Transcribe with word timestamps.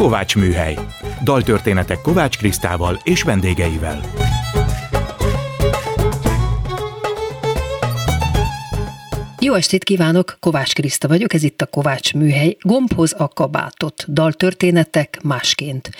Kovács 0.00 0.36
Műhely. 0.36 0.78
Daltörténetek 1.24 2.00
Kovács 2.00 2.38
Krisztával 2.38 3.00
és 3.02 3.22
vendégeivel. 3.22 4.00
Jó 9.40 9.54
estét 9.54 9.84
kívánok, 9.84 10.36
Kovács 10.40 10.72
Kriszta 10.72 11.08
vagyok, 11.08 11.32
ez 11.34 11.42
itt 11.42 11.60
a 11.60 11.66
Kovács 11.66 12.14
Műhely. 12.14 12.56
Gombhoz 12.60 13.14
a 13.18 13.28
kabátot, 13.28 14.12
daltörténetek 14.12 15.18
másként. 15.22 15.90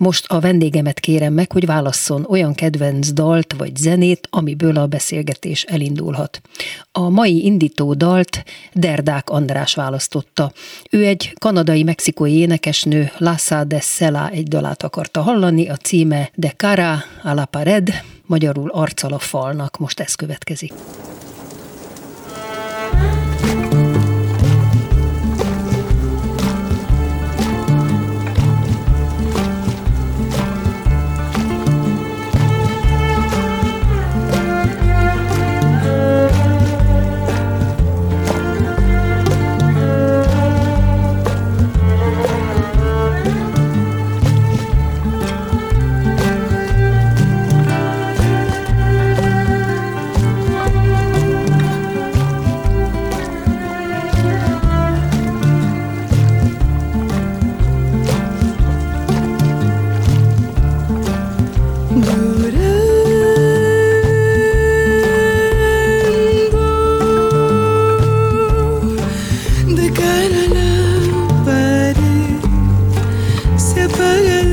Most 0.00 0.26
a 0.26 0.40
vendégemet 0.40 1.00
kérem 1.00 1.32
meg, 1.32 1.52
hogy 1.52 1.66
válasszon 1.66 2.26
olyan 2.28 2.54
kedvenc 2.54 3.12
dalt 3.12 3.54
vagy 3.58 3.76
zenét, 3.76 4.28
amiből 4.30 4.76
a 4.76 4.86
beszélgetés 4.86 5.62
elindulhat. 5.62 6.40
A 6.92 7.08
mai 7.08 7.44
indító 7.44 7.94
dalt 7.94 8.44
Derdák 8.72 9.30
András 9.30 9.74
választotta. 9.74 10.52
Ő 10.90 11.06
egy 11.06 11.34
kanadai-mexikói 11.38 12.38
énekesnő, 12.38 13.10
Lassa 13.18 13.64
de 13.64 13.80
Sela 13.80 14.30
egy 14.30 14.48
dalát 14.48 14.82
akarta 14.82 15.22
hallani, 15.22 15.68
a 15.68 15.76
címe 15.76 16.30
De 16.34 16.52
Cara 16.56 17.04
a 17.22 17.34
la 17.34 17.44
Pared, 17.44 17.88
magyarul 18.26 18.70
arccal 18.70 19.12
a 19.12 19.18
falnak. 19.18 19.78
Most 19.78 20.00
ez 20.00 20.14
következik. 20.14 20.72
pele 73.88 74.43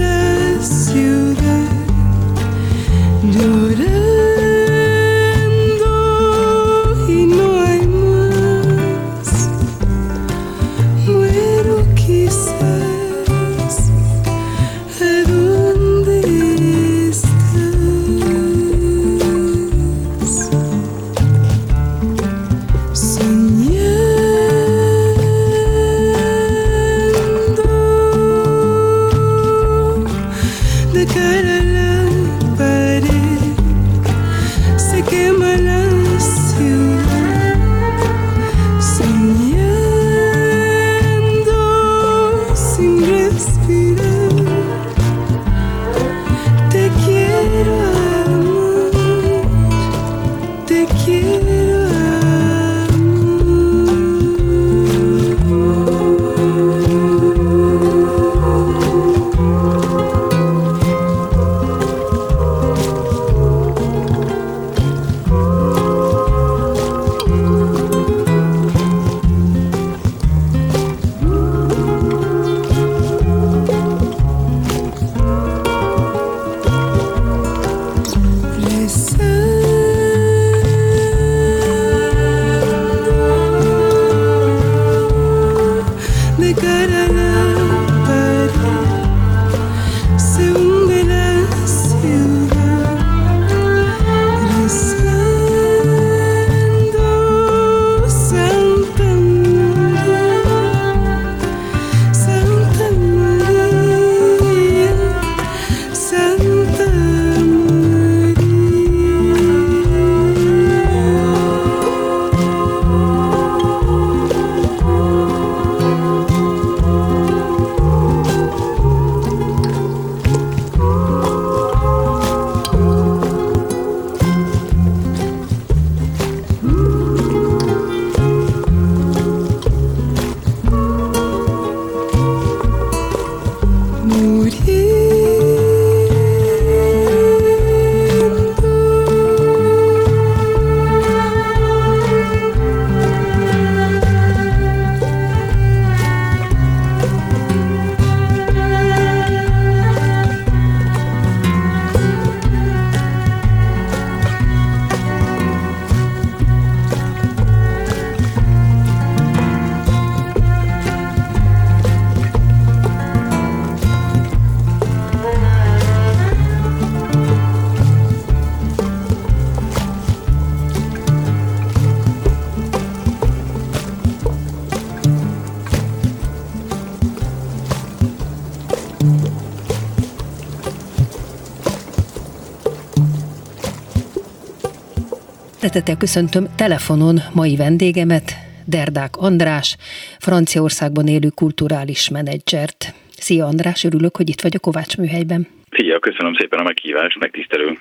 Szeretettel 185.72 186.06
köszöntöm 186.08 186.46
telefonon 186.58 187.18
mai 187.36 187.56
vendégemet, 187.56 188.28
Derdák 188.68 189.14
András, 189.18 189.78
Franciaországban 190.20 191.08
élő 191.08 191.30
kulturális 191.36 192.10
menedzsert. 192.10 192.80
Szia 193.26 193.46
András, 193.46 193.84
örülök, 193.84 194.16
hogy 194.16 194.30
itt 194.30 194.42
vagy 194.42 194.56
a 194.56 194.60
Kovács 194.60 194.98
műhelyben. 194.98 195.48
Szia, 195.70 196.00
köszönöm 196.00 196.34
szépen 196.34 196.60
a 196.60 196.64
meghívást, 196.64 197.20
megtisztelő. 197.20 197.78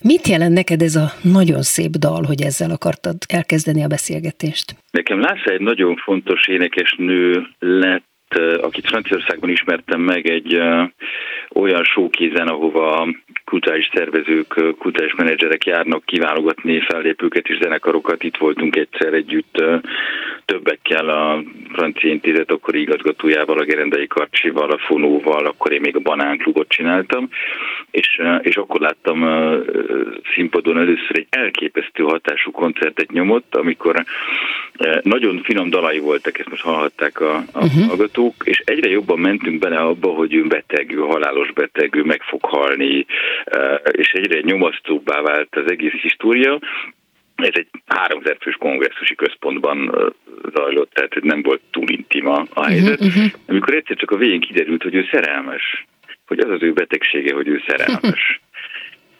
Mit 0.00 0.26
jelent 0.26 0.54
neked 0.54 0.82
ez 0.82 0.96
a 0.96 1.06
nagyon 1.22 1.62
szép 1.62 1.90
dal, 1.90 2.22
hogy 2.24 2.40
ezzel 2.42 2.70
akartad 2.70 3.16
elkezdeni 3.28 3.82
a 3.84 3.94
beszélgetést? 3.96 4.76
Nekem 4.90 5.20
Lásza 5.20 5.50
egy 5.50 5.60
nagyon 5.60 5.96
fontos 5.96 6.48
énekes 6.48 6.94
nő 6.98 7.46
lett 7.58 8.15
akit 8.60 8.86
Franciaországban 8.86 9.50
ismertem 9.50 10.00
meg, 10.00 10.26
egy 10.30 10.60
olyan 11.54 11.84
showkézen, 11.84 12.48
ahova 12.48 13.08
kulturális 13.44 13.90
szervezők, 13.94 14.54
kulturális 14.78 15.14
menedzserek 15.14 15.64
járnak 15.64 16.04
kiválogatni 16.04 16.80
fellépőket 16.80 17.48
és 17.48 17.58
zenekarokat. 17.62 18.22
Itt 18.22 18.36
voltunk 18.36 18.76
egyszer 18.76 19.12
együtt 19.12 19.62
többekkel 20.44 21.08
a 21.08 21.42
francia 21.72 22.10
intézet 22.10 22.50
akkori 22.50 22.80
igazgatójával, 22.80 23.58
a 23.58 23.64
Gerendai 23.64 24.06
Karcsival, 24.06 24.70
a 24.70 24.78
Fonóval, 24.78 25.46
akkor 25.46 25.72
én 25.72 25.80
még 25.80 25.96
a 25.96 26.00
Banánklubot 26.00 26.68
csináltam, 26.68 27.28
és, 27.90 28.20
és 28.40 28.56
akkor 28.56 28.80
láttam 28.80 29.18
színpadon 30.34 30.78
először 30.78 31.18
egy 31.18 31.26
elképesztő 31.30 32.02
hatású 32.02 32.50
koncertet 32.50 33.10
nyomott, 33.12 33.54
amikor 33.56 34.04
nagyon 35.02 35.42
finom 35.42 35.70
dalai 35.70 35.98
voltak, 35.98 36.38
ezt 36.38 36.50
most 36.50 36.62
hallhatták 36.62 37.20
a, 37.20 37.34
a 37.52 37.64
uh-huh. 37.64 37.92
Hallgatók, 38.16 38.34
és 38.44 38.62
egyre 38.64 38.90
jobban 38.90 39.18
mentünk 39.18 39.58
bele 39.58 39.76
abba, 39.76 40.08
hogy 40.08 40.34
ő 40.34 40.46
beteg, 40.46 40.92
ő 40.92 40.98
halálos 40.98 41.52
beteg, 41.52 41.94
ő 41.94 42.02
meg 42.02 42.22
fog 42.22 42.44
halni, 42.44 43.06
és 43.90 44.12
egyre 44.12 44.40
nyomasztóbbá 44.40 45.20
vált 45.20 45.56
az 45.56 45.70
egész 45.70 46.00
história, 46.02 46.58
ez 47.36 47.52
egy 47.52 47.68
3000 47.86 48.36
fős 48.40 48.56
kongresszusi 48.58 49.14
központban 49.14 49.94
zajlott, 50.54 50.90
tehát 50.92 51.22
nem 51.22 51.42
volt 51.42 51.60
túl 51.70 51.88
intima 51.88 52.46
a 52.54 52.64
helyzet. 52.64 53.00
Uh-huh, 53.00 53.16
uh-huh. 53.16 53.40
Amikor 53.46 53.74
egyszer 53.74 53.96
csak 53.96 54.10
a 54.10 54.16
végén 54.16 54.40
kiderült, 54.40 54.82
hogy 54.82 54.94
ő 54.94 55.08
szerelmes, 55.10 55.86
hogy 56.26 56.38
az 56.38 56.50
az 56.50 56.62
ő 56.62 56.72
betegsége, 56.72 57.34
hogy 57.34 57.48
ő 57.48 57.62
szerelmes. 57.66 58.40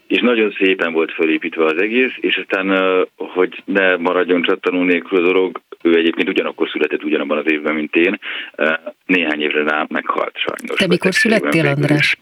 És 0.07 0.21
nagyon 0.21 0.55
szépen 0.59 0.93
volt 0.93 1.13
felépítve 1.13 1.65
az 1.65 1.81
egész, 1.81 2.13
és 2.21 2.37
aztán, 2.37 2.97
hogy 3.17 3.63
ne 3.65 3.97
maradjon 3.97 4.43
csattanó 4.43 4.83
nélkül 4.83 5.19
a 5.19 5.27
dolog, 5.27 5.61
ő 5.83 5.97
egyébként 5.97 6.29
ugyanakkor 6.29 6.69
született 6.69 7.05
ugyanabban 7.05 7.39
az 7.39 7.51
évben, 7.51 7.75
mint 7.75 7.97
én, 7.97 8.21
néhány 9.07 9.43
évre 9.43 9.63
rá 9.63 9.87
meghalt 9.89 10.37
sajnos. 10.37 10.79
Te 10.79 10.87
mikor 10.87 11.15
születtél, 11.15 11.67
András? 11.67 12.19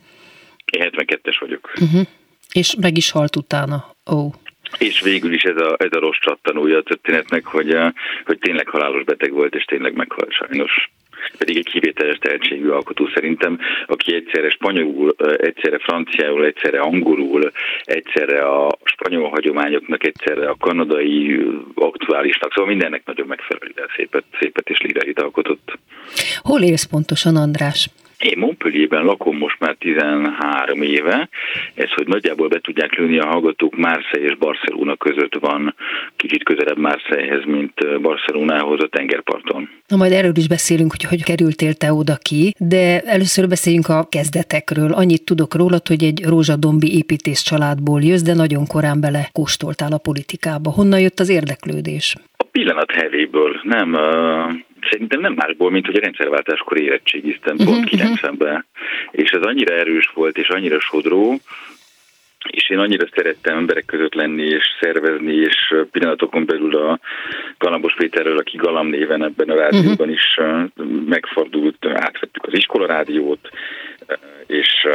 Én 0.73 0.91
72-es 0.91 1.37
vagyok. 1.41 1.73
Uh-huh. 1.81 2.07
És 2.53 2.75
meg 2.81 2.97
is 2.97 3.11
halt 3.11 3.37
utána. 3.37 3.95
Ó. 4.13 4.17
Oh. 4.17 4.33
És 4.79 5.01
végül 5.01 5.33
is 5.33 5.43
ez 5.43 5.57
a, 5.57 5.77
ez 5.79 5.93
a 5.93 6.01
rossz 6.01 6.19
csattanója 6.21 6.79
a 6.79 6.83
történetnek, 6.83 7.45
hogy, 7.45 7.77
hogy 8.25 8.39
tényleg 8.39 8.69
halálos 8.69 9.05
beteg 9.05 9.33
volt, 9.33 9.55
és 9.55 9.65
tényleg 9.65 9.95
meghalt 9.95 10.33
sajnos 10.33 10.91
pedig 11.39 11.57
egy 11.57 11.69
kivételes 11.71 12.19
tehetségű 12.19 12.69
alkotó 12.69 13.09
szerintem, 13.15 13.59
aki 13.87 14.15
egyszerre 14.15 14.51
spanyolul, 14.51 15.15
egyszerre 15.37 15.79
franciául, 15.79 16.45
egyszerre 16.45 16.81
angolul, 16.81 17.53
egyszerre 17.85 18.41
a 18.41 18.79
spanyol 18.85 19.29
hagyományoknak, 19.29 20.07
egyszerre 20.07 20.49
a 20.49 20.57
kanadai 20.61 21.41
aktuálisnak, 21.75 22.53
szóval 22.53 22.71
mindennek 22.71 23.03
nagyon 23.05 23.27
megfelelően 23.27 23.89
szépet, 23.97 24.25
szépet 24.41 24.69
és 24.69 24.81
lírait 24.81 25.21
alkotott. 25.21 25.79
Hol 26.39 26.63
élsz 26.63 26.85
pontosan, 26.85 27.37
András? 27.37 27.89
Én 28.31 28.39
Montpellierben 28.39 29.05
lakom 29.05 29.37
most 29.37 29.61
már 29.61 29.75
13 29.79 30.83
éve, 30.83 31.29
ez, 31.75 31.91
hogy 31.91 32.07
nagyjából 32.07 32.49
be 32.49 32.59
tudják 32.61 32.93
lőni 32.95 33.19
a 33.19 33.27
hallgatók, 33.27 33.77
Marseille 33.77 34.29
és 34.29 34.37
Barcelona 34.37 34.97
között 34.97 35.35
van, 35.41 35.75
kicsit 36.17 36.45
közelebb 36.45 36.79
Marseillehez, 36.79 37.45
mint 37.45 38.01
Barcelonához 38.01 38.81
a 38.83 38.89
tengerparton. 38.89 39.69
Na 39.87 39.97
majd 39.97 40.13
erről 40.13 40.37
is 40.37 40.49
beszélünk, 40.49 40.91
hogy 40.91 41.05
hogy 41.05 41.25
kerültél 41.25 41.75
te 41.75 41.93
oda 41.93 42.17
ki, 42.23 42.55
de 42.59 43.01
először 43.01 43.49
beszéljünk 43.49 43.89
a 43.89 44.07
kezdetekről. 44.11 44.93
Annyit 44.93 45.25
tudok 45.25 45.55
rólad, 45.55 45.87
hogy 45.87 46.05
egy 46.05 46.25
rózsadombi 46.25 46.97
építész 46.97 47.43
családból 47.43 48.01
jössz, 48.03 48.23
de 48.23 48.35
nagyon 48.35 48.67
korán 48.67 49.01
bele 49.01 49.29
kóstoltál 49.33 49.93
a 49.93 49.99
politikába. 49.99 50.71
Honnan 50.71 51.01
jött 51.01 51.19
az 51.19 51.29
érdeklődés? 51.29 52.17
A 52.37 52.45
pillanat 52.45 52.91
hevéből, 52.91 53.61
nem 53.63 53.97
Szerintem 54.91 55.21
nem 55.21 55.33
másból, 55.33 55.71
mint 55.71 55.87
hogy 55.87 55.97
a 55.97 56.01
rendszerváltáskor 56.01 56.81
érettségiztem 56.81 57.57
uh-huh, 57.59 57.75
pont 57.75 57.89
90-ben, 57.91 58.33
uh-huh. 58.33 58.63
és 59.11 59.31
ez 59.31 59.43
annyira 59.43 59.75
erős 59.75 60.11
volt, 60.15 60.39
és 60.39 60.49
annyira 60.49 60.81
sodró, 60.81 61.41
és 62.51 62.71
én 62.71 62.79
annyira 62.79 63.07
szerettem 63.15 63.57
emberek 63.57 63.85
között 63.85 64.15
lenni 64.15 64.43
és 64.43 64.65
szervezni, 64.81 65.35
és 65.35 65.75
pillanatokon 65.91 66.45
belül 66.45 66.77
a 66.77 66.99
Galambos 67.59 67.95
Péterről, 67.95 68.39
aki 68.39 68.57
Galam 68.57 68.87
néven 68.87 69.25
ebben 69.25 69.49
a 69.49 69.57
rádióban 69.57 70.09
uh-huh. 70.09 70.13
is 70.13 70.41
megfordult, 71.07 71.87
átvettük 71.87 72.47
az 72.47 72.55
iskolarádiót, 72.57 73.51
és 74.47 74.87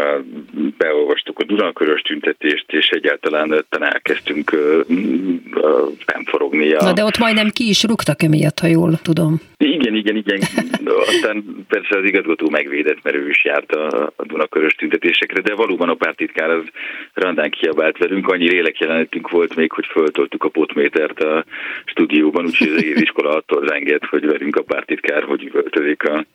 beolvastuk 0.77 1.39
a 1.39 1.43
Dunakörös 1.43 2.01
tüntetést, 2.01 2.65
és 2.67 2.89
egyáltalán 2.89 3.51
ötten 3.51 3.83
elkezdtünk 3.83 4.49
fennforogni. 6.05 6.73
A... 6.73 6.83
Na 6.83 6.93
de 6.93 7.03
ott 7.03 7.17
majdnem 7.17 7.49
ki 7.49 7.69
is 7.69 7.83
rúgtak 7.83 8.23
emiatt, 8.23 8.59
ha 8.59 8.67
jól 8.67 8.99
tudom. 9.01 9.39
Igen, 9.57 9.95
igen, 9.95 10.15
igen. 10.15 10.39
Aztán 10.85 11.65
persze 11.67 11.97
az 11.97 12.03
igazgató 12.03 12.49
megvédett, 12.49 13.03
mert 13.03 13.15
ő 13.15 13.29
is 13.29 13.43
járt 13.45 13.71
a, 13.71 14.11
a 14.15 14.25
Dunakörös 14.25 14.73
tüntetésekre, 14.73 15.41
de 15.41 15.55
valóban 15.55 15.89
a 15.89 15.93
pártitkár 15.93 16.49
az 16.49 16.63
randán 17.13 17.49
kiabált 17.49 17.97
velünk. 17.97 18.27
Annyi 18.27 18.49
lélekjelenetünk 18.49 19.29
volt 19.29 19.55
még, 19.55 19.71
hogy 19.71 19.85
föltoltuk 19.85 20.43
a 20.43 20.49
potmétert 20.49 21.19
a 21.19 21.45
stúdióban, 21.85 22.45
úgyhogy 22.45 22.67
az 22.67 22.81
egész 22.81 23.01
iskola 23.01 23.29
attól 23.29 23.67
zengett, 23.67 24.05
hogy 24.05 24.25
velünk 24.25 24.55
a 24.55 24.61
pártitkár, 24.61 25.23
hogy 25.23 25.43
üvöltözik 25.43 26.03
a 26.03 26.25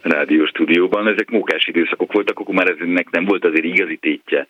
rádió 0.00 0.46
stúdióban. 0.46 1.08
Ezek 1.08 1.30
mókás 1.30 1.66
időszakok 1.66 2.12
voltak, 2.12 2.38
akkor 2.38 2.54
már 2.54 2.61
ennek 2.68 3.10
nem 3.10 3.24
volt 3.24 3.44
azért 3.44 3.64
igazi 3.64 3.96
tétje. 3.96 4.46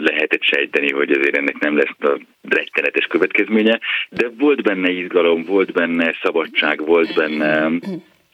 Lehetett 0.00 0.42
sejteni, 0.42 0.92
hogy 0.92 1.10
azért 1.10 1.36
ennek 1.36 1.58
nem 1.58 1.76
lesz 1.76 1.96
a 2.00 2.20
rettenetes 2.48 3.06
következménye, 3.06 3.80
de 4.10 4.28
volt 4.38 4.62
benne 4.62 4.90
izgalom, 4.90 5.44
volt 5.44 5.72
benne 5.72 6.14
szabadság, 6.22 6.84
volt 6.84 7.14
benne 7.14 7.70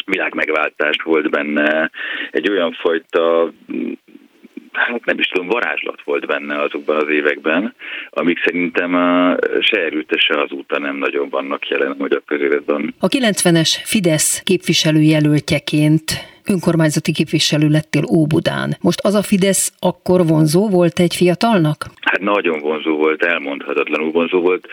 világmegváltás, 0.07 0.97
volt 1.05 1.31
benne 1.31 1.91
egy 2.31 2.51
olyan 2.51 2.73
fajta 2.73 3.53
hát 4.79 5.05
nem 5.05 5.19
is 5.19 5.27
tudom, 5.27 5.49
varázslat 5.49 6.03
volt 6.05 6.27
benne 6.27 6.63
azokban 6.63 6.97
az 6.97 7.09
években, 7.09 7.75
amik 8.11 8.39
szerintem 8.45 8.91
se 9.61 9.81
erőte, 9.81 10.19
se 10.19 10.41
azóta 10.41 10.79
nem 10.79 10.97
nagyon 10.97 11.29
vannak 11.29 11.69
jelen 11.69 11.91
a 11.91 11.95
magyar 11.99 12.23
közéletben. 12.27 12.95
A 12.99 13.09
90-es 13.09 13.77
Fidesz 13.85 14.43
képviselőjelöltjeként 14.45 16.13
önkormányzati 16.51 17.13
képviselő 17.13 17.69
lettél 17.69 18.05
Óbudán. 18.11 18.77
Most 18.81 19.01
az 19.01 19.15
a 19.15 19.23
Fidesz 19.23 19.73
akkor 19.79 20.27
vonzó 20.27 20.69
volt 20.69 20.99
egy 20.99 21.15
fiatalnak? 21.15 21.87
Hát 22.01 22.21
nagyon 22.21 22.59
vonzó 22.59 22.97
volt, 22.97 23.23
elmondhatatlanul 23.23 24.11
vonzó 24.11 24.41
volt. 24.41 24.67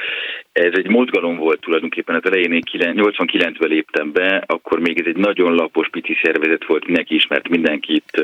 Ez 0.52 0.72
egy 0.74 0.88
mozgalom 0.88 1.38
volt 1.38 1.60
tulajdonképpen, 1.60 2.16
az 2.16 2.26
elején 2.26 2.52
én 2.52 2.64
89-ben 2.72 3.70
léptem 3.70 4.12
be, 4.12 4.44
akkor 4.46 4.80
még 4.80 5.00
ez 5.00 5.06
egy 5.06 5.18
nagyon 5.18 5.54
lapos, 5.54 5.90
pici 5.90 6.18
szervezet 6.24 6.66
volt, 6.66 6.86
mindenki 6.86 7.16
ismert 7.16 7.50
mindenkit, 7.50 8.24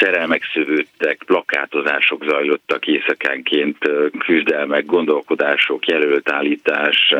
szerelmek 0.00 0.42
szövődtek, 0.54 1.22
plakátozások 1.26 2.24
zajlottak 2.28 2.86
éjszakánként, 2.86 3.76
küzdelmek, 4.18 4.86
gondolkodások, 4.86 5.86
jelöltállítás. 5.86 7.14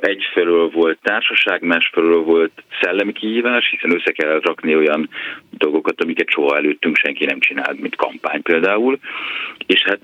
Egyfelől 0.00 0.70
volt 0.70 0.98
társaság, 1.02 1.62
másfelől 1.62 2.22
volt 2.22 2.52
szellemi 2.80 3.12
kihívás, 3.12 3.68
hiszen 3.70 3.89
össze 3.90 4.12
kell 4.12 4.40
rakni 4.40 4.76
olyan 4.76 5.08
dolgokat, 5.50 6.02
amiket 6.02 6.28
soha 6.28 6.56
előttünk 6.56 6.96
senki 6.96 7.24
nem 7.24 7.40
csinált, 7.40 7.80
mint 7.80 7.96
kampány 7.96 8.42
például. 8.42 8.98
És 9.66 9.82
hát 9.82 10.00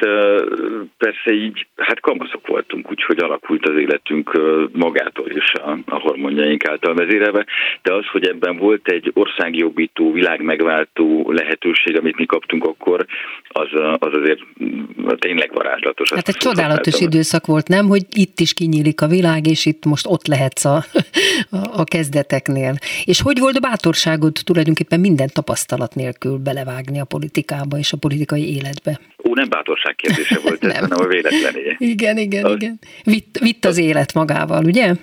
persze 0.98 1.32
így, 1.32 1.66
hát 1.76 2.00
kamaszok 2.00 2.46
volt 2.46 2.66
voltunk, 2.66 2.90
úgyhogy 2.90 3.18
alakult 3.18 3.68
az 3.68 3.76
életünk 3.76 4.40
magától 4.72 5.30
is 5.30 5.52
a, 5.52 5.70
a 5.86 5.98
hormonjaink 6.00 6.68
által 6.68 6.94
vezérelve, 6.94 7.46
de 7.82 7.94
az, 7.94 8.06
hogy 8.12 8.26
ebben 8.26 8.56
volt 8.56 8.88
egy 8.88 9.10
országjobbító, 9.14 10.12
világmegváltó 10.12 11.32
lehetőség, 11.32 11.98
amit 11.98 12.16
mi 12.16 12.26
kaptunk 12.26 12.64
akkor, 12.64 13.06
az, 13.48 13.68
az 13.98 14.12
azért 14.12 14.40
tényleg 15.18 15.50
varázslatos. 15.52 16.12
Hát 16.12 16.28
egy 16.28 16.36
csodálatos 16.36 17.00
időszak 17.00 17.46
volt, 17.46 17.68
nem, 17.68 17.86
hogy 17.86 18.02
itt 18.16 18.40
is 18.40 18.54
kinyílik 18.54 19.00
a 19.00 19.06
világ, 19.06 19.46
és 19.46 19.66
itt 19.66 19.84
most 19.84 20.06
ott 20.08 20.26
lehetsz 20.26 20.64
a, 20.64 20.76
a, 21.50 21.80
a 21.80 21.84
kezdeteknél. 21.84 22.74
És 23.04 23.22
hogy 23.22 23.38
volt 23.38 23.56
a 23.56 23.60
bátorságod 23.76 24.32
tulajdonképpen 24.44 25.00
minden 25.00 25.28
tapasztalat 25.32 25.94
nélkül 25.94 26.38
belevágni 26.38 27.00
a 27.00 27.04
politikába 27.04 27.78
és 27.78 27.92
a 27.92 27.96
politikai 27.96 28.54
életbe? 28.56 29.00
Ó, 29.28 29.34
nem 29.34 29.48
bátorság 29.48 29.94
kérdése 29.94 30.38
volt 30.42 30.64
ez, 30.64 30.78
hanem 30.88 30.98
a 31.00 31.06
véletlené. 31.06 31.76
Igen, 31.78 32.16
igen, 32.18 32.44
az... 32.44 32.54
igen. 32.54 32.78
Vitt, 33.04 33.38
vitt 33.38 33.64
az 33.64 33.78
élet 33.78 34.14
magával, 34.14 34.64
ugye? 34.64 34.94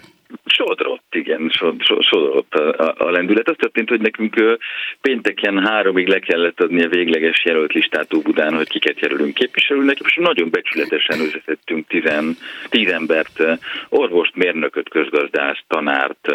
Sodrott, 0.45 1.15
igen, 1.15 1.51
sodrott 1.99 2.53
a, 2.53 2.95
a, 2.97 3.11
lendület. 3.11 3.49
Az 3.49 3.55
történt, 3.57 3.89
hogy 3.89 4.01
nekünk 4.01 4.57
pénteken 5.01 5.67
háromig 5.67 6.07
le 6.07 6.19
kellett 6.19 6.61
adni 6.61 6.83
a 6.83 6.89
végleges 6.89 7.43
jelölt 7.45 7.73
listát 7.73 8.13
Óbudán, 8.13 8.55
hogy 8.55 8.69
kiket 8.69 8.99
jelölünk 8.99 9.33
képviselőnek, 9.33 9.99
és 9.99 10.15
nagyon 10.15 10.49
becsületesen 10.49 11.19
összeszedtünk 11.19 11.87
tizen, 11.87 12.37
tíz 12.69 12.91
embert, 12.91 13.43
orvost, 13.89 14.35
mérnököt, 14.35 14.89
közgazdást, 14.89 15.63
tanárt, 15.67 16.27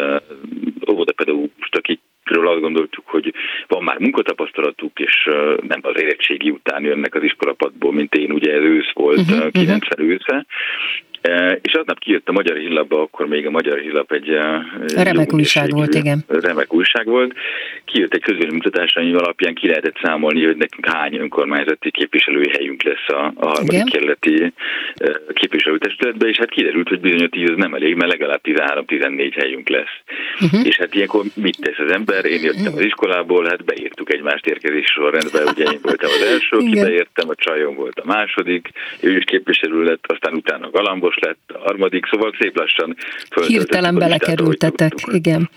óvodapedagógust, 0.91 1.75
akik 1.75 1.99
ről 2.29 2.47
azt 2.47 2.61
gondoltuk, 2.61 3.07
hogy 3.07 3.33
van 3.67 3.83
már 3.83 3.99
munkatapasztalatuk, 3.99 4.99
és 4.99 5.29
nem 5.67 5.79
az 5.81 6.01
érettségi 6.01 6.49
után 6.49 6.83
jönnek 6.83 7.15
az 7.15 7.23
iskolapadból, 7.23 7.93
mint 7.93 8.13
én, 8.13 8.31
ugye 8.31 8.53
ez 8.53 8.61
ősz 8.61 8.91
volt, 8.93 9.19
uh-huh, 9.19 9.51
90 9.51 9.79
uh-huh. 9.79 10.09
ősze, 10.09 10.45
És 11.61 11.73
aznap 11.73 11.99
kijött 11.99 12.29
a 12.29 12.31
Magyar 12.31 12.57
Hírlapba, 12.57 13.01
akkor 13.01 13.27
még 13.27 13.45
a 13.45 13.49
Magyar 13.49 13.79
Hírlap 13.79 14.11
egy... 14.11 14.37
Remek 14.95 15.33
újság 15.33 15.69
volt, 15.69 15.95
igen. 15.95 16.23
Remek 16.27 16.73
újság 16.73 17.05
volt. 17.05 17.33
Kijött 17.85 18.13
egy 18.13 18.21
közvélemutatás, 18.21 18.95
ami 18.95 19.13
alapján 19.13 19.53
ki 19.53 19.67
lehetett 19.67 19.97
számolni, 20.01 20.45
hogy 20.45 20.57
nekünk 20.57 20.85
hány 20.85 21.15
önkormányzati 21.15 21.91
képviselői 21.91 22.49
helyünk 22.49 22.83
lesz 22.83 23.07
a, 23.07 23.33
a 23.35 23.47
harmadik 23.47 23.91
kerületi 23.91 24.53
képviselőtestületbe, 25.33 26.27
és 26.27 26.37
hát 26.37 26.49
kiderült, 26.49 26.87
hogy 26.87 26.99
bizony 26.99 27.23
a 27.23 27.29
tíz 27.29 27.51
nem 27.55 27.73
elég, 27.73 27.95
mert 27.95 28.11
legalább 28.11 28.41
13-14 28.43 29.33
helyünk 29.35 29.69
lesz. 29.69 29.95
Uh-huh. 30.41 30.65
És 30.65 30.77
hát 30.77 30.95
ilyenkor 30.95 31.23
mit 31.33 31.57
tesz 31.61 31.79
az 31.85 31.91
ember? 31.91 32.25
Én 32.25 32.43
jöttem 32.43 32.73
az 32.75 32.81
iskolából, 32.81 33.45
hát 33.45 33.65
beírtuk 33.65 34.13
egymást 34.13 34.45
érkezés 34.45 34.85
sorrendbe, 34.85 35.43
ugye 35.51 35.63
én 35.63 35.79
voltam 35.81 36.09
az 36.09 36.21
első, 36.21 36.57
ki 36.71 36.79
beértem, 36.81 37.29
a 37.29 37.35
csajom 37.35 37.75
volt 37.75 37.99
a 37.99 38.05
második, 38.05 38.69
ő 39.01 39.17
is 39.17 39.23
képviselő 39.23 39.83
lett, 39.83 40.03
aztán 40.07 40.33
utána 40.33 40.69
galambos 41.09 41.15
lett, 41.19 41.61
harmadik, 41.63 42.05
szóval 42.05 42.33
szép 42.39 42.57
lassan 42.57 42.95
Hirtelen 43.47 43.95
belekerültetek, 43.95 44.93
igen. 45.11 45.49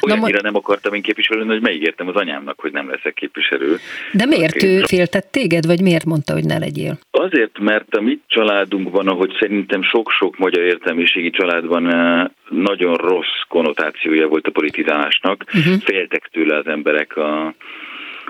Olyannyira 0.00 0.36
ma... 0.36 0.42
nem 0.42 0.54
akartam 0.54 0.94
én 0.94 1.02
képviselő, 1.02 1.44
hogy 1.44 1.60
megígértem 1.60 2.08
az 2.08 2.14
anyámnak, 2.14 2.60
hogy 2.60 2.72
nem 2.72 2.90
leszek 2.90 3.14
képviselő. 3.14 3.76
De 4.12 4.26
miért 4.26 4.62
ő 4.62 4.82
féltett 4.86 5.30
téged, 5.30 5.66
vagy 5.66 5.80
miért 5.80 6.04
mondta, 6.04 6.32
hogy 6.32 6.44
ne 6.44 6.58
legyél? 6.58 6.98
Azért, 7.10 7.58
mert 7.58 7.94
a 7.94 8.00
mi 8.00 8.20
családunkban, 8.26 9.08
ahogy 9.08 9.36
szerintem 9.40 9.82
sok-sok 9.82 10.38
magyar 10.38 10.62
értelmiségi 10.62 11.30
családban 11.30 11.92
eh, 11.92 12.24
nagyon 12.48 12.94
rossz 12.94 13.40
konnotációja 13.48 14.28
volt 14.28 14.46
a 14.46 14.50
politizálásnak, 14.50 15.44
uh-huh. 15.46 15.74
féltek 15.84 16.28
tőle 16.32 16.56
az 16.56 16.66
emberek 16.66 17.16
a 17.16 17.54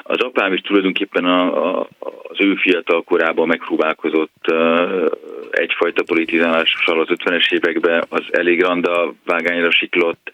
az 0.02 0.18
apám 0.18 0.52
is 0.52 0.60
tulajdonképpen 0.60 1.24
a, 1.24 1.78
a, 1.78 1.88
az 2.22 2.36
ő 2.38 2.54
fiatal 2.54 3.02
korában 3.02 3.46
megpróbálkozott 3.46 4.44
uh, 4.48 5.10
egyfajta 5.50 6.02
politizálással 6.02 7.00
az 7.00 7.06
50-es 7.10 7.52
években, 7.52 8.04
az 8.08 8.22
elég 8.30 8.62
randa 8.62 9.14
vágányra 9.24 9.70
siklott. 9.70 10.30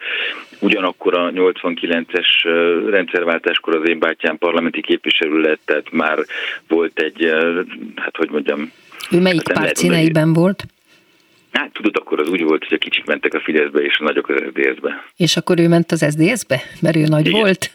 Ugyanakkor 0.60 1.18
a 1.18 1.30
89-es 1.30 2.26
uh, 2.44 2.90
rendszerváltáskor 2.90 3.76
az 3.76 3.88
én 3.88 3.98
bátyám 3.98 4.38
parlamenti 4.38 4.80
képviselő 4.80 5.40
lett, 5.40 5.60
tehát 5.64 5.90
már 5.90 6.18
volt 6.68 6.98
egy, 6.98 7.24
uh, 7.24 7.66
hát 7.96 8.16
hogy 8.16 8.30
mondjam... 8.30 8.72
Ő 9.10 9.20
melyik 9.20 9.48
hát 9.48 9.58
párt 9.58 9.76
színeiben 9.76 10.32
volt? 10.32 10.64
Hát 11.52 11.72
tudod, 11.72 11.96
akkor 11.96 12.20
az 12.20 12.28
úgy 12.28 12.42
volt, 12.42 12.64
hogy 12.64 12.72
a 12.72 12.78
kicsik 12.78 13.04
mentek 13.04 13.34
a 13.34 13.40
Fideszbe, 13.40 13.80
és 13.80 13.98
a 13.98 14.04
nagyok 14.04 14.28
az 14.28 14.42
SZDSZ-be. 14.46 15.04
És 15.16 15.36
akkor 15.36 15.58
ő 15.58 15.68
ment 15.68 15.92
az 15.92 16.06
SZDSZ-be? 16.08 16.62
Mert 16.80 16.96
ő 16.96 17.04
nagy 17.04 17.26
Igen. 17.26 17.40
volt? 17.40 17.70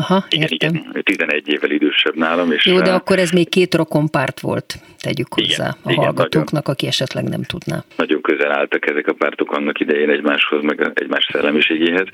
Aha, 0.00 0.24
igen, 0.28 0.48
értem. 0.50 0.74
igen, 0.74 1.02
11 1.02 1.48
évvel 1.48 1.70
idősebb 1.70 2.16
nálam. 2.16 2.52
És 2.52 2.66
Jó, 2.66 2.80
de 2.80 2.92
akkor 2.92 3.18
ez 3.18 3.30
még 3.30 3.48
két 3.48 3.74
rokonpárt 3.74 4.40
volt, 4.40 4.74
tegyük 4.98 5.34
hozzá 5.34 5.68
igen, 5.68 5.80
a 5.82 5.90
igen, 5.90 6.04
hallgatóknak, 6.04 6.52
nagyon, 6.52 6.74
aki 6.74 6.86
esetleg 6.86 7.24
nem 7.28 7.42
tudná. 7.42 7.84
Nagyon 7.96 8.20
közel 8.20 8.52
álltak 8.52 8.90
ezek 8.90 9.06
a 9.06 9.12
pártok 9.12 9.52
annak 9.52 9.80
idején 9.80 10.10
egymáshoz, 10.10 10.62
meg 10.62 10.90
egymás 10.94 11.28
szellemiségéhez. 11.32 12.06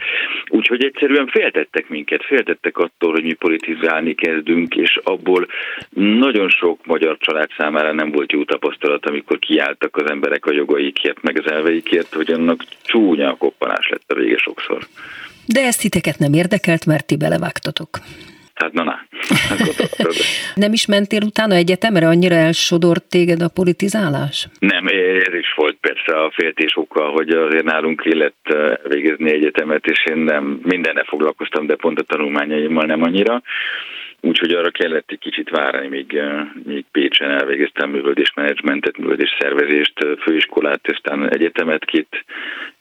Úgyhogy 0.49 0.85
egyszerűen 0.85 1.27
féltettek 1.27 1.89
minket, 1.89 2.25
féltettek 2.25 2.79
attól, 2.79 3.13
hogy 3.13 3.23
mi 3.23 3.33
politizálni 3.33 4.15
kezdünk, 4.15 4.75
és 4.75 5.01
abból 5.03 5.47
nagyon 5.95 6.49
sok 6.49 6.87
magyar 6.87 7.17
család 7.21 7.49
számára 7.59 7.93
nem 7.93 8.11
volt 8.11 8.33
jó 8.33 8.45
tapasztalat, 8.45 9.07
amikor 9.07 9.39
kiálltak 9.39 9.97
az 9.97 10.11
emberek 10.11 10.47
a 10.47 10.53
jogaikért, 10.53 11.23
meg 11.23 11.39
az 11.45 11.51
elveikért, 11.53 12.15
hogy 12.15 12.31
annak 12.31 12.65
csúnya 12.83 13.31
a 13.31 13.37
koppanás 13.37 13.89
lett 13.89 14.05
a 14.07 14.15
vége 14.15 14.37
sokszor. 14.37 14.87
De 15.47 15.61
ezt 15.61 15.81
titeket 15.81 16.19
nem 16.19 16.33
érdekelt, 16.33 16.87
mert 16.87 17.07
ti 17.07 17.17
belevágtatok. 17.17 17.89
Hát 18.55 18.73
na, 18.73 18.83
na. 18.83 18.99
nem 20.65 20.73
is 20.73 20.87
mentél 20.87 21.23
utána 21.23 21.55
egyetemre, 21.55 22.07
annyira 22.07 22.35
elsodort 22.35 23.05
téged 23.05 23.43
a 23.43 23.49
politizálás? 23.49 24.49
Nem, 24.59 24.87
ez 25.27 25.35
is 25.35 25.55
volt 25.57 25.77
persze 25.81 26.23
a 26.23 26.33
féltés 26.35 26.77
oka, 26.77 27.05
hogy 27.05 27.29
azért 27.29 27.65
nálunk 27.65 28.01
kellett 28.01 28.43
eh, 28.43 28.73
végezni 28.89 29.31
egyetemet, 29.31 29.87
és 29.87 30.05
én 30.11 30.17
nem 30.17 30.61
mindenne 30.63 31.05
foglalkoztam, 31.05 31.67
de 31.67 31.77
pont 31.77 31.99
a 31.99 32.03
tanulmányaimmal 32.03 32.85
nem 32.85 33.03
annyira. 33.03 33.43
Úgyhogy 34.27 34.53
arra 34.53 34.71
kellett 34.71 35.11
egy 35.11 35.19
kicsit 35.19 35.51
várni, 35.51 35.89
míg, 35.89 36.15
eh, 36.15 36.47
míg 36.65 36.85
Pécsen 36.93 37.31
elvégeztem 37.31 37.91
művöldésmenedzsmentet, 37.91 38.99
művöldés 38.99 39.37
szervezést, 39.39 39.99
eh, 39.99 40.17
főiskolát, 40.17 40.81
aztán 40.93 41.33
egyetemet 41.33 41.85
két, 41.85 42.25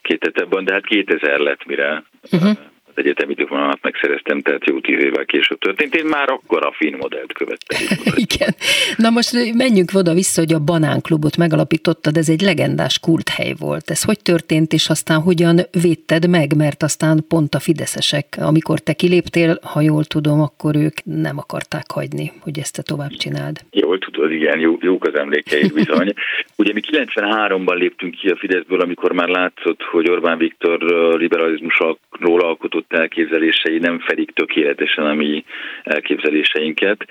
két 0.01 0.23
etapban, 0.23 0.65
de 0.65 0.73
hát 0.73 0.85
2000 0.85 1.39
lett, 1.39 1.65
mire 1.65 2.03
uh-huh 2.31 2.57
egyetemi 2.97 3.33
diplomámat 3.33 3.81
megszereztem, 3.81 4.41
tehát 4.41 4.65
jó 4.65 4.79
tíz 4.79 5.03
évvel 5.03 5.25
később 5.25 5.57
történt. 5.57 5.95
Én 5.95 6.05
már 6.05 6.29
akkor 6.29 6.65
a 6.65 6.73
finn 6.77 6.97
modellt 6.97 7.33
követtem. 7.33 7.79
Igen. 8.27 8.55
Na 8.97 9.09
most 9.09 9.53
menjünk 9.53 9.89
oda 9.93 10.13
vissza, 10.13 10.41
hogy 10.41 10.53
a 10.53 10.59
Banánklubot 10.59 11.37
megalapítottad, 11.37 12.17
ez 12.17 12.29
egy 12.29 12.41
legendás 12.41 12.99
kulthely 12.99 13.53
volt. 13.59 13.89
Ez 13.89 14.03
hogy 14.03 14.19
történt, 14.21 14.73
és 14.73 14.89
aztán 14.89 15.21
hogyan 15.21 15.59
védted 15.81 16.29
meg, 16.29 16.55
mert 16.55 16.83
aztán 16.83 17.25
pont 17.27 17.55
a 17.55 17.59
fideszesek, 17.59 18.25
amikor 18.39 18.79
te 18.79 18.93
kiléptél, 18.93 19.59
ha 19.61 19.81
jól 19.81 20.03
tudom, 20.03 20.41
akkor 20.41 20.75
ők 20.75 20.97
nem 21.03 21.37
akarták 21.37 21.91
hagyni, 21.93 22.31
hogy 22.39 22.59
ezt 22.59 22.75
te 22.75 22.81
tovább 22.81 23.11
csináld. 23.11 23.59
Jól 23.71 23.99
tudod, 23.99 24.31
igen, 24.31 24.59
jó, 24.59 24.77
jók 24.81 25.05
az 25.05 25.15
emlékeid 25.15 25.73
bizony. 25.73 26.13
Ugye 26.61 26.73
mi 26.73 26.81
93-ban 26.91 27.75
léptünk 27.75 28.15
ki 28.15 28.27
a 28.27 28.35
Fideszből, 28.35 28.81
amikor 28.81 29.11
már 29.11 29.27
látszott, 29.27 29.81
hogy 29.81 30.09
Orbán 30.09 30.37
Viktor 30.37 30.79
liberalizmusról 31.17 32.41
alkotott 32.41 32.84
adott 32.89 32.99
elképzelései 32.99 33.77
nem 33.77 33.99
fedik 33.99 34.31
tökéletesen 34.31 35.05
a 35.05 35.13
mi 35.13 35.43
elképzeléseinket. 35.83 37.05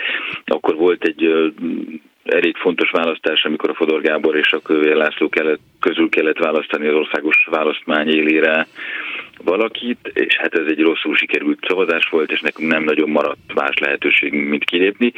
Akkor 0.44 0.74
volt 0.74 1.04
egy 1.04 1.52
elég 2.24 2.56
fontos 2.56 2.90
választás, 2.90 3.44
amikor 3.44 3.70
a 3.70 3.74
Fodor 3.74 4.00
Gábor 4.00 4.36
és 4.36 4.52
a 4.52 4.62
Kövér 4.62 4.94
László 4.94 5.28
kellett, 5.28 5.60
közül 5.80 6.08
kellett 6.08 6.38
választani 6.38 6.86
az 6.86 6.94
országos 6.94 7.46
választmány 7.50 8.08
élére 8.08 8.66
valakit, 9.44 10.10
és 10.14 10.36
hát 10.36 10.54
ez 10.54 10.66
egy 10.66 10.80
rosszul 10.80 11.16
sikerült 11.16 11.64
szavazás 11.68 12.08
volt, 12.10 12.32
és 12.32 12.40
nekünk 12.40 12.70
nem 12.70 12.84
nagyon 12.84 13.10
maradt 13.10 13.54
más 13.54 13.78
lehetőség, 13.78 14.32
mint 14.32 14.64
kilépni. 14.64 15.12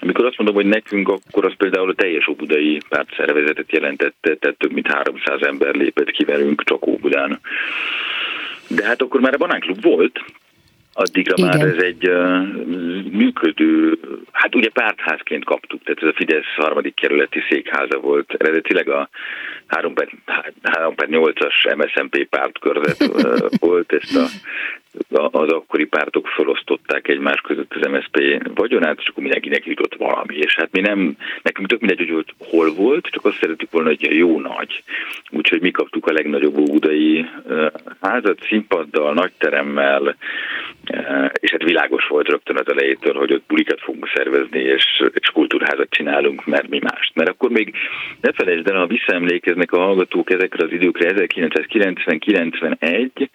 Amikor 0.00 0.24
azt 0.24 0.38
mondom, 0.38 0.56
hogy 0.56 0.66
nekünk, 0.66 1.08
akkor 1.08 1.44
az 1.44 1.56
például 1.56 1.90
a 1.90 1.94
teljes 1.94 2.28
óbudai 2.28 2.78
pártszervezetet 2.88 3.72
jelentette, 3.72 4.34
tehát 4.34 4.56
több 4.58 4.72
mint 4.72 4.92
300 4.92 5.42
ember 5.42 5.74
lépett 5.74 6.10
ki 6.10 6.24
velünk 6.24 6.64
csak 6.64 6.86
Óbudán. 6.86 7.40
De 8.68 8.84
hát 8.84 9.02
akkor 9.02 9.20
már 9.20 9.34
a 9.34 9.38
banánklub 9.38 9.82
volt, 9.82 10.24
addigra 10.92 11.34
Igen. 11.36 11.48
már 11.48 11.66
ez 11.66 11.82
egy 11.82 12.08
uh, 12.08 12.46
működő, 13.10 13.98
hát 14.32 14.54
ugye 14.54 14.68
pártházként 14.68 15.44
kaptuk, 15.44 15.82
tehát 15.82 16.02
ez 16.02 16.08
a 16.08 16.16
Fidesz 16.16 16.54
harmadik 16.56 16.94
kerületi 16.94 17.40
székháza 17.48 17.98
volt. 17.98 18.34
Eredetileg 18.38 18.88
a 18.88 19.08
3 19.66 19.94
per, 19.94 20.08
3 20.62 20.94
per 20.94 21.08
8-as 21.10 21.76
MSZNP 21.76 22.28
pártkörzet 22.28 23.02
uh, 23.02 23.48
volt, 23.68 23.92
ezt 23.92 24.16
a 24.16 24.26
az 25.10 25.48
akkori 25.48 25.84
pártok 25.84 26.26
felosztották 26.26 27.08
egymás 27.08 27.40
között 27.40 27.74
az 27.74 27.90
MSZP 27.90 28.42
vagyonát, 28.54 28.98
és 28.98 29.08
akkor 29.08 29.22
mindenkinek 29.22 29.66
jutott 29.66 29.94
valami. 29.94 30.36
És 30.36 30.54
hát 30.54 30.72
mi 30.72 30.80
nem, 30.80 31.16
nekünk 31.42 31.68
tök 31.68 31.80
mindegy, 31.80 32.10
hogy 32.10 32.34
hol 32.38 32.74
volt, 32.74 33.06
csak 33.06 33.24
azt 33.24 33.38
szerettük 33.40 33.70
volna, 33.70 33.88
hogy 33.88 34.16
jó 34.16 34.40
nagy. 34.40 34.82
Úgyhogy 35.30 35.60
mi 35.60 35.70
kaptuk 35.70 36.06
a 36.06 36.12
legnagyobb 36.12 36.56
udai 36.56 37.26
házat, 38.00 38.38
színpaddal, 38.48 39.14
nagy 39.14 39.32
teremmel, 39.38 40.16
és 41.40 41.50
hát 41.50 41.62
világos 41.62 42.06
volt 42.06 42.28
rögtön 42.28 42.56
az 42.56 42.68
elejétől, 42.68 43.14
hogy 43.14 43.32
ott 43.32 43.46
bulikat 43.46 43.80
fogunk 43.80 44.10
szervezni, 44.14 44.60
és, 44.60 45.02
és 45.14 45.28
kultúrházat 45.28 45.90
csinálunk, 45.90 46.46
mert 46.46 46.68
mi 46.68 46.78
mást. 46.78 47.14
Mert 47.14 47.28
akkor 47.28 47.50
még 47.50 47.74
ne 48.20 48.32
felejtsd 48.32 48.68
el, 48.68 48.78
ha 48.78 48.86
visszaemlékeznek 48.86 49.72
a 49.72 49.78
hallgatók 49.78 50.30
ezekre 50.30 50.64
az 50.64 50.72
időkre, 50.72 51.12
1990-91, 51.14 53.28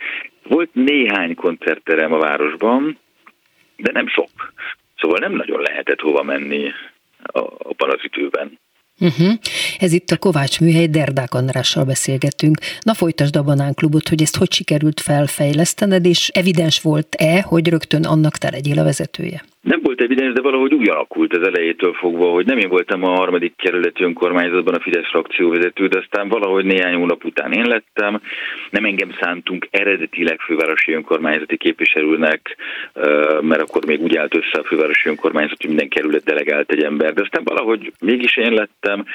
volt 0.49 0.69
néhány 0.73 1.35
koncertterem 1.35 2.13
a 2.13 2.17
városban, 2.17 2.99
de 3.75 3.91
nem 3.91 4.07
sok. 4.07 4.53
Szóval 4.97 5.19
nem 5.19 5.31
nagyon 5.31 5.61
lehetett 5.61 5.99
hova 5.99 6.23
menni 6.23 6.71
abban 7.23 7.89
az 7.89 7.99
időben. 8.01 8.59
Uh-huh. 8.99 9.33
Ez 9.77 9.93
itt 9.93 10.09
a 10.09 10.17
Kovács 10.17 10.59
műhely, 10.59 10.87
Derdák 10.87 11.33
Andrással 11.33 11.83
beszélgettünk. 11.83 12.57
Na 12.81 12.93
folytasd 12.93 13.35
a 13.35 13.43
Banánklubot, 13.43 14.07
hogy 14.07 14.21
ezt 14.21 14.37
hogy 14.37 14.51
sikerült 14.51 14.99
felfejlesztened, 14.99 16.05
és 16.05 16.27
evidens 16.27 16.81
volt-e, 16.81 17.41
hogy 17.41 17.69
rögtön 17.69 18.05
annak 18.05 18.37
te 18.37 18.49
legyél 18.49 18.79
a 18.79 18.83
vezetője? 18.83 19.43
Nem 19.69 19.79
volt 19.83 20.01
evidens, 20.01 20.33
de 20.33 20.41
valahogy 20.41 20.73
úgy 20.73 20.89
alakult 20.89 21.35
az 21.35 21.47
elejétől 21.47 21.93
fogva, 21.93 22.29
hogy 22.29 22.45
nem 22.45 22.57
én 22.57 22.69
voltam 22.69 23.03
a 23.03 23.15
harmadik 23.15 23.53
kerületi 23.55 24.03
önkormányzatban 24.03 24.73
a 24.73 24.79
Fidesz 24.79 25.09
frakcióvezető, 25.09 25.87
de 25.87 25.97
aztán 25.97 26.27
valahogy 26.29 26.65
néhány 26.65 26.93
hónap 26.95 27.25
után 27.25 27.51
én 27.51 27.65
lettem. 27.65 28.21
Nem 28.69 28.85
engem 28.85 29.11
szántunk 29.19 29.67
eredetileg 29.71 30.39
fővárosi 30.39 30.91
önkormányzati 30.93 31.57
képviselőnek, 31.57 32.57
mert 33.41 33.61
akkor 33.61 33.85
még 33.85 34.01
úgy 34.01 34.15
állt 34.17 34.35
össze 34.35 34.59
a 34.59 34.63
fővárosi 34.63 35.09
önkormányzat, 35.09 35.61
hogy 35.61 35.69
minden 35.69 35.89
kerület 35.89 36.23
delegált 36.23 36.71
egy 36.71 36.83
ember, 36.83 37.13
de 37.13 37.21
aztán 37.21 37.43
valahogy 37.43 37.91
mégis 37.99 38.37
én 38.37 38.53
lettem 38.53 39.05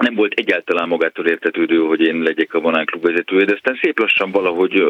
nem 0.00 0.14
volt 0.14 0.32
egyáltalán 0.32 0.88
magától 0.88 1.26
értetődő, 1.26 1.78
hogy 1.78 2.00
én 2.00 2.22
legyek 2.22 2.54
a 2.54 2.60
Banán 2.60 2.86
Klub 2.86 3.02
vezetője, 3.02 3.44
de 3.44 3.54
aztán 3.54 3.78
szép 3.82 3.98
lassan 3.98 4.30
valahogy, 4.30 4.84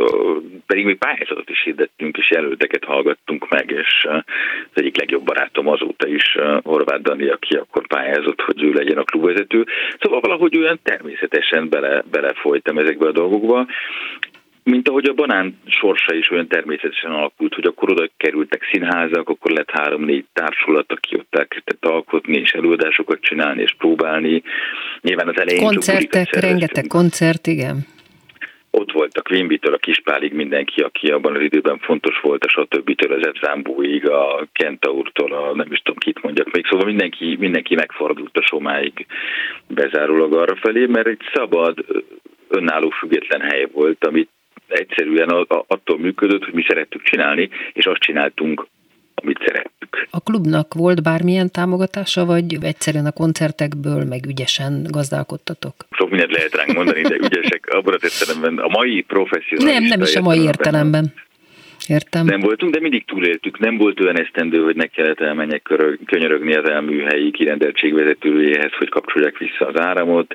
pedig 0.66 0.84
mi 0.84 0.94
pályázatot 0.94 1.50
is 1.50 1.62
hirdettünk, 1.62 2.16
és 2.16 2.30
jelölteket 2.30 2.84
hallgattunk 2.84 3.48
meg, 3.48 3.70
és 3.70 4.06
az 4.72 4.82
egyik 4.82 4.96
legjobb 4.96 5.24
barátom 5.24 5.68
azóta 5.68 6.08
is 6.08 6.38
Horváth 6.62 7.02
Dani, 7.02 7.28
aki 7.28 7.54
akkor 7.54 7.86
pályázott, 7.86 8.40
hogy 8.40 8.62
ő 8.62 8.72
legyen 8.72 8.98
a 8.98 9.04
klubvezető. 9.04 9.66
Szóval 10.00 10.20
valahogy 10.20 10.56
olyan 10.56 10.80
természetesen 10.82 11.68
bele, 11.68 12.04
belefolytam 12.10 12.78
ezekbe 12.78 13.06
a 13.06 13.12
dolgokba, 13.12 13.66
mint 14.70 14.88
ahogy 14.88 15.08
a 15.08 15.12
banán 15.12 15.60
sorsa 15.66 16.14
is 16.14 16.30
olyan 16.30 16.48
természetesen 16.48 17.10
alakult, 17.10 17.54
hogy 17.54 17.66
akkor 17.66 17.90
oda 17.90 18.08
kerültek 18.16 18.68
színházak, 18.72 19.28
akkor 19.28 19.50
lett 19.50 19.70
három-négy 19.70 20.24
társulat, 20.32 20.92
aki 20.92 21.16
ott 21.16 21.34
elkezdett 21.34 21.84
alkotni, 21.84 22.36
és 22.36 22.52
előadásokat 22.52 23.20
csinálni, 23.20 23.62
és 23.62 23.74
próbálni. 23.78 24.42
Nyilván 25.00 25.28
az 25.28 25.40
elején 25.40 25.62
Koncertek, 25.62 26.34
rengeteg 26.34 26.86
koncert, 26.86 27.46
igen. 27.46 27.86
Ott 28.72 28.92
voltak 28.92 29.28
Wimbitől 29.30 29.74
a 29.74 29.78
Kispálig 29.78 30.32
mindenki, 30.32 30.80
aki 30.80 31.08
abban 31.08 31.36
az 31.36 31.42
időben 31.42 31.78
fontos 31.78 32.20
volt, 32.20 32.44
a 32.44 32.48
stb. 32.48 32.94
az 33.08 33.30
Zámbóig, 33.40 34.08
a 34.08 34.48
Kentaurtól, 34.52 35.32
a 35.32 35.54
nem 35.54 35.72
is 35.72 35.78
tudom 35.78 35.98
kit 35.98 36.22
mondjak 36.22 36.52
még, 36.52 36.66
szóval 36.66 36.86
mindenki, 36.86 37.36
mindenki 37.38 37.74
megfordult 37.74 38.36
a 38.36 38.42
somáig 38.42 39.06
bezárólag 39.66 40.34
arra 40.34 40.56
felé, 40.56 40.86
mert 40.86 41.06
egy 41.06 41.22
szabad, 41.34 41.84
önálló 42.48 42.90
független 42.90 43.40
hely 43.40 43.66
volt, 43.72 44.04
amit 44.04 44.28
egyszerűen 44.72 45.46
attól 45.66 45.98
működött, 45.98 46.44
hogy 46.44 46.54
mi 46.54 46.64
szerettük 46.68 47.02
csinálni, 47.02 47.48
és 47.72 47.86
azt 47.86 48.00
csináltunk, 48.00 48.66
amit 49.14 49.38
szerettük. 49.44 50.06
A 50.10 50.20
klubnak 50.20 50.74
volt 50.74 51.02
bármilyen 51.02 51.50
támogatása, 51.50 52.24
vagy 52.24 52.56
egyszerűen 52.60 53.06
a 53.06 53.12
koncertekből 53.12 54.04
meg 54.04 54.26
ügyesen 54.26 54.86
gazdálkodtatok? 54.90 55.74
Sok 55.90 56.10
mindent 56.10 56.32
lehet 56.32 56.54
ránk 56.54 56.72
mondani, 56.72 57.02
de 57.02 57.14
ügyesek 57.14 57.66
abban 57.70 57.94
az 57.94 58.04
értelemben, 58.04 58.64
a 58.64 58.68
mai 58.68 59.00
professzionális 59.02 59.78
Nem, 59.78 59.84
nem 59.84 60.00
is 60.00 60.16
a 60.16 60.20
mai 60.20 60.42
értelemben. 60.42 61.12
Értem. 61.86 62.24
Nem 62.26 62.40
voltunk, 62.40 62.74
de 62.74 62.80
mindig 62.80 63.04
túléltük. 63.04 63.58
Nem 63.58 63.76
volt 63.76 64.00
olyan 64.00 64.20
esztendő, 64.20 64.62
hogy 64.62 64.76
ne 64.76 64.86
kellett 64.86 65.20
elmenjek 65.20 65.62
könyörögni 66.06 66.54
az 66.54 66.68
elműhelyi 66.68 67.30
kirendeltségvezetőjéhez, 67.30 68.72
hogy 68.78 68.88
kapcsolják 68.88 69.38
vissza 69.38 69.66
az 69.66 69.80
áramot. 69.80 70.34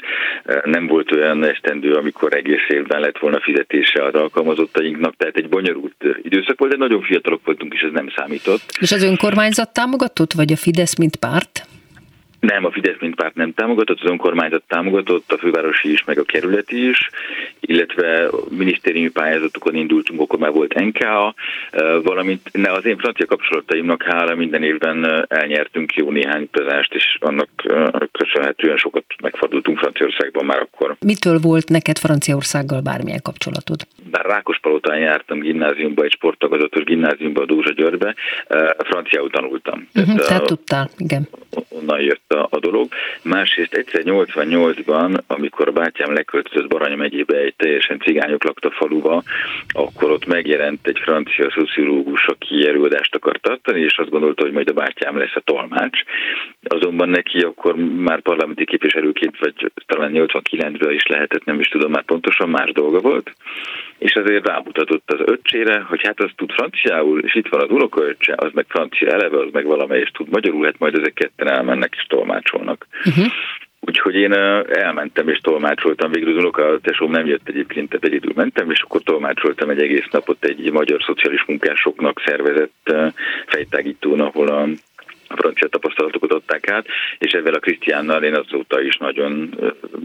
Nem 0.63 0.87
volt 0.87 1.11
olyan 1.11 1.43
esztendő, 1.43 1.91
amikor 1.91 2.33
egész 2.33 2.67
évben 2.67 2.99
lett 2.99 3.17
volna 3.17 3.39
fizetése 3.41 4.03
az 4.03 4.13
alkalmazottainknak, 4.13 5.15
tehát 5.17 5.37
egy 5.37 5.49
bonyolult 5.49 6.05
időszak 6.21 6.59
volt, 6.59 6.71
de 6.71 6.77
nagyon 6.77 7.01
fiatalok 7.01 7.45
voltunk, 7.45 7.73
és 7.73 7.81
ez 7.81 7.91
nem 7.91 8.09
számított. 8.15 8.77
És 8.79 8.91
az 8.91 9.03
önkormányzat 9.03 9.73
támogatott, 9.73 10.33
vagy 10.33 10.51
a 10.51 10.55
Fidesz, 10.55 10.97
mint 10.97 11.15
párt? 11.15 11.67
Nem, 12.45 12.65
a 12.65 12.71
Fidesz 12.71 12.99
mint 12.99 13.15
párt 13.15 13.35
nem 13.35 13.53
támogatott, 13.53 13.99
az 14.01 14.09
önkormányzat 14.09 14.63
támogatott, 14.67 15.31
a 15.31 15.37
fővárosi 15.37 15.91
is, 15.91 16.03
meg 16.03 16.19
a 16.19 16.23
kerületi 16.23 16.87
is, 16.89 17.09
illetve 17.59 18.29
minisztériumi 18.49 19.09
pályázatokon 19.09 19.75
indultunk, 19.75 20.21
akkor 20.21 20.39
már 20.39 20.51
volt 20.51 20.73
NKA, 20.73 21.33
valamint 22.03 22.41
ne, 22.51 22.71
az 22.71 22.85
én 22.85 22.97
francia 22.97 23.25
kapcsolataimnak 23.25 24.03
hála 24.03 24.35
minden 24.35 24.63
évben 24.63 25.25
elnyertünk 25.27 25.93
jó 25.93 26.11
néhány 26.11 26.41
utazást, 26.41 26.93
és 26.93 27.17
annak 27.19 27.49
köszönhetően 28.11 28.77
sokat 28.77 29.03
megfordultunk 29.21 29.77
Franciaországban 29.77 30.45
már 30.45 30.59
akkor. 30.59 30.95
Mitől 31.05 31.39
volt 31.39 31.69
neked 31.69 31.97
Franciaországgal 31.97 32.81
bármilyen 32.81 33.21
kapcsolatod? 33.21 33.79
Bár 34.11 34.25
Rákospalotán 34.25 34.99
jártam 34.99 35.39
gimnáziumba, 35.39 36.03
egy 36.03 36.11
sporttagozatos 36.11 36.83
gimnáziumba, 36.83 37.41
a 37.41 37.45
Dózsa 37.45 37.73
Györgybe, 37.73 38.15
franciául 38.77 39.29
tanultam. 39.29 39.87
Uh-huh, 39.95 40.15
tehát, 40.15 40.27
tehát 40.27 40.45
tudtál, 40.45 40.89
igen. 40.97 41.27
Onnan 41.69 42.01
jött 42.01 42.34
a, 42.37 42.47
a 42.49 42.59
dolog. 42.59 42.87
Másrészt 43.21 43.73
egyszer 43.73 44.01
88-ban, 44.05 45.19
amikor 45.27 45.67
a 45.67 45.71
bátyám 45.71 46.13
leköltözött 46.13 46.69
Baranya 46.69 46.95
megyébe 46.95 47.37
egy 47.37 47.53
teljesen 47.57 47.99
cigányok 47.99 48.43
lakta 48.43 48.71
faluba, 48.71 49.23
akkor 49.67 50.11
ott 50.11 50.25
megjelent 50.25 50.87
egy 50.87 50.99
francia 51.03 51.51
szociológus, 51.51 52.25
aki 52.25 52.67
előadást 52.67 53.15
akart 53.15 53.41
tartani, 53.41 53.81
és 53.81 53.97
azt 53.97 54.09
gondolta, 54.09 54.43
hogy 54.43 54.51
majd 54.51 54.69
a 54.69 54.73
bátyám 54.73 55.17
lesz 55.17 55.35
a 55.35 55.39
tolmács. 55.39 55.99
Azonban 56.63 57.09
neki 57.09 57.39
akkor 57.39 57.75
már 57.75 58.21
parlamenti 58.21 58.65
képviselőként, 58.65 59.39
vagy 59.39 59.71
talán 59.85 60.11
89-ben 60.13 60.93
is 60.93 61.07
lehetett, 61.07 61.45
nem 61.45 61.59
is 61.59 61.67
tudom 61.67 61.91
már 61.91 62.03
pontosan, 62.03 62.49
más 62.49 62.71
dolga 62.71 62.99
volt 62.99 63.31
és 63.97 64.15
azért 64.15 64.47
rámutatott 64.47 65.11
az 65.11 65.19
öccsére, 65.25 65.79
hogy 65.79 66.01
hát 66.03 66.19
az 66.19 66.29
tud 66.35 66.51
franciául, 66.51 67.19
és 67.19 67.35
itt 67.35 67.47
van 67.47 67.61
az 67.61 67.69
unokaöccse, 67.69 68.33
az 68.37 68.51
meg 68.53 68.65
francia 68.67 69.09
eleve, 69.09 69.37
az 69.37 69.51
meg 69.51 69.65
valamelyest 69.65 70.13
tud 70.13 70.29
magyarul, 70.29 70.65
hát 70.65 70.79
majd 70.79 70.97
ezek 70.97 71.13
ketten 71.13 71.47
elmennek 71.47 71.95
és 71.97 72.05
tolmácsolnak. 72.25 72.87
Uh-huh. 73.05 73.25
Úgyhogy 73.79 74.15
én 74.15 74.33
elmentem 74.33 75.27
és 75.27 75.37
tolmácsoltam, 75.37 76.11
végül 76.11 76.29
az 76.29 76.37
unoka 76.37 76.79
tesóm 76.81 77.11
nem 77.11 77.25
jött 77.25 77.47
egyébként, 77.47 77.89
tehát 77.89 78.05
egyedül 78.05 78.31
mentem, 78.35 78.71
és 78.71 78.81
akkor 78.81 79.01
tolmácsoltam 79.01 79.69
egy 79.69 79.81
egész 79.81 80.07
napot 80.11 80.45
egy 80.45 80.71
magyar 80.71 81.03
szociális 81.05 81.43
munkásoknak 81.47 82.21
szervezett 82.25 82.93
fejtágítón, 83.47 84.19
ahol 84.19 84.47
a 84.47 84.67
francia 85.35 85.67
tapasztalatokat 85.67 86.31
adták 86.31 86.69
át, 86.69 86.85
és 87.17 87.31
ezzel 87.31 87.53
a 87.53 87.59
Krisztiánnal 87.59 88.23
én 88.23 88.35
azóta 88.35 88.81
is 88.81 88.97
nagyon 88.97 89.55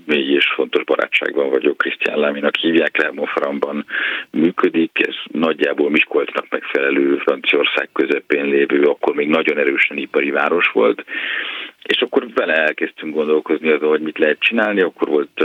mély 0.06 0.34
és 0.34 0.46
fontos 0.54 0.84
barátságban 0.84 1.50
vagyok. 1.50 1.76
Krisztián 1.76 2.18
Láminak 2.18 2.56
hívják, 2.56 2.96
Lermonframban 2.96 3.86
működik, 4.30 4.90
ez 5.06 5.14
nagyjából 5.32 5.90
Miskolcnak 5.90 6.46
megfelelő 6.50 7.16
Franciaország 7.16 7.88
közepén 7.92 8.44
lévő, 8.44 8.82
akkor 8.82 9.14
még 9.14 9.28
nagyon 9.28 9.58
erősen 9.58 9.96
ipari 9.96 10.30
város 10.30 10.70
volt, 10.72 11.04
és 11.90 12.00
akkor 12.00 12.26
vele 12.34 12.54
elkezdtünk 12.54 13.14
gondolkozni 13.14 13.70
azon, 13.70 13.88
hogy 13.88 14.00
mit 14.00 14.18
lehet 14.18 14.38
csinálni, 14.40 14.80
akkor 14.80 15.08
volt 15.08 15.44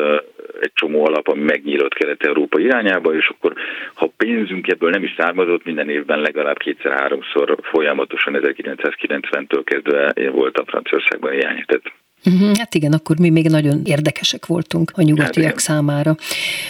egy 0.61 0.71
csomó 0.73 1.05
alap, 1.05 1.27
ami 1.27 1.41
megnyílt 1.41 1.93
Kelet-Európa 1.93 2.59
irányába, 2.59 3.15
és 3.15 3.27
akkor 3.27 3.53
ha 3.93 4.11
pénzünk 4.17 4.67
ebből 4.67 4.89
nem 4.89 5.03
is 5.03 5.13
származott, 5.17 5.65
minden 5.65 5.89
évben 5.89 6.19
legalább 6.19 6.57
kétszer-háromszor 6.57 7.57
folyamatosan 7.61 8.39
1990-től 8.41 9.61
kezdve 9.63 10.09
én 10.09 10.31
voltam 10.31 10.65
Franciaországban 10.65 11.31
hiányított. 11.31 11.91
Mhm, 12.23 12.51
hát 12.57 12.75
igen, 12.75 12.93
akkor 12.93 13.15
mi 13.19 13.29
még 13.29 13.47
nagyon 13.49 13.81
érdekesek 13.85 14.45
voltunk 14.45 14.91
a 14.95 15.01
nyugatiak 15.01 15.45
hát 15.45 15.59
számára. 15.59 16.15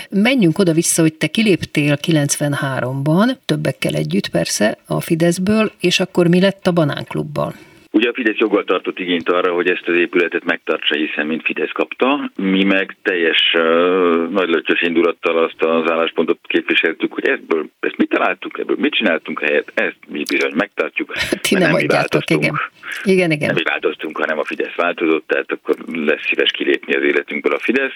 Menjünk 0.10 0.60
oda-vissza, 0.60 1.02
hogy 1.02 1.14
te 1.14 1.28
kiléptél 1.28 1.98
93-ban, 2.08 3.36
többekkel 3.46 3.94
együtt 3.94 4.28
persze, 4.28 4.78
a 4.88 5.00
Fideszből, 5.00 5.72
és 5.80 6.00
akkor 6.00 6.28
mi 6.28 6.40
lett 6.40 6.68
a 6.68 6.72
Banánklubban? 6.72 7.54
Ugye 7.96 8.10
a 8.10 8.14
Fidesz 8.14 8.38
joggal 8.38 8.64
tartott 8.64 9.00
igényt 9.00 9.30
arra, 9.30 9.54
hogy 9.54 9.70
ezt 9.70 9.88
az 9.88 9.96
épületet 9.96 10.44
megtartsa, 10.44 10.96
hiszen 10.96 11.26
mint 11.26 11.46
Fidesz 11.46 11.72
kapta. 11.72 12.32
Mi 12.36 12.64
meg 12.64 12.98
teljes 13.02 13.54
uh, 13.54 14.30
nagylötyös 14.30 14.82
indulattal 14.82 15.38
azt 15.38 15.62
az 15.62 15.92
álláspontot 15.92 16.40
képviseltük, 16.42 17.14
hogy 17.14 17.28
ebből, 17.28 17.70
ezt 17.80 17.98
mit 17.98 18.10
találtuk, 18.10 18.60
ebből 18.60 18.76
mit 18.80 18.94
csináltunk 18.94 19.40
helyet, 19.40 19.72
ezt 19.74 19.98
mi 20.08 20.24
bizony 20.30 20.52
megtartjuk. 20.56 21.14
Ti 21.48 21.54
nem, 21.54 21.62
nem 21.62 21.74
adjátok, 21.74 22.30
igen. 22.30 22.56
Igen, 23.04 23.32
igen. 23.32 23.48
Nem 23.48 23.56
mi 23.56 23.64
változtunk, 23.64 24.18
hanem 24.18 24.40
a 24.40 24.46
Fidesz 24.46 24.76
változott, 24.76 25.28
tehát 25.28 25.52
akkor 25.52 25.76
lesz 25.94 26.26
szíves 26.26 26.52
kilépni 26.52 26.96
az 26.96 27.04
életünkből 27.04 27.54
a 27.54 27.60
Fidesz. 27.60 27.94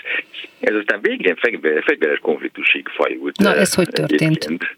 Ez 0.60 0.76
aztán 0.76 1.00
végén 1.02 1.36
fegyveres 1.86 2.20
konfliktusig 2.22 2.88
fajult. 2.88 3.38
Na, 3.38 3.56
ez 3.56 3.74
hogy 3.74 3.90
történt? 3.90 4.22
Egyébként. 4.22 4.78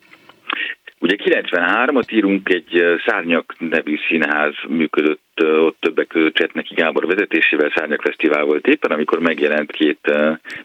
Ugye 1.02 1.16
93-at 1.18 2.12
írunk, 2.14 2.50
egy 2.50 2.84
Szárnyak 3.06 3.56
nevű 3.60 3.98
színház 4.08 4.54
működött 4.68 5.20
ott 5.44 5.78
többek 5.80 6.08
között 6.08 6.34
Csetneki 6.34 6.74
Gábor 6.74 7.06
vezetésével 7.06 7.72
Szárnyak 7.76 8.02
Fesztivál 8.02 8.44
volt 8.44 8.68
éppen, 8.68 8.92
amikor 8.92 9.20
megjelent 9.20 9.72
két 9.72 10.12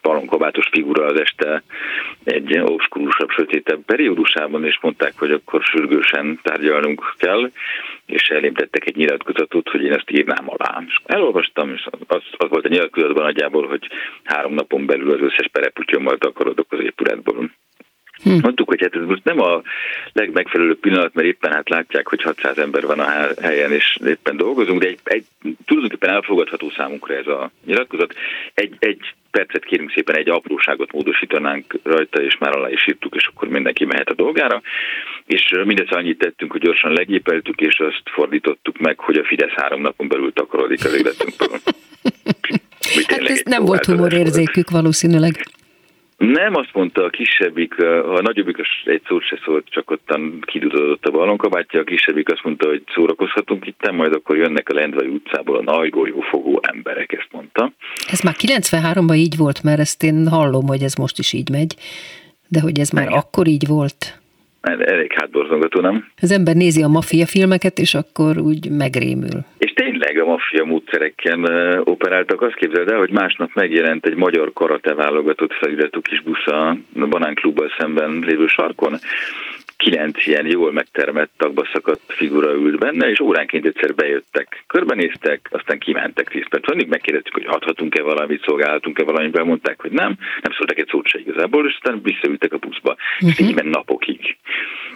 balonkabátos 0.03 0.69
figura 0.71 1.05
az 1.05 1.21
este 1.21 1.63
egy 2.25 2.59
obskurusabb, 2.59 3.31
sötétebb 3.31 3.85
periódusában, 3.85 4.65
és 4.65 4.79
mondták, 4.81 5.13
hogy 5.19 5.31
akkor 5.31 5.63
sürgősen 5.63 6.41
tárgyalnunk 6.43 7.15
kell, 7.19 7.51
és 8.07 8.29
elém 8.29 8.55
tettek 8.55 8.87
egy 8.87 8.97
nyilatkozatot, 8.97 9.69
hogy 9.69 9.83
én 9.83 9.93
ezt 9.93 10.11
írnám 10.11 10.45
alá. 10.47 10.83
És 10.87 11.01
elolvastam, 11.05 11.73
és 11.73 11.89
az, 12.07 12.23
az 12.37 12.49
volt 12.49 12.65
a 12.65 12.69
nyilatkozatban 12.69 13.25
nagyjából, 13.25 13.67
hogy 13.67 13.89
három 14.25 14.55
napon 14.55 14.87
belül 14.87 15.11
az 15.11 15.21
összes 15.21 15.49
pereputyommal 15.53 16.17
takarodok 16.19 16.73
az 16.73 16.81
épületből. 16.81 17.51
Hm. 18.23 18.39
Mondtuk, 18.43 18.69
hogy 18.69 18.81
hát 18.81 18.95
ez 18.95 19.07
most 19.07 19.25
nem 19.25 19.41
a 19.41 19.63
legmegfelelőbb 20.13 20.79
pillanat, 20.79 21.15
mert 21.15 21.27
éppen 21.27 21.53
hát 21.53 21.69
látják, 21.69 22.09
hogy 22.09 22.23
600 22.23 22.59
ember 22.59 22.87
van 22.87 23.01
a 23.01 23.29
helyen, 23.41 23.73
és 23.73 23.99
éppen 24.07 24.37
dolgozunk, 24.37 24.81
de 24.81 24.87
egy, 24.87 24.99
egy 25.05 25.25
tulajdonképpen 25.65 26.15
elfogadható 26.15 26.71
számunkra 26.77 27.15
ez 27.15 27.27
a 27.27 27.51
nyilatkozat. 27.65 28.15
Egy, 28.55 28.77
egy 28.79 29.15
percet 29.31 29.65
kérünk 29.65 29.93
szépen, 29.93 30.17
egy 30.17 30.29
apróságot 30.29 30.93
módosítanánk 30.93 31.75
rajta, 31.83 32.23
és 32.23 32.39
már 32.39 32.57
alá 32.57 32.71
is 32.71 32.89
írtuk, 32.89 33.15
és 33.15 33.27
akkor 33.27 33.49
mindenki 33.49 33.85
mehet 33.85 34.09
a 34.09 34.15
dolgára. 34.15 34.63
És 35.27 35.55
mindezt 35.65 35.93
annyit 35.93 36.19
tettünk, 36.19 36.53
hogy 36.53 36.61
gyorsan 36.61 36.93
legépeltük, 36.93 37.61
és 37.61 37.79
azt 37.79 38.03
fordítottuk 38.05 38.79
meg, 38.79 38.99
hogy 38.99 39.17
a 39.17 39.25
Fidesz 39.25 39.55
három 39.55 39.81
napon 39.81 40.09
belül 40.09 40.33
takarodik 40.33 40.85
az 40.85 40.95
életünkből. 40.95 41.49
hát 43.07 43.29
ez 43.29 43.43
nem 43.45 43.65
volt 43.65 43.85
humorérzékük 43.85 44.71
valószínűleg. 44.71 45.47
Nem, 46.17 46.55
azt 46.55 46.71
mondta 46.73 47.05
a 47.05 47.11
kisebbik, 47.11 47.83
a 47.83 48.21
nagyobbik 48.23 48.57
egy 48.85 49.03
szót 49.07 49.23
se 49.23 49.39
szólt, 49.45 49.65
csak 49.69 49.91
ottan 49.91 50.39
kidudodott 50.41 51.05
a 51.05 51.11
ballonkabátja, 51.11 51.81
a 51.81 51.85
kisebbik 51.85 52.33
azt 52.33 52.45
mondta, 52.45 52.69
hogy 52.69 52.83
szórakozhatunk 52.95 53.67
itt, 53.67 53.91
majd 53.91 54.13
akkor 54.13 54.37
jönnek 54.37 54.69
a 54.69 54.75
Lendvai 54.75 55.09
utcából 55.09 55.57
a 55.57 55.63
nagy 55.63 55.91
golyófogó 55.91 56.61
emberek, 56.73 57.13
ezt 57.13 57.29
mondta. 57.31 57.73
Ez 58.11 58.21
már 58.21 58.35
93-ban 58.39 59.17
így 59.17 59.37
volt, 59.37 59.63
mert 59.63 59.81
ezt 59.81 60.03
én 60.03 60.29
hallom, 60.29 60.67
hogy 60.67 60.83
ez 60.83 60.95
most 60.95 61.19
is 61.19 61.33
így 61.33 61.51
megy, 61.51 61.75
de 62.49 62.61
hogy 62.61 62.79
ez 62.79 62.91
már 62.91 63.07
Igen. 63.07 63.19
akkor 63.19 63.47
így 63.47 63.67
volt 63.67 64.21
elég 64.67 65.13
hátborzongató, 65.13 65.81
nem? 65.81 66.09
Az 66.21 66.31
ember 66.31 66.55
nézi 66.55 66.83
a 66.83 66.89
maffia 66.89 67.27
filmeket, 67.27 67.79
és 67.79 67.95
akkor 67.95 68.39
úgy 68.39 68.71
megrémül. 68.71 69.45
És 69.59 69.73
tényleg 70.17 70.35
a 70.35 70.37
maffia 70.37 70.65
módszerekkel 70.65 71.81
operáltak. 71.85 72.43
Azt 72.43 72.55
képzeld 72.55 72.89
el, 72.89 72.99
hogy 72.99 73.11
másnap 73.11 73.51
megjelent 73.55 74.07
egy 74.07 74.15
magyar 74.15 74.53
karate 74.53 74.95
válogatott 74.95 75.53
feliratú 75.53 76.01
kis 76.01 76.23
busz 76.23 76.47
a 76.47 76.77
Banánklubbal 76.93 77.73
szemben 77.79 78.23
lévő 78.27 78.47
sarkon, 78.47 78.99
kilenc 79.77 80.27
ilyen 80.27 80.47
jól 80.47 80.73
megtermett 80.73 81.31
tagba 81.37 81.69
szakadt 81.73 82.01
figura 82.07 82.53
ült 82.53 82.79
benne, 82.79 83.11
és 83.11 83.21
óránként 83.21 83.67
egyszer 83.67 83.95
bejöttek, 83.95 84.65
körbenéztek, 84.67 85.49
aztán 85.51 85.79
kimentek 85.79 86.29
tíz 86.29 86.49
perc. 86.49 86.69
Mindig 86.69 86.89
megkérdeztük, 86.89 87.33
hogy 87.33 87.47
adhatunk-e 87.49 88.03
valamit, 88.03 88.45
szolgálhatunk-e 88.45 89.05
valamit, 89.05 89.45
mondták, 89.45 89.81
hogy 89.81 89.91
nem, 89.91 90.17
nem 90.43 90.53
szóltak 90.59 90.79
egy 90.79 90.89
szót 90.91 91.07
se 91.07 91.19
igazából, 91.19 91.67
és 91.67 91.79
aztán 91.81 92.01
visszaültek 92.03 92.53
a 92.53 92.59
buszba. 92.59 92.97
Uh-huh. 93.21 93.49
Így 93.49 93.65
napokig. 93.65 94.37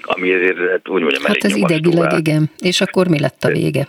Ami 0.02 0.33
ezért, 0.33 0.59
hát, 0.70 0.87
hogy 0.87 1.00
mondjam, 1.00 1.22
Hát 1.24 1.44
ez 1.44 1.56
idegileg, 1.56 2.18
igen. 2.18 2.50
És 2.59 2.80
akkor 2.80 3.09
mi 3.09 3.20
lett 3.20 3.42
a 3.44 3.48
vége? 3.48 3.87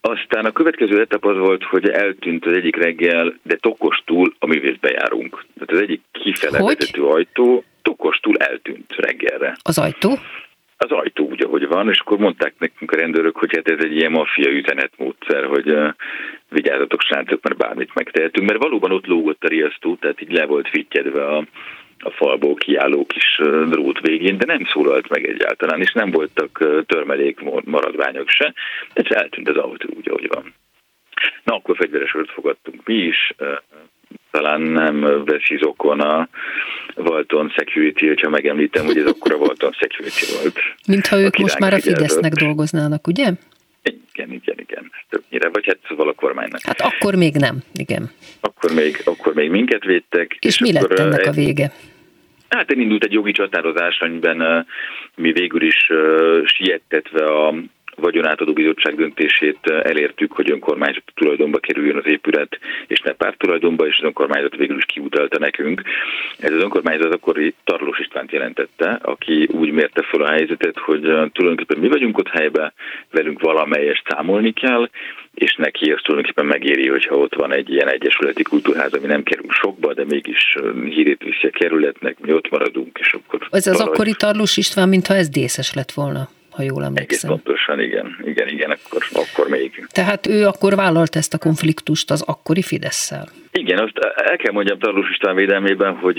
Aztán 0.00 0.44
a 0.44 0.52
következő 0.52 1.00
etap 1.00 1.24
az 1.24 1.36
volt, 1.36 1.64
hogy 1.64 1.88
eltűnt 1.88 2.46
az 2.46 2.52
egyik 2.52 2.76
reggel, 2.76 3.34
de 3.42 3.56
tokostul 3.56 4.34
a 4.38 4.46
művészbe 4.46 4.90
járunk. 4.90 5.44
Tehát 5.54 5.70
az 5.70 5.80
egyik 5.80 6.00
kifele 6.12 6.58
vezető 6.58 7.02
ajtó 7.02 7.64
tokostul 7.82 8.36
eltűnt 8.36 8.94
reggelre. 8.96 9.56
Az 9.62 9.78
ajtó? 9.78 10.18
Az 10.76 10.90
ajtó 10.90 11.28
úgy, 11.28 11.42
ahogy 11.42 11.66
van, 11.66 11.88
és 11.88 11.98
akkor 11.98 12.18
mondták 12.18 12.54
nekünk 12.58 12.92
a 12.92 12.96
rendőrök, 12.96 13.36
hogy 13.36 13.54
hát 13.54 13.68
ez 13.68 13.84
egy 13.84 13.96
ilyen 13.96 14.10
maffia 14.10 14.50
üzenetmódszer, 14.50 15.44
hogy 15.44 15.70
uh, 15.70 15.88
vigyázzatok 16.48 17.00
srácok, 17.00 17.42
mert 17.42 17.56
bármit 17.56 17.94
megtehetünk, 17.94 18.48
mert 18.48 18.62
valóban 18.62 18.92
ott 18.92 19.06
lógott 19.06 19.44
a 19.44 19.48
riasztó, 19.48 19.96
tehát 19.96 20.20
így 20.20 20.32
le 20.32 20.46
volt 20.46 20.68
fittyedve 20.68 21.26
a, 21.26 21.44
a 21.98 22.10
falból 22.10 22.54
kiálló 22.54 23.06
kis 23.06 23.40
drót 23.68 24.00
végén, 24.00 24.38
de 24.38 24.46
nem 24.46 24.66
szólalt 24.72 25.08
meg 25.08 25.26
egyáltalán, 25.26 25.80
és 25.80 25.92
nem 25.92 26.10
voltak 26.10 26.64
törmelék 26.86 27.40
maradványok 27.64 28.28
se, 28.28 28.54
ez 28.92 29.04
eltűnt 29.08 29.48
az 29.48 29.56
autó 29.56 29.88
úgy, 29.96 30.08
ahogy 30.08 30.28
van. 30.28 30.54
Na, 31.44 31.54
akkor 31.54 31.76
fegyveres 31.76 32.16
fogadtunk 32.34 32.86
mi 32.86 32.94
is, 32.94 33.34
talán 34.30 34.60
nem 34.60 35.24
veszi 35.24 35.56
zokon 35.56 36.00
a 36.00 36.28
Walton 36.96 37.48
Security, 37.50 38.22
ha 38.22 38.28
megemlítem, 38.28 38.84
hogy 38.84 38.98
ez 38.98 39.06
akkor 39.06 39.32
a 39.32 39.36
Walton 39.36 39.72
Security 39.72 40.40
volt. 40.40 40.58
Mintha 40.86 41.20
ők 41.20 41.36
most 41.36 41.58
már 41.58 41.72
a 41.72 41.80
Fidesznek 41.80 42.32
dolgoznának, 42.32 43.06
ugye? 43.06 43.30
Igen, 44.12 44.32
igen, 44.32 44.58
igen. 44.58 44.90
Többnyire, 45.08 45.48
vagy 45.48 45.66
hát 45.66 45.78
szóval 45.88 46.08
a 46.08 46.12
kormánynak. 46.12 46.60
Hát 46.62 46.80
akkor 46.80 47.14
még 47.14 47.34
nem, 47.34 47.58
igen. 47.74 48.10
Akkor 48.40 48.72
még, 48.72 49.00
akkor 49.04 49.34
még 49.34 49.50
minket 49.50 49.84
védtek. 49.84 50.36
És, 50.40 50.46
és 50.46 50.58
mi 50.58 50.72
lett 50.72 50.98
ennek 50.98 51.26
a 51.26 51.30
vége? 51.30 51.72
Hát 52.48 52.70
indult 52.72 53.04
egy 53.04 53.12
jogi 53.12 53.32
csatározás, 53.32 54.00
amiben 54.00 54.66
mi 55.14 55.32
végül 55.32 55.62
is 55.62 55.88
uh, 55.88 56.46
siettetve 56.46 57.24
a 57.24 57.54
vagyonátadó 58.00 58.52
bizottság 58.52 58.94
döntését 58.94 59.58
elértük, 59.66 60.32
hogy 60.32 60.50
önkormányzat 60.50 61.02
tulajdonba 61.14 61.58
kerüljön 61.58 61.96
az 61.96 62.06
épület, 62.06 62.58
és 62.86 63.00
ne 63.00 63.12
párt 63.12 63.38
tulajdonba, 63.38 63.86
és 63.86 63.96
az 63.98 64.04
önkormányzat 64.04 64.56
végül 64.56 64.76
is 64.76 64.84
kiutalta 64.84 65.38
nekünk. 65.38 65.82
Ez 66.38 66.52
az 66.52 66.62
önkormányzat 66.62 67.14
akkor 67.14 67.36
Tarlós 67.64 67.98
Istvánt 67.98 68.32
jelentette, 68.32 68.98
aki 69.02 69.48
úgy 69.52 69.70
mérte 69.70 70.02
fel 70.02 70.22
a 70.22 70.30
helyzetet, 70.30 70.78
hogy 70.78 71.00
tulajdonképpen 71.00 71.78
mi 71.78 71.88
vagyunk 71.88 72.18
ott 72.18 72.28
helyben, 72.28 72.72
velünk 73.10 73.40
valamelyest 73.40 74.02
számolni 74.08 74.52
kell, 74.52 74.88
és 75.34 75.54
neki 75.54 75.90
azt 75.90 76.02
tulajdonképpen 76.04 76.46
megéri, 76.46 76.88
hogyha 76.88 77.16
ott 77.16 77.34
van 77.34 77.52
egy 77.52 77.70
ilyen 77.70 77.88
egyesületi 77.88 78.42
kultúrház, 78.42 78.92
ami 78.92 79.06
nem 79.06 79.22
kerül 79.22 79.46
sokba, 79.48 79.94
de 79.94 80.04
mégis 80.04 80.56
hírét 80.84 81.22
viszi 81.22 81.46
a 81.46 81.50
kerületnek, 81.50 82.18
mi 82.20 82.32
ott 82.32 82.50
maradunk, 82.50 82.98
és 83.00 83.12
akkor... 83.12 83.48
Ez 83.50 83.66
az 83.66 83.80
akkori 83.80 84.14
Tarlós 84.18 84.56
István, 84.56 84.88
mintha 84.88 85.14
ez 85.14 85.28
díszes 85.28 85.74
lett 85.74 85.92
volna 85.92 86.28
ha 86.58 86.64
jól 86.64 86.84
emlékszem. 86.84 87.30
Egész 87.30 87.42
pontosan, 87.44 87.80
igen, 87.80 88.06
igen, 88.24 88.48
igen, 88.48 88.70
akkor, 88.70 89.02
akkor 89.12 89.48
még. 89.48 89.86
Tehát 89.92 90.26
ő 90.26 90.46
akkor 90.46 90.74
vállalt 90.74 91.16
ezt 91.16 91.34
a 91.34 91.38
konfliktust 91.38 92.10
az 92.10 92.22
akkori 92.22 92.62
Fidesz-szel. 92.62 93.28
Igen, 93.52 93.78
azt 93.78 93.98
el 93.98 94.36
kell 94.36 94.52
mondjam 94.52 94.78
Tarlós 94.78 95.10
István 95.10 95.34
védelmében, 95.34 95.96
hogy 95.96 96.14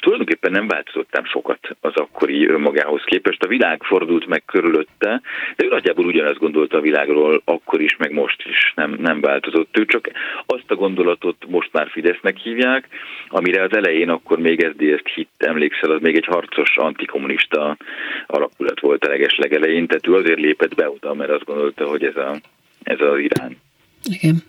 tulajdonképpen 0.00 0.50
nem 0.50 0.66
változott 0.66 1.12
nem 1.12 1.24
sokat 1.24 1.58
az 1.80 1.92
akkori 1.94 2.48
önmagához 2.48 3.02
képest. 3.04 3.42
A 3.42 3.48
világ 3.48 3.82
fordult 3.82 4.26
meg 4.26 4.42
körülötte, 4.44 5.20
de 5.56 5.64
ő 5.64 5.68
nagyjából 5.68 6.04
ugyanezt 6.04 6.38
gondolta 6.38 6.76
a 6.76 6.80
világról 6.80 7.42
akkor 7.44 7.80
is, 7.80 7.96
meg 7.96 8.12
most 8.12 8.42
is 8.46 8.72
nem, 8.76 8.96
nem 8.98 9.20
változott. 9.20 9.78
Ő 9.78 9.84
csak 9.84 10.10
azt 10.46 10.70
a 10.70 10.74
gondolatot 10.74 11.36
most 11.48 11.72
már 11.72 11.88
Fidesznek 11.90 12.36
hívják, 12.36 12.88
amire 13.28 13.62
az 13.62 13.76
elején 13.76 14.08
akkor 14.08 14.38
még 14.38 14.60
SZDSZ-t 14.60 15.08
hitt, 15.14 15.30
emlékszel, 15.38 15.90
az 15.90 16.00
még 16.00 16.16
egy 16.16 16.26
harcos 16.26 16.76
antikommunista 16.76 17.76
alakulat 18.26 18.80
volt 18.80 19.04
a 19.04 19.08
leges 19.08 19.36
legelején, 19.36 19.86
tehát 19.86 20.06
ő 20.06 20.14
azért 20.14 20.40
lépett 20.40 20.74
be 20.74 20.90
oda, 20.90 21.14
mert 21.14 21.30
azt 21.30 21.44
gondolta, 21.44 21.86
hogy 21.86 22.04
ez, 22.04 22.16
a, 22.16 22.36
ez 22.82 23.00
az 23.00 23.18
irány. 23.18 23.56
Igen. 24.04 24.42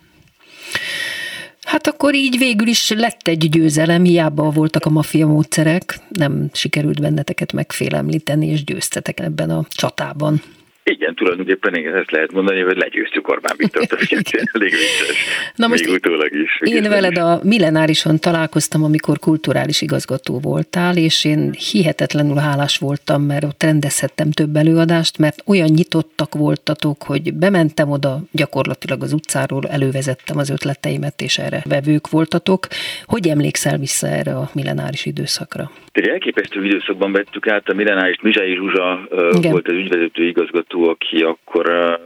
Hát 1.71 1.87
akkor 1.87 2.15
így 2.15 2.37
végül 2.37 2.67
is 2.67 2.89
lett 2.89 3.27
egy 3.27 3.49
győzelem, 3.49 4.03
hiába 4.03 4.49
voltak 4.49 4.85
a 4.85 4.89
maffia 4.89 5.27
módszerek, 5.27 5.99
nem 6.09 6.49
sikerült 6.53 7.01
benneteket 7.01 7.53
megfélemlíteni, 7.53 8.47
és 8.47 8.63
győztetek 8.63 9.19
ebben 9.19 9.49
a 9.49 9.65
csatában. 9.69 10.41
Igen, 10.83 11.15
tulajdonképpen 11.15 11.75
igen, 11.75 11.95
ezt 11.95 12.11
lehet 12.11 12.31
mondani, 12.31 12.61
hogy 12.61 12.77
legyőztük 12.77 13.27
Orbán 13.27 13.55
Viktort, 13.57 13.91
elég 14.53 14.69
vicces. 14.69 15.25
Na 15.55 15.67
most 15.67 15.85
Még 15.85 15.93
utólag 15.93 16.33
is. 16.33 16.59
Én 16.59 16.89
veled 16.89 17.17
a 17.17 17.39
millenárison 17.43 18.19
találkoztam, 18.19 18.83
amikor 18.83 19.19
kulturális 19.19 19.81
igazgató 19.81 20.39
voltál, 20.39 20.97
és 20.97 21.25
én 21.25 21.51
hihetetlenül 21.71 22.35
hálás 22.35 22.77
voltam, 22.77 23.23
mert 23.23 23.43
ott 23.43 23.63
rendezhettem 23.63 24.31
több 24.31 24.55
előadást, 24.55 25.17
mert 25.17 25.43
olyan 25.47 25.69
nyitottak 25.69 26.35
voltatok, 26.35 27.03
hogy 27.03 27.33
bementem 27.33 27.89
oda, 27.89 28.19
gyakorlatilag 28.31 29.01
az 29.01 29.13
utcáról 29.13 29.63
elővezettem 29.69 30.37
az 30.37 30.49
ötleteimet, 30.49 31.21
és 31.21 31.37
erre 31.37 31.63
vevők 31.69 32.09
voltatok. 32.09 32.67
Hogy 33.05 33.27
emlékszel 33.27 33.77
vissza 33.77 34.07
erre 34.07 34.35
a 34.35 34.49
millenáris 34.53 35.05
időszakra? 35.05 35.71
Egy 35.91 36.07
elképesztő 36.07 36.65
időszakban 36.65 37.11
vettük 37.11 37.47
át 37.47 37.69
a 37.69 37.73
millenáris, 37.73 38.21
Mizsai 38.21 38.55
Zsuzsa 38.55 39.07
Igen. 39.37 39.51
volt 39.51 39.67
az 39.67 39.73
ügyvezető 39.73 40.23
igazgató, 40.27 40.70
aki 40.73 41.23
akkor 41.23 41.69
a 41.69 41.99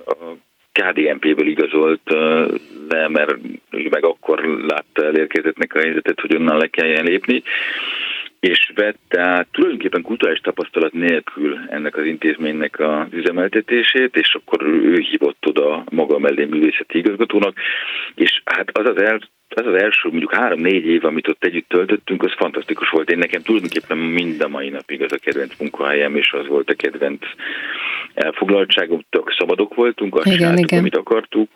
KDNP-ből 0.71 1.47
igazolt 1.47 2.01
le, 2.89 3.07
mert 3.07 3.35
ő 3.71 3.87
meg 3.89 4.05
akkor 4.05 4.43
látta 4.67 5.05
elérkezettnek 5.05 5.73
a 5.73 5.79
helyzetet, 5.79 6.19
hogy 6.19 6.35
onnan 6.35 6.57
le 6.57 6.67
kelljen 6.67 7.03
lépni. 7.03 7.43
És 8.39 8.71
vette 8.75 9.21
át 9.21 9.47
tulajdonképpen 9.51 10.01
kulturális 10.01 10.39
tapasztalat 10.39 10.93
nélkül 10.93 11.59
ennek 11.69 11.97
az 11.97 12.05
intézménynek 12.05 12.79
az 12.79 13.07
üzemeltetését, 13.11 14.15
és 14.15 14.35
akkor 14.35 14.63
ő 14.63 14.99
hívott 14.99 15.47
oda 15.47 15.83
maga 15.91 16.19
mellé 16.19 16.45
művészeti 16.45 16.97
igazgatónak, 16.97 17.57
és 18.15 18.41
hát 18.45 18.77
az 18.77 18.87
az 18.87 19.01
el, 19.01 19.19
az 19.57 19.65
az 19.65 19.81
első 19.81 20.09
mondjuk 20.09 20.33
három-négy 20.33 20.85
év, 20.85 21.05
amit 21.05 21.27
ott 21.27 21.43
együtt 21.43 21.69
töltöttünk, 21.69 22.23
az 22.23 22.33
fantasztikus 22.37 22.89
volt. 22.89 23.09
Én 23.09 23.17
nekem 23.17 23.41
tulajdonképpen 23.41 23.97
mind 23.97 24.41
a 24.41 24.47
mai 24.47 24.69
napig 24.69 25.01
az 25.01 25.11
a 25.11 25.17
kedvenc 25.17 25.59
munkahelyem, 25.59 26.15
és 26.15 26.31
az 26.31 26.47
volt 26.47 26.69
a 26.69 26.75
kedvenc 26.75 27.25
elfoglaltságom, 28.13 29.05
tök 29.09 29.35
szabadok 29.37 29.73
voltunk, 29.73 30.15
azt 30.15 30.25
igen, 30.25 30.57
igen. 30.57 30.79
amit 30.79 30.97
akartuk, 30.97 31.49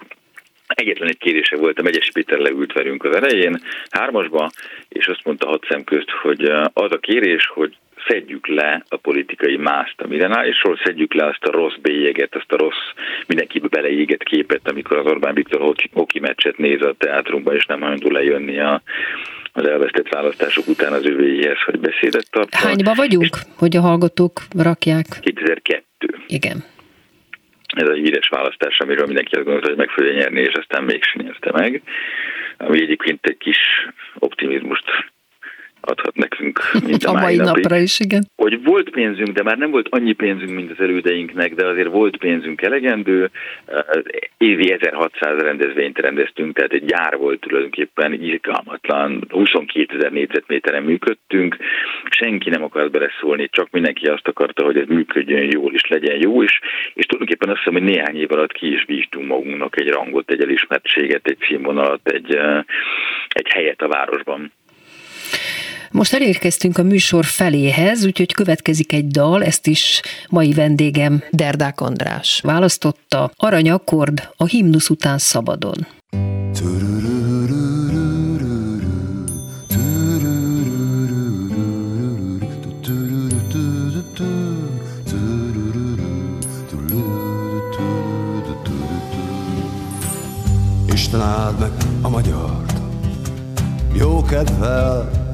Egyetlen 0.76 1.08
egy 1.08 1.18
kérése 1.18 1.58
volt, 1.58 1.80
a 1.80 1.82
Megyesi 1.82 2.12
Péter 2.12 2.40
leült 2.40 2.74
velünk 2.74 3.04
az 3.04 3.16
elején, 3.16 3.62
hármasba, 3.90 4.50
és 4.90 5.08
azt 5.08 5.24
mondta 5.24 5.48
hat 5.48 5.66
szem 5.70 5.84
közt, 5.84 6.10
hogy 6.10 6.44
az 6.74 6.92
a 6.92 6.98
kérés, 6.98 7.48
hogy 7.48 7.78
szedjük 8.08 8.48
le 8.48 8.84
a 8.90 8.98
politikai 8.98 9.58
mást 9.58 10.02
a 10.02 10.08
mindenál, 10.08 10.46
és 10.46 10.62
ról 10.64 10.80
szedjük 10.84 11.14
le 11.14 11.26
azt 11.26 11.44
a 11.44 11.52
rossz 11.52 11.76
bélyeget, 11.82 12.36
azt 12.36 12.52
a 12.52 12.58
rossz, 12.58 12.86
mindenkibe 13.28 13.68
beleégett 13.68 14.24
képet, 14.24 14.70
amikor 14.70 14.98
az 14.98 15.06
Orbán 15.06 15.34
Viktor 15.34 15.76
hoki 15.94 16.20
meccset 16.20 16.58
néz 16.58 16.82
a 16.82 16.96
teátrumban, 16.98 17.56
és 17.56 17.66
nem 17.66 17.80
hajlandó 17.80 18.10
lejönni 18.10 18.60
a, 18.60 18.82
az 19.54 19.68
elvesztett 19.68 20.10
választások 20.10 20.68
után 20.68 20.94
az 20.94 21.06
övéhez, 21.06 21.62
hogy 21.66 21.80
beszédet 21.80 22.32
tart. 22.32 22.56
Hányba 22.56 22.94
vagyunk, 22.94 23.38
hogy 23.58 23.76
a 23.76 23.82
hallgatók 23.82 24.42
rakják? 24.58 25.06
2002. 25.22 25.84
Igen 26.28 26.64
ez 27.70 27.88
a 27.88 27.94
híres 27.94 28.28
választás, 28.28 28.80
amiről 28.80 29.06
mindenki 29.06 29.36
azt 29.36 29.44
gondolta, 29.44 29.68
hogy 29.68 29.78
meg 29.78 29.90
fogja 29.90 30.14
nyerni, 30.14 30.42
és 30.42 30.54
aztán 30.54 30.84
mégsem 30.84 31.22
nyerte 31.22 31.52
meg. 31.52 31.82
Ami 32.58 32.82
egyébként 32.82 33.26
egy 33.26 33.38
kis 33.38 33.58
optimizmust 34.20 34.86
adhat 35.82 36.16
nekünk, 36.16 36.62
mint 36.88 37.04
a, 37.04 37.10
a 37.10 37.14
mai, 37.14 37.22
mai 37.22 37.46
napra 37.46 37.78
is, 37.78 38.00
igen. 38.00 38.26
Hogy 38.36 38.64
volt 38.64 38.90
pénzünk, 38.90 39.30
de 39.30 39.44
már 39.44 39.58
nem 39.58 39.72
volt 39.72 39.88
annyi 39.90 40.14
pénzünk, 40.14 40.52
mint 40.52 40.72
az 40.72 40.80
elődeinknek, 40.80 41.54
de 41.54 41.68
azért 41.68 41.88
volt 41.88 42.18
pénzünk 42.18 42.62
elegendő. 42.62 43.30
Évi 44.38 44.72
1600 44.72 45.42
rendezvényt 45.42 46.00
rendeztünk, 46.00 46.56
tehát 46.56 46.72
egy 46.72 46.86
gyár 46.86 47.18
volt 47.18 47.40
tulajdonképpen 47.40 48.14
irgalmatlan, 48.14 49.26
22 49.30 49.98
ezer 49.98 50.12
négyzetméteren 50.12 50.84
működtünk, 50.84 51.58
senki 52.10 52.50
nem 52.50 52.64
akart 52.64 52.92
beleszólni, 52.92 53.48
csak 53.52 53.68
mindenki 53.72 54.06
azt 54.06 54.28
akarta, 54.28 54.64
hogy 54.64 54.78
ez 54.78 54.88
működjön 54.88 55.50
jól 55.52 55.74
és 55.74 55.88
legyen 55.88 56.18
jó 56.22 56.42
is, 56.42 56.60
és 56.94 57.06
tulajdonképpen 57.06 57.50
azt 57.50 57.58
hiszem, 57.58 57.74
hogy 57.74 57.92
néhány 57.92 58.16
év 58.16 58.32
alatt 58.32 58.52
ki 58.52 58.74
is 58.74 58.86
bíztunk 58.86 59.28
magunknak 59.28 59.80
egy 59.80 59.90
rangot, 59.90 60.32
egy 60.32 60.42
elismertséget, 60.42 61.28
egy 61.28 61.38
színvonalat, 61.48 62.10
egy, 62.10 62.40
egy 63.30 63.48
helyet 63.48 63.82
a 63.82 63.88
városban. 63.88 64.52
Most 65.92 66.14
elérkeztünk 66.14 66.78
a 66.78 66.84
műsor 66.84 67.26
feléhez, 67.26 68.06
úgyhogy 68.06 68.34
következik 68.34 68.94
egy 68.94 69.08
dal, 69.08 69.44
ezt 69.44 69.68
is 69.68 70.02
mai 70.30 70.54
vendégem 70.54 71.24
Derdák 71.32 71.82
András 71.82 72.40
választotta. 72.44 73.32
Aranyakord 73.36 74.30
a 74.38 74.46
himnusz 74.46 74.90
után 74.90 75.18
szabadon. 75.18 75.88
Isten 90.94 91.22
áld 91.22 91.60
meg 91.60 91.72
a 92.02 92.10
magyart, 92.10 92.74
jó 93.94 94.22
kedvel, 94.22 95.29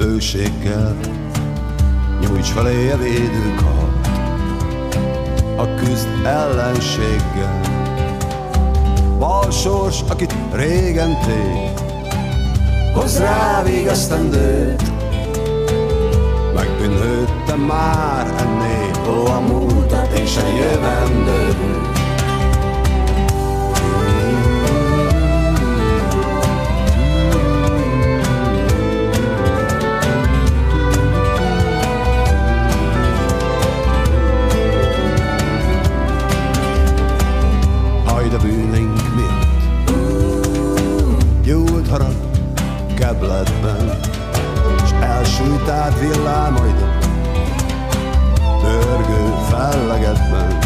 bőséggel, 0.00 0.96
nyújts 2.20 2.48
felé 2.48 2.90
a 2.90 2.96
védőkart, 2.96 4.08
a 5.56 5.74
küzd 5.74 6.08
ellenséggel. 6.24 7.60
Balsors, 9.18 10.00
akit 10.08 10.34
régen 10.52 11.18
tét, 11.26 11.80
hozz 12.94 13.18
rá 13.18 13.62
végesztendőt, 13.62 14.82
megbűnhődtem 16.54 17.60
már 17.60 18.26
ennél, 18.26 18.90
ó, 19.08 19.26
a 19.26 19.40
múltat 19.40 20.18
és 20.18 20.36
a 20.36 20.46
jövendőt. 20.56 21.89
Kebletben, 43.10 44.00
s 44.86 44.90
elsújt 45.00 45.68
át 45.68 45.98
villámaidon, 45.98 46.98
dörgő 48.62 49.34
fellegetben. 49.50 50.58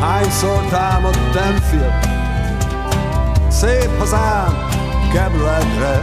Hányszor 0.00 0.62
támadtam 0.70 1.54
fiam, 1.70 1.98
szép 3.48 3.98
hazám 3.98 4.68
kebletre, 5.12 6.00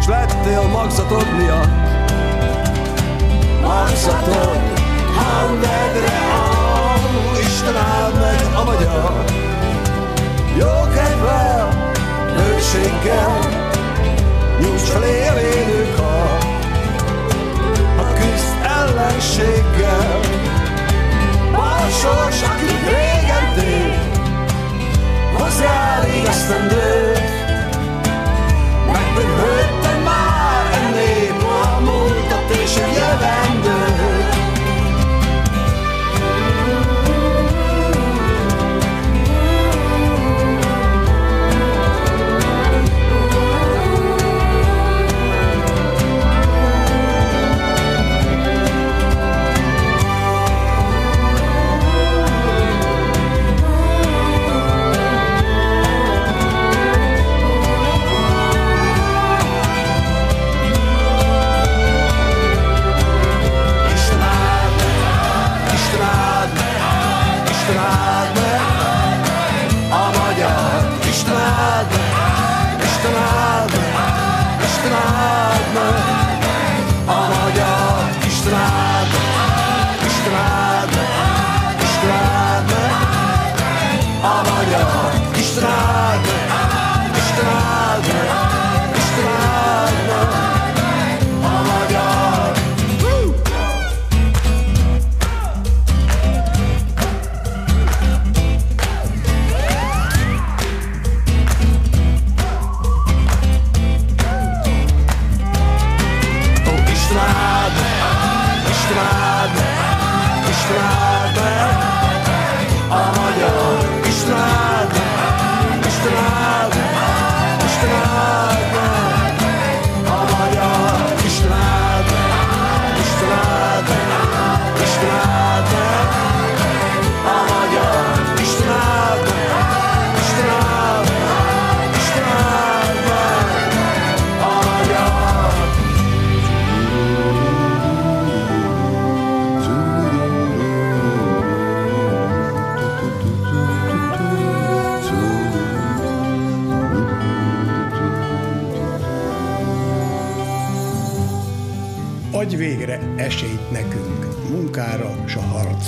s 0.00 0.06
lettél 0.06 0.62
magzatod 0.62 1.26
miatt. 1.36 1.70
Magzatod 3.62 4.60
hangedre, 5.16 6.18
oh, 6.34 7.38
Isten 7.38 7.76
áld 7.76 8.14
meg 8.20 8.54
a 8.54 8.64
magyar, 8.64 9.24
jó 10.58 10.90
kedvel, 10.94 11.92
hőséggel, 12.36 13.61
Nyújts 14.62 14.82
felé 14.82 15.26
a 15.28 15.34
védőkar 15.34 16.38
A 17.98 18.12
küzd 18.12 18.54
ellenséggel. 18.78 20.20
A 21.52 21.88
sors, 22.00 22.42
akit 22.42 22.82
régen 22.88 23.46
tér 23.54 23.98
Hozzá 25.38 26.02
rég 26.04 26.24
esztendőt 26.24 27.20
Megbűnhődtem 28.92 30.02
már 30.04 30.64
ennél 30.82 31.34
A 31.64 31.80
múltat 31.80 32.50
és 32.62 32.76
a 32.76 32.86
jövendőt 32.86 33.71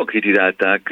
Sokan 0.00 0.20
kritizálták 0.20 0.88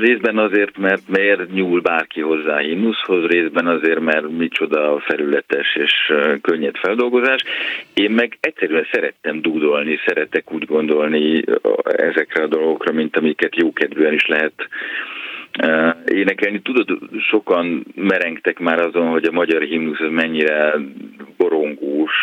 részben 0.00 0.38
azért, 0.38 0.78
mert 0.78 1.08
miért 1.08 1.52
nyúl 1.52 1.80
bárki 1.80 2.20
hozzá 2.20 2.58
himnuszhoz, 2.58 3.24
részben 3.26 3.66
azért, 3.66 4.00
mert 4.00 4.28
micsoda 4.28 5.02
felületes 5.06 5.76
és 5.76 6.12
könnyed 6.40 6.76
feldolgozás. 6.76 7.42
Én 7.94 8.10
meg 8.10 8.38
egyszerűen 8.40 8.86
szerettem 8.92 9.42
dúdolni, 9.42 9.98
szeretek 10.06 10.52
úgy 10.52 10.64
gondolni 10.64 11.44
ezekre 11.84 12.42
a 12.42 12.46
dolgokra, 12.46 12.92
mint 12.92 13.16
amiket 13.16 13.56
jókedvűen 13.56 14.12
is 14.12 14.26
lehet 14.26 14.68
énekelni. 16.06 16.60
Tudod, 16.60 16.98
sokan 17.30 17.84
merengtek 17.94 18.58
már 18.58 18.80
azon, 18.80 19.06
hogy 19.06 19.24
a 19.24 19.32
magyar 19.32 19.62
himnusz 19.62 20.10
mennyire 20.10 20.74
borongós, 21.36 22.14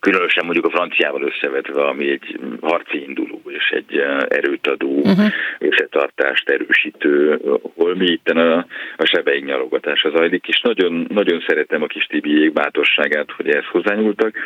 különösen 0.00 0.44
mondjuk 0.44 0.66
a 0.66 0.70
franciával 0.70 1.22
összevetve, 1.22 1.82
ami 1.84 2.10
egy 2.10 2.40
harci 2.60 3.02
induló 3.02 3.42
és 3.46 3.68
egy 3.70 3.96
erőt 4.28 4.66
adó 4.66 4.88
uh-huh. 4.88 5.32
összetartást 5.58 6.48
erősítő, 6.48 7.40
hol 7.76 7.94
mi 7.94 8.06
itt 8.06 8.28
a, 8.28 8.66
a 8.96 9.04
sebeink 9.04 9.46
nyalogatása 9.46 10.10
zajlik, 10.10 10.48
és 10.48 10.60
nagyon, 10.60 11.06
nagyon 11.08 11.44
szeretem 11.46 11.82
a 11.82 11.86
kis 11.86 12.04
Tibiék 12.04 12.52
bátorságát, 12.52 13.30
hogy 13.30 13.48
ehhez 13.48 13.66
hozzányúltak, 13.70 14.36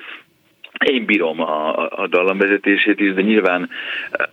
én 0.85 1.05
bírom 1.05 1.41
a, 1.41 1.89
a 2.03 2.07
dallamvezetését 2.07 3.01
is, 3.01 3.15
de 3.15 3.21
nyilván, 3.21 3.71
eh, 4.11 4.27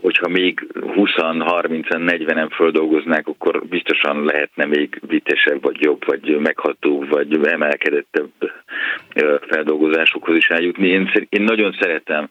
hogyha 0.00 0.28
még 0.28 0.66
20 0.94 1.10
30 1.38 1.86
40-en 1.90 2.50
földolgoznák, 2.54 3.26
akkor 3.26 3.66
biztosan 3.66 4.24
lehetne 4.24 4.64
még 4.64 5.00
vitesebb, 5.06 5.62
vagy 5.62 5.80
jobb, 5.80 6.04
vagy 6.06 6.38
meghatóbb, 6.38 7.08
vagy 7.08 7.46
emelkedettebb 7.46 8.30
eh, 8.38 8.48
feldolgozásokhoz 9.48 10.36
is 10.36 10.48
eljutni. 10.48 10.88
Én, 10.88 11.10
én 11.28 11.42
nagyon 11.42 11.76
szeretem 11.80 12.28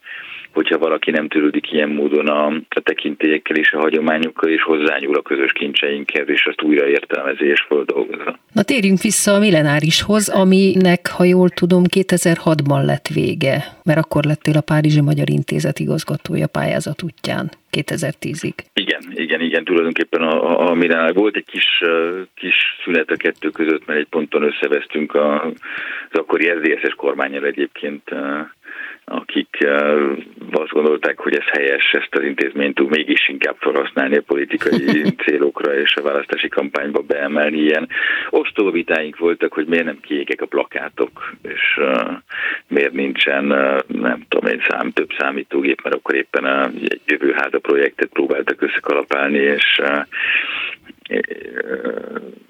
hogyha 0.56 0.78
valaki 0.78 1.12
nem 1.12 1.28
törődik 1.28 1.72
ilyen 1.72 1.90
módon 1.90 2.28
a, 2.28 2.46
a 2.70 2.80
tekintélyekkel 2.84 3.56
és 3.56 3.72
a 3.72 3.80
hagyományokkal, 3.80 4.50
és 4.50 4.62
hozzányúl 4.62 5.16
a 5.16 5.22
közös 5.22 5.52
kincseinkhez, 5.52 6.30
és 6.30 6.46
azt 6.46 6.62
újra 6.62 6.88
értelmezi 6.88 7.46
és 7.46 7.62
földolgozza. 7.68 8.40
Na 8.54 8.64
térjünk 8.64 9.02
vissza 9.02 9.34
a 9.34 9.40
millenárishoz, 9.40 10.30
aminek, 10.30 11.08
ha 11.08 11.24
jól 11.24 11.50
tudom, 11.50 11.84
2006-ban 11.96 12.86
lett 12.86 13.08
vége, 13.08 13.64
mert 13.84 14.00
akkor 14.00 14.24
lettél 14.24 14.58
a 14.58 14.62
Párizsi 14.62 15.02
Magyar 15.02 15.30
Intézet 15.30 15.80
igazgatója 15.80 16.48
pályázat 16.48 17.04
útján. 17.04 17.50
2010-ig. 17.76 18.54
Igen, 18.74 19.02
igen, 19.14 19.42
igen, 19.42 19.64
tulajdonképpen 19.64 20.22
a, 20.22 20.52
a, 20.52 20.70
a 20.70 20.74
Milánál 20.74 21.14
volt 21.14 21.36
egy 21.36 21.46
kis, 21.46 21.82
kis 22.36 22.56
szünet 22.84 23.10
a 23.10 23.16
kettő 23.16 23.50
között, 23.50 23.86
mert 23.86 24.00
egy 24.00 24.08
ponton 24.10 24.44
összevesztünk 24.44 25.14
a, 25.14 25.46
az 26.12 26.20
akkori 26.20 26.50
SZDSZ-es 26.76 26.94
kormányjal 26.94 27.46
egyébként 27.46 28.12
akik 29.06 29.68
azt 30.52 30.72
gondolták, 30.72 31.20
hogy 31.20 31.36
ez 31.36 31.46
helyes, 31.46 31.92
ezt 31.92 32.16
az 32.16 32.24
intézményt 32.24 32.90
mégis 32.90 33.30
inkább 33.30 33.56
felhasználni 33.60 34.16
a 34.18 34.22
politikai 34.22 35.04
célokra 35.26 35.80
és 35.80 35.96
a 35.96 36.02
választási 36.02 36.48
kampányba 36.48 37.02
beemelni. 37.02 37.58
Ilyen 37.58 37.88
ostoba 38.30 38.72
vitáink 38.72 39.18
voltak, 39.18 39.54
hogy 39.54 39.66
miért 39.66 39.86
nem 39.86 40.00
kiégek 40.02 40.42
a 40.42 40.46
plakátok, 40.46 41.34
és 41.42 41.80
miért 42.68 42.94
nincsen, 42.94 43.46
nem 43.88 44.26
tudom 44.30 44.52
én, 44.52 44.64
szám, 44.68 44.92
több 44.92 45.10
számítógép, 45.18 45.82
mert 45.84 45.96
akkor 45.96 46.16
éppen 46.16 46.44
a, 46.44 46.66
egy 46.66 47.02
jövőháza 47.06 47.60
projektet 47.60 48.10
próbáltak 48.10 48.62
összekalapálni, 48.62 49.38
és 49.38 49.82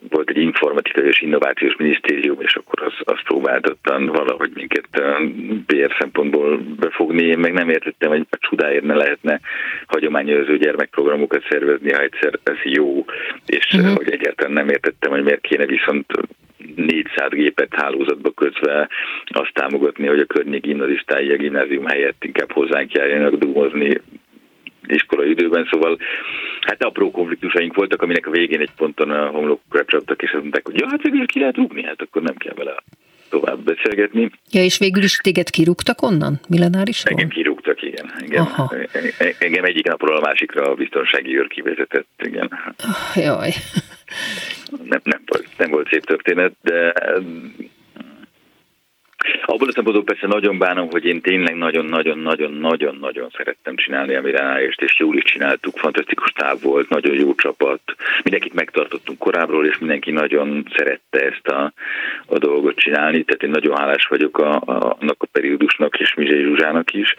volt 0.10 0.30
egy 0.30 0.38
informatikai 0.38 1.08
és 1.08 1.22
innovációs 1.22 1.76
minisztérium, 1.76 2.42
és 2.42 2.56
akkor 2.56 2.82
az, 2.82 2.94
azt 3.04 3.24
próbáltattan 3.24 4.06
valahogy 4.06 4.52
minket 4.54 4.88
PR 5.66 5.96
szempontból 6.00 6.58
befogni. 6.80 7.24
Én 7.24 7.40
meg 7.40 7.54
nem 7.54 7.70
értettem, 7.70 8.10
hogy 8.10 8.26
a 8.30 8.38
csodáért 8.40 8.84
ne 8.84 8.96
lehetne 8.96 9.40
hagyományozó 9.88 10.56
gyermekprogramokat 10.56 11.46
szervezni, 11.50 11.92
ha 11.92 12.02
egyszer 12.02 12.40
ez 12.44 12.58
jó, 12.64 13.06
és 13.46 13.68
uh-huh. 13.74 13.96
hogy 13.96 14.12
egyáltalán 14.12 14.54
nem 14.54 14.70
értettem, 14.70 15.12
hogy 15.12 15.24
miért 15.24 15.42
kéne 15.42 15.66
viszont 15.66 16.06
400 16.76 17.30
gépet 17.30 17.76
hálózatba 17.76 18.32
kötve 18.32 18.90
azt 19.26 19.54
támogatni, 19.54 20.08
hogy 20.08 20.20
a 20.20 20.26
környék 20.26 20.62
gimnazistái 20.62 21.32
a 21.32 21.36
gimnázium 21.36 21.86
helyett 21.86 22.24
inkább 22.24 22.52
hozzánk 22.52 22.92
járjanak 22.92 23.36
dúmozni 23.36 24.02
iskolai 24.88 25.30
időben, 25.30 25.68
szóval 25.72 25.98
hát 26.62 26.84
apró 26.84 27.12
konfliktusaink 27.12 27.76
voltak, 27.76 28.02
aminek 28.02 28.28
a 28.28 28.32
végén 28.32 28.60
egy 28.60 28.72
ponton 28.76 29.10
a 29.10 29.28
homlokokra 29.28 29.86
csaptak, 29.86 30.22
és 30.22 30.32
azt 30.32 30.42
mondták, 30.42 30.66
hogy 30.66 30.80
ja, 30.80 30.88
hát 30.90 31.02
végül 31.02 31.26
ki 31.26 31.40
lehet 31.40 31.56
rúgni, 31.56 31.84
hát 31.84 32.02
akkor 32.02 32.22
nem 32.22 32.36
kell 32.36 32.54
vele 32.54 32.76
tovább 33.30 33.60
beszélgetni. 33.60 34.30
Ja, 34.52 34.64
és 34.64 34.78
végül 34.78 35.04
is 35.04 35.18
téged 35.18 35.50
kirúgtak 35.50 36.02
onnan, 36.02 36.40
millenárisról? 36.50 37.20
Engem 37.20 37.30
kirúgtak, 37.30 37.82
igen. 37.82 38.14
igen. 38.20 38.42
Aha. 38.42 38.76
Engem 39.40 39.64
egyik 39.64 39.88
napról 39.88 40.16
a 40.16 40.22
másikra 40.22 40.72
a 40.72 40.74
biztonsági 40.74 41.38
őr 41.38 41.48
kivezetett, 41.48 42.08
igen. 42.24 42.50
Oh, 42.84 43.24
jaj. 43.24 43.52
Nem, 44.84 45.02
nem, 45.04 45.22
volt, 45.26 45.48
nem 45.58 45.70
volt 45.70 45.88
szép 45.90 46.06
történet, 46.06 46.54
de 46.62 46.94
Abból 49.46 49.68
a 49.68 49.72
szempontból 49.72 50.04
persze 50.04 50.28
nagyon 50.28 50.58
bánom, 50.58 50.90
hogy 50.90 51.06
én 51.06 51.22
tényleg 51.22 51.56
nagyon-nagyon-nagyon-nagyon-nagyon 51.56 53.30
szerettem 53.38 53.76
csinálni 53.76 54.16
a 54.16 54.22
Miránást, 54.22 54.82
és 54.82 55.00
jól 55.00 55.18
is 55.18 55.24
csináltuk, 55.24 55.78
fantasztikus 55.78 56.32
táv 56.32 56.62
volt, 56.62 56.90
nagyon 56.90 57.16
jó 57.16 57.36
csapat, 57.36 57.82
mindenkit 58.24 58.54
megtartottunk 58.54 59.18
korábbról, 59.18 59.66
és 59.66 59.78
mindenki 59.78 60.12
nagyon 60.12 60.68
szerette 60.76 61.20
ezt 61.20 61.48
a, 61.48 61.74
a 62.26 62.38
dolgot 62.38 62.76
csinálni, 62.76 63.24
tehát 63.24 63.44
én 63.44 63.50
nagyon 63.50 63.78
hálás 63.78 64.06
vagyok 64.06 64.38
a, 64.38 64.56
a, 64.56 64.98
annak 65.00 65.24
a 65.24 65.28
periódusnak 65.32 66.00
és 66.00 66.14
Mizsei 66.14 66.44
Zsuzsának 66.44 66.94
is. 66.94 67.16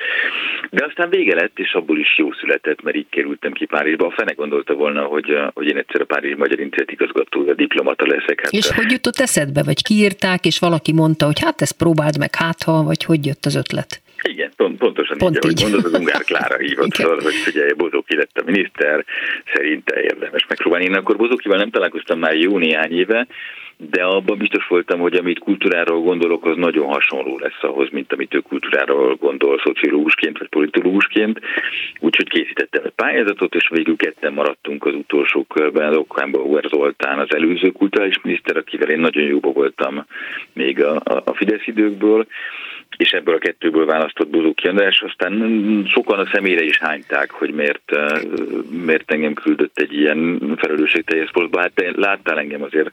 De 0.70 0.84
aztán 0.84 1.10
vége 1.10 1.34
lett, 1.34 1.58
és 1.58 1.72
abból 1.72 1.98
is 1.98 2.18
jó 2.18 2.32
született, 2.32 2.82
mert 2.82 2.96
így 2.96 3.08
kerültem 3.10 3.52
ki 3.52 3.64
Párizsba. 3.64 4.06
A 4.06 4.10
fene 4.10 4.32
gondolta 4.32 4.74
volna, 4.74 5.02
hogy, 5.02 5.38
hogy 5.54 5.66
én 5.66 5.76
egyszer 5.76 6.00
a 6.00 6.04
Párizsi 6.04 6.34
Magyar 6.34 6.60
Intézet 6.60 6.90
igazgatója, 6.90 7.54
diplomata 7.54 8.06
leszek. 8.06 8.40
Hát, 8.42 8.52
és 8.52 8.70
hogy 8.70 8.90
jutott 8.90 9.18
eszedbe, 9.18 9.62
vagy 9.62 9.82
kiírták, 9.82 10.44
és 10.44 10.58
valaki 10.58 10.92
mondta, 10.92 11.26
hogy 11.26 11.40
hát 11.40 11.60
ez 11.60 11.70
próbáld 11.96 12.18
meg 12.18 12.34
hát 12.34 12.62
ha, 12.62 12.82
vagy 12.82 13.04
hogy 13.04 13.26
jött 13.26 13.44
az 13.44 13.54
ötlet? 13.54 14.00
Igen, 14.22 14.52
pont, 14.56 14.78
pontosan 14.78 15.18
Pont 15.18 15.44
így, 15.44 15.50
így. 15.50 15.62
mondod, 15.62 15.84
az 15.84 15.92
Ungár 15.92 16.22
Klára 16.24 16.58
hívott 16.58 16.94
fel, 16.94 17.08
hogy 17.08 17.34
ugye 17.46 17.74
Bozóki 17.74 18.16
lett 18.16 18.36
a 18.38 18.42
miniszter, 18.44 19.04
szerinte 19.54 20.02
érdemes 20.02 20.46
megpróbálni. 20.48 20.84
Én 20.84 20.94
akkor 20.94 21.16
Bozókival 21.16 21.58
nem 21.58 21.70
találkoztam 21.70 22.18
már 22.18 22.34
jó 22.34 22.58
néhány 22.58 22.92
éve, 22.92 23.26
de 23.76 24.04
abban 24.04 24.38
biztos 24.38 24.66
voltam, 24.66 25.00
hogy 25.00 25.14
amit 25.14 25.38
kultúráról 25.38 26.00
gondolok, 26.00 26.44
az 26.44 26.56
nagyon 26.56 26.86
hasonló 26.86 27.38
lesz 27.38 27.62
ahhoz, 27.62 27.88
mint 27.90 28.12
amit 28.12 28.34
ő 28.34 28.38
kultúráról 28.38 29.14
gondol 29.14 29.60
szociológusként 29.64 30.38
vagy 30.38 30.48
politológusként. 30.48 31.40
Úgyhogy 32.00 32.28
készítettem 32.28 32.82
egy 32.84 32.92
pályázatot, 32.94 33.54
és 33.54 33.68
végül 33.68 33.96
ketten 33.96 34.32
maradtunk 34.32 34.84
az 34.84 34.94
utolsó 34.94 35.44
körben, 35.44 35.92
az 35.92 36.04
Huer 36.32 36.64
Zoltán, 36.68 37.18
az 37.18 37.34
előző 37.34 37.70
kulturális 37.70 38.20
miniszter, 38.22 38.56
akivel 38.56 38.88
én 38.88 39.00
nagyon 39.00 39.24
jóba 39.24 39.52
voltam 39.52 40.06
még 40.52 40.84
a, 40.84 41.02
a 41.24 41.34
Fidesz 41.34 41.66
időkből, 41.66 42.26
és 42.96 43.10
ebből 43.10 43.34
a 43.34 43.38
kettőből 43.38 43.86
választott 43.86 44.28
Bozóki 44.28 44.68
András, 44.68 45.00
aztán 45.00 45.32
sokan 45.88 46.18
a 46.18 46.28
személyre 46.32 46.64
is 46.64 46.78
hányták, 46.78 47.30
hogy 47.30 47.50
miért, 47.50 47.92
eh, 47.92 48.20
miért 48.84 49.10
engem 49.10 49.34
küldött 49.34 49.78
egy 49.78 49.92
ilyen 49.92 50.40
felelősségteljes 50.56 51.30
posztba. 51.30 51.60
Hát 51.60 51.72
te 51.74 51.92
láttál 51.94 52.38
engem 52.38 52.62
azért 52.62 52.90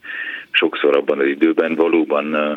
sokszor 0.52 0.98
abban 0.98 1.20
az 1.20 1.28
időben, 1.28 1.76
valóban 1.76 2.36
eh, 2.36 2.56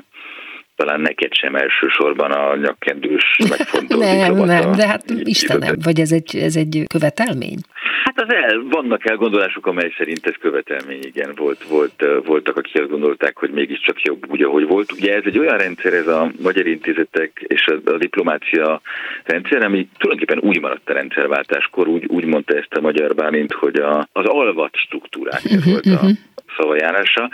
talán 0.76 1.00
neked 1.00 1.35
sem 1.35 1.54
elsősorban 1.54 2.30
a 2.30 2.56
nyakkendős 2.56 3.38
megfontolt 3.48 4.00
Nem, 4.04 4.35
nem, 4.35 4.72
de 4.72 4.87
hát 4.87 5.04
Istenem, 5.11 5.74
vagy 5.82 6.00
ez 6.00 6.12
egy, 6.12 6.37
ez 6.37 6.56
egy 6.56 6.85
követelmény? 6.87 7.59
Hát 8.06 8.20
az 8.20 8.34
el, 8.34 8.62
vannak 8.70 9.10
elgondolások, 9.10 9.66
amely 9.66 9.94
szerint 9.96 10.26
ez 10.26 10.34
követelmény, 10.40 11.02
igen. 11.02 11.32
Volt, 11.36 11.64
volt, 11.68 12.04
voltak, 12.24 12.56
akik 12.56 12.80
azt 12.80 12.90
gondolták, 12.90 13.38
hogy 13.38 13.50
mégiscsak 13.50 14.02
jobb 14.02 14.30
úgy, 14.30 14.42
ahogy 14.42 14.66
volt. 14.66 14.92
Ugye 14.92 15.14
ez 15.14 15.22
egy 15.24 15.38
olyan 15.38 15.56
rendszer, 15.56 15.92
ez 15.92 16.06
a 16.06 16.30
magyar 16.42 16.66
intézetek 16.66 17.44
és 17.46 17.66
a, 17.66 17.90
a 17.90 17.96
diplomácia 17.96 18.80
rendszer, 19.24 19.64
ami 19.64 19.88
tulajdonképpen 19.98 20.48
úgy 20.48 20.60
maradt 20.60 20.90
a 20.90 20.92
rendszerváltáskor, 20.92 21.88
úgy, 21.88 22.04
úgy 22.06 22.24
mondta 22.24 22.56
ezt 22.56 22.74
a 22.74 22.80
magyar 22.80 23.14
Bálint, 23.14 23.52
hogy 23.52 23.76
a, 23.76 24.08
az 24.12 24.24
alvat 24.24 24.76
struktúrák, 24.76 25.44
uh-huh, 25.44 25.64
volt 25.64 25.86
a 25.86 25.90
uh-huh. 25.90 26.10
szavajárása. 26.56 27.30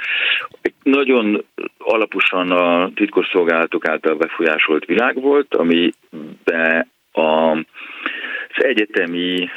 Egy 0.63 0.75
nagyon 0.83 1.45
alaposan 1.79 2.51
a 2.51 2.91
titkosszolgálatok 2.95 3.89
által 3.89 4.15
befolyásolt 4.15 4.85
világ 4.85 5.21
volt, 5.21 5.55
amiben 5.55 6.91
a 7.13 7.57
az 8.55 8.65
egyetemi 8.65 9.51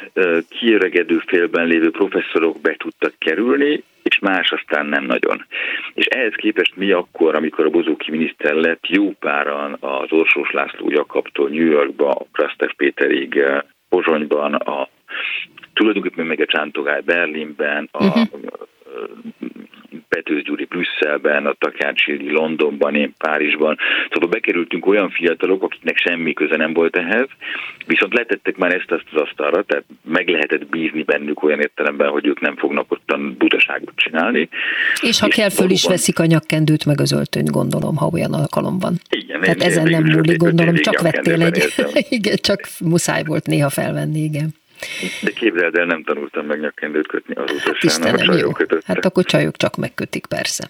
kiöregedő 0.48 1.22
félben 1.26 1.66
lévő 1.66 1.90
professzorok 1.90 2.60
be 2.60 2.74
tudtak 2.78 3.12
kerülni, 3.18 3.82
és 4.02 4.18
más 4.18 4.50
aztán 4.50 4.86
nem 4.86 5.04
nagyon. 5.04 5.46
És 5.94 6.04
ehhez 6.04 6.34
képest 6.34 6.76
mi 6.76 6.90
akkor, 6.90 7.34
amikor 7.34 7.64
a 7.64 7.70
Bozóki 7.70 8.10
miniszter 8.10 8.54
lett, 8.54 8.86
jó 8.86 9.10
páran 9.10 9.76
az 9.80 10.12
Orsós 10.12 10.50
László 10.50 10.90
Jakabtól 10.90 11.48
New 11.48 11.70
Yorkba, 11.70 12.10
a 12.10 12.26
Krasztev 12.32 12.70
Péterig, 12.76 13.42
Pozsonyban, 13.88 14.54
a, 14.54 14.88
tulajdonképpen 15.76 16.26
meg 16.26 16.40
a 16.40 16.44
Csántogály 16.44 17.00
Berlinben, 17.04 17.88
a 17.92 18.04
uh-huh 18.04 18.28
Petőz 20.08 20.42
Gyuri 20.42 20.64
Brüsszelben, 20.64 21.46
a 21.46 21.54
Takács 21.58 22.06
Ildi 22.06 22.30
Londonban, 22.30 22.94
én 22.94 23.14
Párizsban. 23.18 23.76
Szóval 24.12 24.28
bekerültünk 24.28 24.86
olyan 24.86 25.10
fiatalok, 25.10 25.62
akiknek 25.62 25.96
semmi 25.96 26.32
köze 26.32 26.56
nem 26.56 26.72
volt 26.72 26.96
ehhez, 26.96 27.26
viszont 27.86 28.14
letettek 28.14 28.56
már 28.56 28.74
ezt 28.74 28.90
azt 28.90 29.04
az 29.12 29.20
asztalra, 29.20 29.62
tehát 29.62 29.84
meg 30.04 30.28
lehetett 30.28 30.66
bízni 30.66 31.02
bennük 31.02 31.42
olyan 31.42 31.60
értelemben, 31.60 32.08
hogy 32.08 32.26
ők 32.26 32.40
nem 32.40 32.56
fognak 32.56 32.92
ottan 32.92 33.34
butaságot 33.38 33.92
csinálni. 33.96 34.48
És 35.00 35.20
ha 35.20 35.26
és 35.26 35.34
kell, 35.34 35.50
föl 35.50 35.70
is 35.70 35.86
veszik 35.86 36.18
a 36.18 36.26
nyakkendőt, 36.26 36.84
meg 36.84 37.00
az 37.00 37.12
öltönyt, 37.12 37.50
gondolom, 37.50 37.96
ha 37.96 38.10
olyan 38.12 38.32
alkalom 38.32 38.78
van. 38.78 38.94
Igen, 39.10 39.40
Tehát 39.40 39.60
én, 39.60 39.66
ezen 39.66 39.86
én 39.86 39.92
nem 40.00 40.04
múlik, 40.04 40.36
gondolom, 40.36 40.74
csak 40.74 41.00
vettél 41.00 41.42
egy. 41.42 41.64
Igen, 42.08 42.36
csak 42.36 42.60
muszáj 42.80 43.22
volt 43.24 43.46
néha 43.46 43.70
felvenni, 43.70 44.20
igen. 44.20 44.54
De 45.22 45.30
képzeld 45.30 45.76
el, 45.76 45.84
nem 45.84 46.02
tanultam 46.02 46.46
meg 46.46 46.60
nyakkendőt 46.60 47.06
kötni 47.06 47.34
azóta 47.34 47.62
Hát 47.64 47.82
Istenem, 47.82 48.38
jó. 48.38 48.50
Kötötte. 48.50 48.84
Hát 48.86 49.04
akkor 49.04 49.24
csajok 49.24 49.56
csak 49.56 49.76
megkötik, 49.76 50.26
persze. 50.26 50.68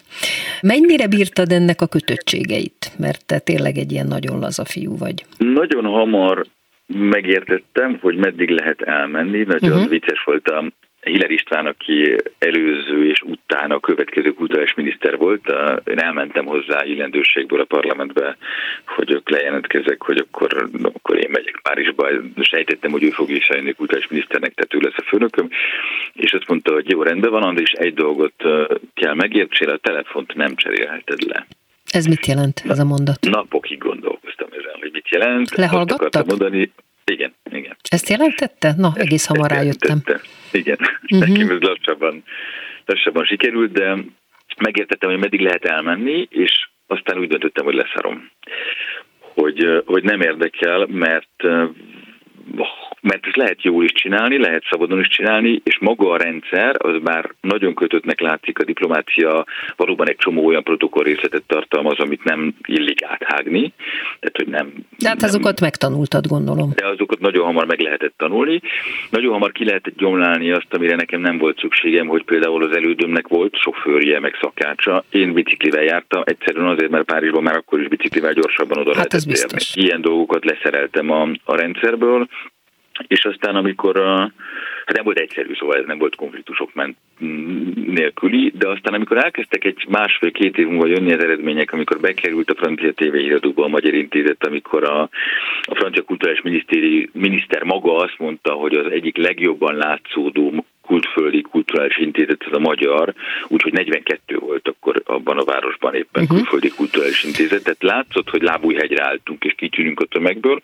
Mennyire 0.63 1.07
bírtad 1.07 1.53
ennek 1.53 1.81
a 1.81 1.87
kötöttségeit? 1.87 2.93
Mert 2.99 3.27
te 3.27 3.39
tényleg 3.39 3.77
egy 3.77 3.93
ilyen 3.93 4.07
nagyon 4.07 4.39
laza 4.39 4.65
fiú 4.65 4.97
vagy. 4.99 5.25
Nagyon 5.39 5.85
hamar 5.85 6.47
megértettem, 6.87 7.99
hogy 8.01 8.17
meddig 8.17 8.49
lehet 8.49 8.83
elmenni. 8.83 9.43
Nagyon 9.43 9.73
uh-huh. 9.73 9.89
vicces 9.89 10.23
volt 10.25 10.49
a 10.49 10.73
Hiller 11.07 11.31
István, 11.31 11.67
aki 11.67 12.17
előző 12.39 13.09
és 13.09 13.21
utána 13.21 13.75
a 13.75 13.81
következő 13.81 14.33
kulturális 14.33 14.75
miniszter 14.75 15.17
volt, 15.17 15.55
én 15.85 15.99
elmentem 15.99 16.45
hozzá 16.45 16.85
illendőségből 16.85 17.61
a 17.61 17.65
parlamentbe, 17.65 18.37
hogy 18.87 19.11
ők 19.11 19.31
lejelentkezek, 19.31 20.03
hogy 20.03 20.19
akkor, 20.19 20.69
akkor 20.83 21.17
én 21.17 21.31
megyek 21.31 21.61
Párizsba. 21.63 22.09
Sejtettem, 22.41 22.91
hogy 22.91 23.03
ő 23.03 23.11
fogja 23.11 23.37
is 23.37 23.47
eljönni 23.47 23.73
kulturális 23.73 24.09
miniszternek, 24.09 24.55
tehát 24.55 24.75
ő 24.75 24.79
lesz 24.79 24.99
a 24.99 25.09
főnököm. 25.09 25.49
És 26.13 26.33
azt 26.33 26.49
mondta, 26.49 26.73
hogy 26.73 26.91
jó, 26.91 27.03
rendben 27.03 27.31
van, 27.31 27.43
Andris, 27.43 27.71
egy 27.71 27.95
dolgot 27.95 28.35
kell 28.95 29.15
megértsél, 29.15 29.71
a 29.71 29.77
telefont 29.77 30.35
nem 30.35 30.55
cserélheted 30.55 31.23
le. 31.23 31.47
Ez 31.91 32.07
mit 32.07 32.27
jelent, 32.27 32.63
ez 32.69 32.79
a 32.79 32.85
mondat? 32.85 33.19
Napokig 33.21 33.79
gondolkoztam 33.79 34.49
ezen, 34.51 34.77
hogy 34.81 34.91
mit 34.93 35.09
jelent. 35.09 35.51
Lehallgattak? 35.51 36.27
mondani, 36.27 36.73
igen, 37.13 37.35
igen. 37.51 37.77
Ezt 37.89 38.09
jelentette? 38.09 38.75
Na, 38.77 38.87
Ezt- 38.87 38.99
egész 38.99 39.27
hamar 39.27 39.51
ezt 39.51 39.61
rájöttem. 39.61 40.01
jelentette. 40.07 40.21
Igen, 40.59 40.77
uh-huh. 40.81 41.19
nekem 41.29 41.51
ez 41.51 41.61
lassabban, 41.61 42.23
lassabban 42.85 43.25
sikerült, 43.25 43.73
de 43.73 43.97
megértettem, 44.59 45.11
hogy 45.11 45.19
meddig 45.19 45.41
lehet 45.41 45.65
elmenni, 45.65 46.27
és 46.31 46.69
aztán 46.87 47.19
úgy 47.19 47.29
döntöttem, 47.29 47.65
hogy 47.65 47.75
leszarom. 47.75 48.31
Hogy, 49.19 49.83
hogy 49.87 50.03
nem 50.03 50.21
érdekel, 50.21 50.87
mert 50.87 51.43
mert 53.07 53.27
ezt 53.27 53.37
lehet 53.37 53.63
jól 53.63 53.85
is 53.85 53.93
csinálni, 53.93 54.39
lehet 54.39 54.65
szabadon 54.71 55.01
is 55.01 55.09
csinálni, 55.09 55.61
és 55.65 55.79
maga 55.81 56.11
a 56.11 56.17
rendszer, 56.17 56.77
az 56.79 56.95
már 57.03 57.31
nagyon 57.41 57.75
kötöttnek 57.75 58.21
látszik, 58.21 58.59
a 58.59 58.65
diplomácia 58.65 59.45
valóban 59.77 60.09
egy 60.09 60.17
csomó 60.17 60.47
olyan 60.47 60.63
protokoll 60.63 61.05
részletet 61.05 61.43
tartalmaz, 61.47 61.99
amit 61.99 62.25
nem 62.25 62.55
illik 62.67 63.05
áthágni, 63.05 63.73
tehát 64.21 64.37
hogy 64.37 64.47
nem... 64.49 64.73
De 64.99 65.09
hát 65.09 65.21
nem, 65.21 65.29
azokat 65.29 65.61
megtanultad, 65.61 66.27
gondolom. 66.27 66.73
de 66.75 66.87
azokat 66.87 67.21
nagyon 67.21 67.45
hamar 67.45 67.67
meg 67.67 67.81
lehetett 67.81 68.15
tanulni. 68.17 68.61
Nagyon 69.11 69.33
hamar 69.33 69.53
ki 69.53 69.65
lehetett 69.65 69.97
gyomlálni 69.97 70.51
azt, 70.51 70.75
amire 70.75 70.97
nekem 70.97 71.21
nem 71.21 71.39
volt 71.39 71.59
szükségem, 71.59 72.07
hogy 72.07 72.25
például 72.25 72.63
az 72.63 72.77
elődömnek 72.77 73.29
volt 73.29 73.57
sofőrje, 73.57 74.21
meg 74.21 74.35
szakácsa. 74.41 75.05
Én 75.11 75.33
biciklivel 75.33 75.83
jártam, 75.83 76.23
egyszerűen 76.25 76.67
azért, 76.67 76.91
mert 76.91 77.05
Párizsban 77.05 77.43
már 77.43 77.57
akkor 77.57 77.81
is 77.81 77.89
biciklivel 77.89 78.33
gyorsabban 78.33 78.79
oda 78.79 78.87
Hát 78.87 78.97
lehetett 78.97 79.19
ez 79.19 79.25
biztos. 79.25 79.75
Ilyen 79.75 80.01
dolgokat 80.01 80.45
leszereltem 80.45 81.11
a, 81.11 81.29
a 81.45 81.57
rendszerből, 81.57 82.29
és 83.07 83.25
aztán 83.25 83.57
amikor 83.57 83.97
hát 84.87 84.97
nem 84.97 85.05
volt 85.05 85.19
egyszerű, 85.19 85.55
szóval 85.55 85.77
ez 85.77 85.87
nem 85.87 85.99
volt 85.99 86.17
konfliktusok 86.17 86.75
ment 86.75 86.97
nélküli, 87.87 88.53
de 88.59 88.69
aztán 88.69 88.95
amikor 88.95 89.17
elkezdtek 89.17 89.65
egy 89.65 89.85
másfél-két 89.89 90.59
év 90.59 90.67
múlva 90.67 90.87
jönni 90.87 91.13
az 91.13 91.23
eredmények, 91.23 91.73
amikor 91.73 92.01
bekerült 92.01 92.51
a 92.51 92.55
francia 92.55 92.93
TV 92.93 93.15
híradóba 93.15 93.65
a 93.65 93.69
Magyar 93.69 93.95
Intézet, 93.95 94.47
amikor 94.47 94.85
a, 94.85 95.01
a 95.63 95.75
francia 95.75 96.03
kulturális 96.03 96.43
minisztéri, 96.43 97.11
miniszter 97.13 97.63
maga 97.63 97.97
azt 97.97 98.19
mondta, 98.19 98.53
hogy 98.53 98.75
az 98.75 98.93
egyik 98.93 99.17
legjobban 99.17 99.75
látszódó 99.75 100.65
kultföldi 101.27 101.41
kulturális 101.41 101.97
intézet, 101.99 102.45
ez 102.47 102.57
a 102.57 102.59
magyar, 102.59 103.15
úgyhogy 103.49 103.73
42 103.73 104.37
volt 104.37 104.69
akkor 104.69 105.03
abban 105.05 105.39
a 105.39 105.45
városban 105.45 105.95
éppen 105.95 106.23
uh-huh. 106.23 106.37
kultföldi 106.37 106.69
kulturális 106.69 107.25
intézet, 107.25 107.63
tehát 107.63 107.83
látszott, 107.83 108.31
hogy 108.31 108.43
lábújhegyre 108.43 109.05
álltunk 109.05 109.45
és 109.45 109.55
kitűnünk 109.57 110.01
a 110.01 110.05
tömegből, 110.05 110.61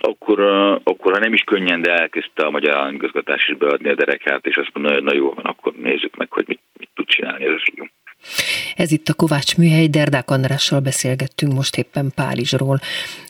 akkor, 0.00 0.40
akkor 0.84 1.12
ha 1.12 1.18
nem 1.18 1.32
is 1.32 1.40
könnyen, 1.40 1.82
de 1.82 1.94
elkezdte 1.94 2.42
a 2.42 2.50
magyar 2.50 2.76
államigazgatás 2.76 3.48
is 3.48 3.56
beadni 3.56 3.88
a 3.88 3.94
derekát, 3.94 4.46
és 4.46 4.56
azt 4.56 4.70
mondta, 4.72 5.00
na 5.00 5.14
jó, 5.14 5.32
van, 5.32 5.44
akkor 5.44 5.72
nézzük 5.72 6.16
meg, 6.16 6.32
hogy 6.32 6.44
mit, 6.46 6.60
mit 6.78 6.88
tud 6.94 7.06
csinálni 7.06 7.44
ez 7.44 7.52
a 7.52 7.70
fiú. 7.70 7.86
Ez 8.76 8.92
itt 8.92 9.08
a 9.08 9.14
Kovács 9.14 9.56
műhely, 9.56 9.86
Derdák 9.86 10.30
Andrással 10.30 10.80
beszélgettünk 10.80 11.52
most 11.52 11.76
éppen 11.76 12.12
Párizsról. 12.14 12.78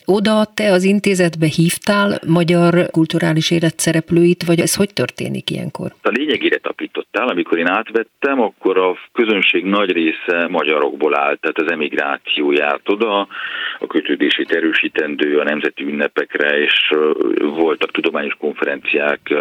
Oda 0.04 0.44
te 0.54 0.72
az 0.72 0.84
intézetbe 0.84 1.46
hívtál 1.46 2.20
magyar 2.26 2.90
kulturális 2.90 3.50
élet 3.50 3.78
szereplőit, 3.78 4.42
vagy 4.44 4.60
ez 4.60 4.74
hogy 4.74 4.92
történik 4.92 5.50
ilyenkor? 5.50 5.92
A 6.02 6.08
lényegére 6.08 6.56
tapítottál, 6.56 7.28
amikor 7.28 7.58
én 7.58 7.68
átvettem, 7.68 8.40
akkor 8.40 8.78
a 8.78 8.96
közönség 9.12 9.64
nagy 9.64 9.92
része 9.92 10.46
magyarokból 10.48 11.18
állt, 11.18 11.40
tehát 11.40 11.58
az 11.58 11.70
emigráció 11.70 12.52
járt 12.52 12.88
oda, 12.88 13.28
a 13.78 13.86
kötődését 13.86 14.50
erősítendő 14.50 15.38
a 15.38 15.44
nemzeti 15.44 15.84
ünnepekre, 15.84 16.58
és 16.58 16.90
voltak 17.38 17.90
tudományos 17.90 18.34
konferenciák, 18.38 19.34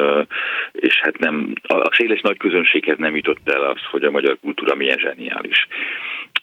és 0.71 0.99
hát 1.01 1.17
nem, 1.17 1.53
a 1.67 1.95
széles 1.95 2.21
nagy 2.21 2.37
közönséghez 2.37 2.97
nem 2.97 3.15
jutott 3.15 3.49
el 3.49 3.61
az, 3.61 3.79
hogy 3.91 4.03
a 4.03 4.11
magyar 4.11 4.37
kultúra 4.41 4.75
milyen 4.75 4.97
zseniális. 4.97 5.67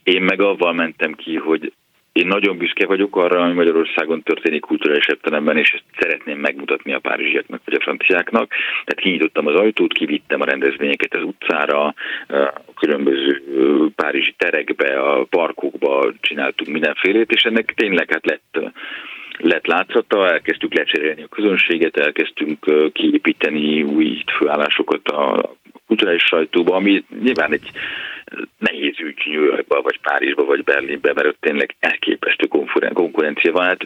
Én 0.03 0.23
meg 0.23 0.41
avval 0.41 0.73
mentem 0.73 1.13
ki, 1.13 1.37
hogy 1.37 1.73
én 2.19 2.27
nagyon 2.27 2.57
büszke 2.57 2.87
vagyok 2.87 3.17
arra, 3.17 3.43
ami 3.43 3.53
Magyarországon 3.53 4.23
történik 4.23 4.61
kulturális 4.61 5.07
értelemben, 5.09 5.57
és 5.57 5.71
ezt 5.73 5.85
szeretném 5.99 6.39
megmutatni 6.39 6.93
a 6.93 6.99
párizsiaknak 6.99 7.61
vagy 7.65 7.75
a 7.75 7.83
franciáknak. 7.83 8.51
Tehát 8.85 9.01
kinyitottam 9.01 9.47
az 9.47 9.55
ajtót, 9.55 9.93
kivittem 9.93 10.41
a 10.41 10.45
rendezvényeket 10.45 11.15
az 11.15 11.23
utcára, 11.23 11.95
a 12.67 12.75
különböző 12.75 13.43
párizsi 13.95 14.35
terekbe, 14.37 15.01
a 15.01 15.25
parkokba 15.25 16.13
csináltunk 16.21 16.71
mindenfélét, 16.71 17.31
és 17.31 17.43
ennek 17.43 17.73
tényleg 17.77 18.11
hát 18.11 18.27
lett 18.27 18.73
lett 19.41 19.67
látszata, 19.67 20.31
elkezdtük 20.31 20.75
lecserélni 20.75 21.23
a 21.23 21.29
közönséget, 21.29 21.97
elkezdtünk 21.97 22.93
kiépíteni 22.93 23.83
új 23.83 24.23
főállásokat 24.39 25.09
a 25.09 25.55
kulturális 25.87 26.23
sajtóba, 26.23 26.75
ami 26.75 27.05
nyilván 27.23 27.53
egy 27.53 27.71
nehéz 28.59 29.01
ügy 29.01 29.23
New 29.25 29.45
Yorkba, 29.45 29.83
vagy 29.83 30.01
Párizsba, 30.01 30.45
vagy 30.45 30.65
Berlinbe, 30.65 31.13
mert 31.13 31.27
ott 31.27 31.41
tényleg 31.41 31.75
elképesztő 31.81 32.47
konkuren- 32.47 32.93
konkurencia 32.93 33.53
van. 33.53 33.65
Hát 33.65 33.85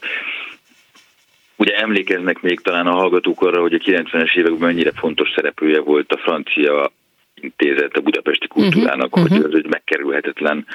Ugye 1.57 1.77
emlékeznek 1.77 2.41
még 2.41 2.61
talán 2.61 2.87
a 2.87 2.95
hallgatók 2.95 3.43
arra, 3.43 3.61
hogy 3.61 3.75
a 3.75 3.79
90-es 3.79 4.37
években 4.37 4.69
mennyire 4.69 4.91
fontos 4.95 5.33
szereplője 5.35 5.81
volt 5.81 6.13
a 6.13 6.17
francia 6.17 6.91
intézet 7.35 7.97
a 7.97 8.01
budapesti 8.01 8.47
kultúrának, 8.47 9.17
uh-huh, 9.17 9.31
hogy 9.31 9.45
az 9.45 9.55
egy 9.55 9.69
megkerülhetetlen 9.69 10.67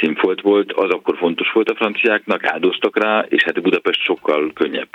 színfolt 0.00 0.40
volt. 0.40 0.72
Az 0.72 0.90
akkor 0.90 1.16
fontos 1.16 1.52
volt 1.52 1.70
a 1.70 1.74
franciáknak, 1.74 2.44
áldoztak 2.44 2.98
rá, 3.02 3.24
és 3.28 3.42
hát 3.42 3.56
a 3.56 3.60
Budapest 3.60 4.02
sokkal 4.02 4.52
könnyebb 4.54 4.88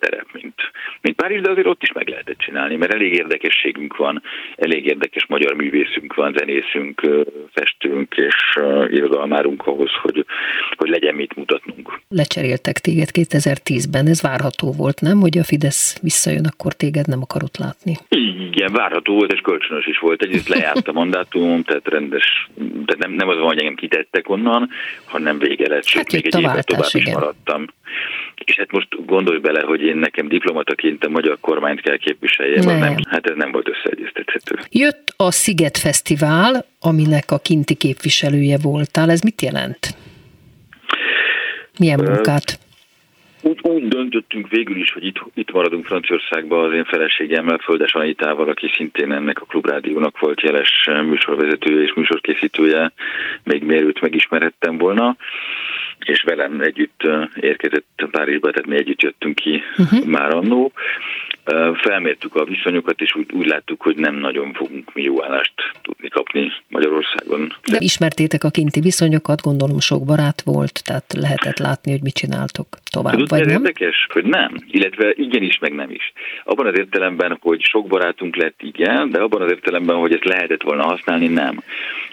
terep, 0.00 0.26
mint, 0.32 0.54
mint 1.00 1.16
Párizs, 1.16 1.40
de 1.40 1.50
azért 1.50 1.66
ott 1.66 1.82
is 1.82 1.92
meg 1.92 2.08
lehetett 2.08 2.38
csinálni, 2.38 2.76
mert 2.76 2.92
elég 2.92 3.12
érdekességünk 3.12 3.96
van, 3.96 4.22
elég 4.56 4.86
érdekes 4.86 5.26
magyar 5.26 5.54
művészünk 5.54 6.14
van, 6.14 6.34
zenészünk, 6.38 7.02
ö, 7.02 7.22
festőnk 7.52 8.14
és 8.16 8.58
irodalmárunk 8.90 9.66
ahhoz, 9.66 9.90
hogy, 10.02 10.24
hogy 10.76 10.88
legyen 10.88 11.14
mit 11.14 11.36
mutatnunk. 11.36 12.00
Lecseréltek 12.08 12.78
téged 12.78 13.08
2010-ben, 13.12 14.06
ez 14.06 14.22
várható 14.22 14.72
volt, 14.72 15.00
nem? 15.00 15.20
Hogy 15.20 15.38
a 15.38 15.44
Fidesz 15.44 15.98
visszajön, 16.02 16.44
akkor 16.44 16.72
téged 16.72 17.06
nem 17.06 17.22
akarott 17.22 17.56
látni. 17.56 17.94
Igen, 18.08 18.72
várható 18.72 19.14
volt, 19.14 19.32
és 19.32 19.40
kölcsönös 19.40 19.86
is 19.86 19.98
volt. 19.98 20.22
Egyrészt 20.22 20.48
lejárt 20.48 20.88
a 20.88 20.92
mandátumom, 20.92 21.62
tehát 21.62 21.88
rendes, 21.88 22.48
tehát 22.58 22.98
nem, 22.98 23.12
nem 23.12 23.28
az 23.28 23.36
van, 23.36 23.46
hogy 23.46 23.58
engem 23.58 23.74
kitettek 23.74 24.28
onnan, 24.28 24.68
hanem 25.04 25.38
vége 25.38 25.68
lett, 25.68 25.84
sőt, 25.86 26.02
Hát 26.02 26.12
még 26.12 26.26
egy 26.26 26.40
évet 26.40 26.66
tovább 26.66 26.84
is 26.84 26.94
igen. 26.94 27.12
maradtam. 27.12 27.66
És 28.44 28.56
hát 28.56 28.72
most 28.72 29.06
gondolj 29.06 29.38
bele, 29.38 29.60
hogy 29.60 29.80
én 29.80 29.96
nekem 29.96 30.28
diplomataként 30.28 31.04
a 31.04 31.08
magyar 31.08 31.38
kormányt 31.40 31.80
kell 31.80 31.96
képviseljem, 31.96 32.64
Nem. 32.64 32.78
nem, 32.78 32.96
hát 33.08 33.26
ez 33.26 33.36
nem 33.36 33.52
volt 33.52 33.68
összeegyeztethető. 33.68 34.58
Jött 34.70 35.14
a 35.16 35.30
Sziget 35.30 35.78
Fesztivál, 35.78 36.64
aminek 36.80 37.30
a 37.30 37.38
kinti 37.38 37.74
képviselője 37.74 38.58
voltál. 38.62 39.10
Ez 39.10 39.20
mit 39.20 39.42
jelent? 39.42 39.94
Milyen 41.78 42.00
munkát? 42.00 42.58
Úgy, 43.42 43.58
úgy 43.62 43.88
döntöttünk 43.88 44.48
végül 44.48 44.76
is, 44.76 44.92
hogy 44.92 45.04
itt, 45.04 45.22
itt 45.34 45.52
maradunk 45.52 45.86
Franciaországban 45.86 46.64
az 46.64 46.72
én 46.74 46.84
feleségemmel, 46.84 47.58
Földes 47.58 47.94
Anitával, 47.94 48.48
aki 48.48 48.70
szintén 48.76 49.12
ennek 49.12 49.40
a 49.40 49.44
klubrádiónak 49.44 50.18
volt 50.18 50.40
jeles 50.40 50.88
műsorvezetője 51.04 51.82
és 51.82 51.92
műsorkészítője, 51.94 52.92
még 53.42 53.62
mielőtt 53.62 54.00
megismerhettem 54.00 54.78
volna, 54.78 55.16
és 55.98 56.22
velem 56.22 56.60
együtt 56.60 57.00
érkezett 57.34 58.08
Párizsba, 58.10 58.50
tehát 58.50 58.68
mi 58.68 58.76
együtt 58.76 59.02
jöttünk 59.02 59.34
ki 59.34 59.62
uh-huh. 59.78 60.04
már 60.04 60.34
annó, 60.34 60.72
Felmértük 61.74 62.34
a 62.34 62.44
viszonyokat, 62.44 63.00
és 63.00 63.14
úgy, 63.14 63.32
úgy 63.32 63.46
láttuk, 63.46 63.82
hogy 63.82 63.96
nem 63.96 64.14
nagyon 64.14 64.52
fogunk 64.52 64.94
mi 64.94 65.02
jó 65.02 65.24
állást 65.24 65.52
tudni 65.82 66.08
kapni 66.08 66.52
Magyarországon. 66.68 67.52
De 67.64 67.76
ismertétek 67.80 68.44
a 68.44 68.50
kinti 68.50 68.80
viszonyokat, 68.80 69.42
gondolom 69.42 69.80
sok 69.80 70.04
barát 70.04 70.42
volt, 70.42 70.84
tehát 70.84 71.12
lehetett 71.12 71.58
látni, 71.58 71.90
hogy 71.90 72.02
mit 72.02 72.14
csináltok 72.14 72.66
tovább, 72.90 73.12
Tudod, 73.12 73.28
vagy 73.28 73.46
nem? 73.46 73.56
érdekes, 73.56 74.06
hogy 74.12 74.24
nem, 74.24 74.54
illetve 74.70 75.12
igenis, 75.16 75.58
meg 75.58 75.74
nem 75.74 75.90
is. 75.90 76.12
Abban 76.44 76.66
az 76.66 76.78
értelemben, 76.78 77.38
hogy 77.40 77.60
sok 77.62 77.86
barátunk 77.86 78.36
lett, 78.36 78.62
igen, 78.62 79.10
de 79.10 79.20
abban 79.20 79.42
az 79.42 79.50
értelemben, 79.50 79.96
hogy 79.96 80.12
ezt 80.12 80.24
lehetett 80.24 80.62
volna 80.62 80.82
használni, 80.82 81.26
nem. 81.26 81.62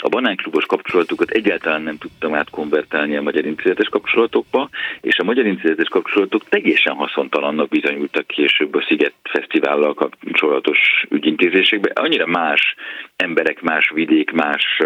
A 0.08 0.10
banánklubos 0.10 0.66
kapcsolatokat 0.66 1.30
egyáltalán 1.30 1.82
nem 1.82 1.97
tudtam 1.97 2.34
átkonvertálni 2.34 3.16
a 3.18 3.22
magyar 3.22 3.45
intézetes 3.45 3.88
kapcsolatokba, 3.88 4.70
és 5.01 5.18
a 5.18 5.24
magyar 5.24 5.45
intézetes 5.45 5.88
kapcsolatok 5.88 6.49
teljesen 6.49 6.95
haszontalannak 6.95 7.70
bizonyultak 7.70 8.28
később 8.28 8.76
a 8.76 8.84
Sziget 8.88 9.14
Fesztivállal 9.24 9.93
kapcsolatos 9.93 10.78
ügyintézésekbe. 11.10 11.91
Annyira 11.93 12.26
más 12.28 12.76
emberek, 13.16 13.62
más 13.62 13.91
vidék, 13.93 14.32
más, 14.32 14.82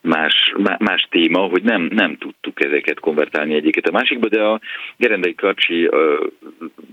más, 0.00 0.54
má- 0.56 0.78
más 0.78 1.06
téma, 1.10 1.38
hogy 1.38 1.62
nem, 1.62 1.88
nem 1.92 2.16
tudtuk 2.16 2.64
ezeket 2.64 3.00
konvertálni 3.00 3.54
egyiket 3.54 3.86
a 3.86 3.92
másikba, 3.92 4.28
de 4.28 4.42
a 4.42 4.60
Gerendai 4.96 5.34
Karcsi 5.34 5.90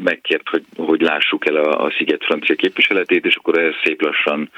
megkért, 0.04 0.50
hogy, 0.50 0.64
hogy 0.76 1.02
lássuk 1.02 1.48
el 1.48 1.56
a, 1.56 1.86
a 1.86 1.92
Sziget 1.98 2.24
francia 2.24 2.56
képviseletét, 2.56 3.26
és 3.26 3.36
akkor 3.36 3.58
ez 3.60 3.74
szép 3.84 4.02
lassan 4.02 4.50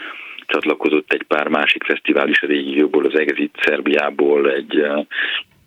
csatlakozott 0.48 1.14
egy 1.14 1.24
pár 1.24 1.48
másik 1.48 1.84
fesztivál 1.84 2.30
is 2.30 2.42
a 2.42 2.48
régióból, 2.48 3.06
az 3.06 3.20
Egezit 3.20 3.56
Szerbiából, 3.66 4.52
egy 4.52 4.78
ö, 4.78 5.00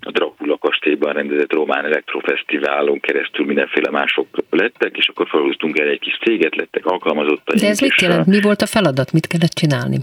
a 0.00 0.10
Dracula 0.10 0.58
kastélyban 0.58 1.12
rendezett 1.12 1.52
román 1.52 1.84
elektrofesztiválon 1.84 3.00
keresztül 3.00 3.46
mindenféle 3.46 3.90
mások 3.90 4.26
lettek, 4.50 4.96
és 4.96 5.08
akkor 5.08 5.28
felhúztunk 5.28 5.78
el 5.78 5.88
egy 5.88 6.00
kis 6.00 6.18
céget, 6.24 6.56
lettek 6.56 6.86
alkalmazottaink. 6.86 7.62
De 7.62 7.68
ez 7.68 7.80
mit 7.80 8.00
jelent? 8.00 8.26
Mi 8.26 8.40
volt 8.40 8.62
a 8.62 8.66
feladat? 8.66 9.12
Mit 9.12 9.26
kellett 9.26 9.52
csinálni? 9.52 9.98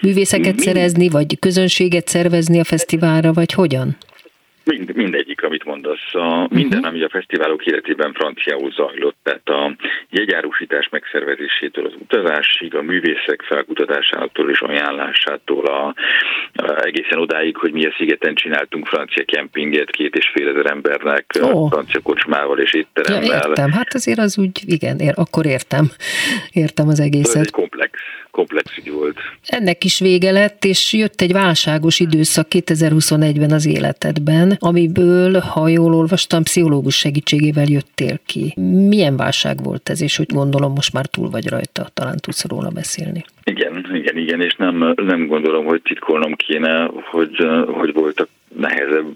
Művészeket 0.00 0.54
Mi- 0.54 0.62
szerezni, 0.62 1.08
vagy 1.08 1.38
közönséget 1.38 2.06
szervezni 2.08 2.60
a 2.60 2.64
fesztiválra, 2.64 3.32
vagy 3.32 3.52
hogyan? 3.52 3.96
Mind, 4.64 4.94
mindegyik, 4.94 5.42
amit 5.42 5.57
mondasz. 5.82 6.14
A, 6.14 6.46
minden, 6.50 6.84
ami 6.84 7.02
a 7.02 7.08
fesztiválok 7.08 7.66
életében 7.66 8.12
franciául 8.12 8.70
zajlott, 8.70 9.16
tehát 9.22 9.48
a 9.48 9.76
jegyárusítás 10.10 10.88
megszervezésétől 10.90 11.86
az 11.86 11.92
utazásig, 11.98 12.74
a 12.74 12.82
művészek 12.82 13.42
felkutatásától 13.42 14.50
és 14.50 14.60
ajánlásától 14.60 15.66
a, 15.66 15.94
a, 16.54 16.84
egészen 16.84 17.18
odáig, 17.18 17.56
hogy 17.56 17.72
mi 17.72 17.84
a 17.86 17.94
szigeten 17.96 18.34
csináltunk 18.34 18.86
francia 18.86 19.24
kempinget 19.24 19.90
két 19.90 20.14
és 20.14 20.30
fél 20.34 20.48
ezer 20.48 20.70
embernek, 20.70 21.24
Ó. 21.42 21.66
francia 21.66 22.00
kocsmával 22.00 22.58
és 22.58 22.74
Ja, 22.74 22.78
étteremmel. 22.80 23.48
értem, 23.48 23.72
hát 23.72 23.94
azért 23.94 24.18
az 24.18 24.38
úgy, 24.38 24.60
igen, 24.66 24.98
ér, 24.98 25.12
akkor 25.16 25.46
értem. 25.46 25.90
Értem 26.52 26.88
az 26.88 27.00
ez 27.00 27.06
egészet. 27.06 27.42
egy 27.42 27.50
komplex, 27.50 27.98
komplex 28.30 28.76
ügy 28.78 28.90
volt. 28.90 29.16
Ennek 29.46 29.84
is 29.84 29.98
vége 29.98 30.30
lett, 30.30 30.64
és 30.64 30.92
jött 30.92 31.20
egy 31.20 31.32
válságos 31.32 32.00
időszak 32.00 32.46
2021-ben 32.50 33.50
az 33.50 33.66
életedben, 33.66 34.56
amiből, 34.58 35.38
ha 35.38 35.67
jól 35.70 35.94
olvastam, 35.94 36.42
pszichológus 36.42 36.96
segítségével 36.96 37.66
jöttél 37.68 38.18
ki. 38.26 38.54
Milyen 38.88 39.16
válság 39.16 39.62
volt 39.62 39.88
ez, 39.88 40.02
és 40.02 40.16
hogy 40.16 40.26
gondolom 40.32 40.72
most 40.72 40.92
már 40.92 41.06
túl 41.06 41.30
vagy 41.30 41.48
rajta, 41.48 41.86
talán 41.94 42.16
tudsz 42.20 42.48
róla 42.48 42.70
beszélni. 42.70 43.24
Igen, 43.44 43.88
igen, 43.92 44.16
igen, 44.16 44.40
és 44.40 44.54
nem, 44.54 44.94
nem 44.96 45.26
gondolom, 45.26 45.64
hogy 45.64 45.82
titkolnom 45.82 46.34
kéne, 46.34 46.90
hogy, 47.10 47.48
hogy 47.66 47.92
voltak 47.92 48.28
nehezebb 48.56 49.14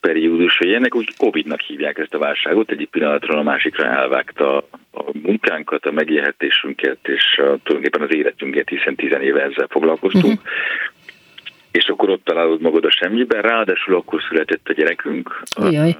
periódusai. 0.00 0.74
Ennek 0.74 0.94
úgy 0.94 1.16
Covid-nak 1.16 1.60
hívják 1.60 1.98
ezt 1.98 2.14
a 2.14 2.18
válságot, 2.18 2.70
egyik 2.70 2.88
pillanatról 2.88 3.38
a 3.38 3.42
másikra 3.42 3.84
elvágta 3.84 4.56
a 4.92 5.04
munkánkat, 5.22 5.86
a 5.86 5.92
megélhetésünket, 5.92 6.98
és 7.02 7.24
a, 7.36 7.42
tulajdonképpen 7.42 8.02
az 8.02 8.14
életünket, 8.14 8.68
hiszen 8.68 8.94
tizen 8.94 9.22
éve 9.22 9.42
ezzel 9.42 9.66
foglalkoztunk. 9.70 10.40
Uh-huh. 10.40 10.48
És 11.78 11.88
akkor 11.88 12.10
ott 12.10 12.24
találod 12.24 12.60
magad 12.60 12.84
a 12.84 12.90
semmiben, 12.90 13.42
ráadásul 13.42 13.94
akkor 13.94 14.20
született 14.28 14.68
a 14.68 14.72
gyerekünk. 14.72 15.42
Jaj. 15.70 15.96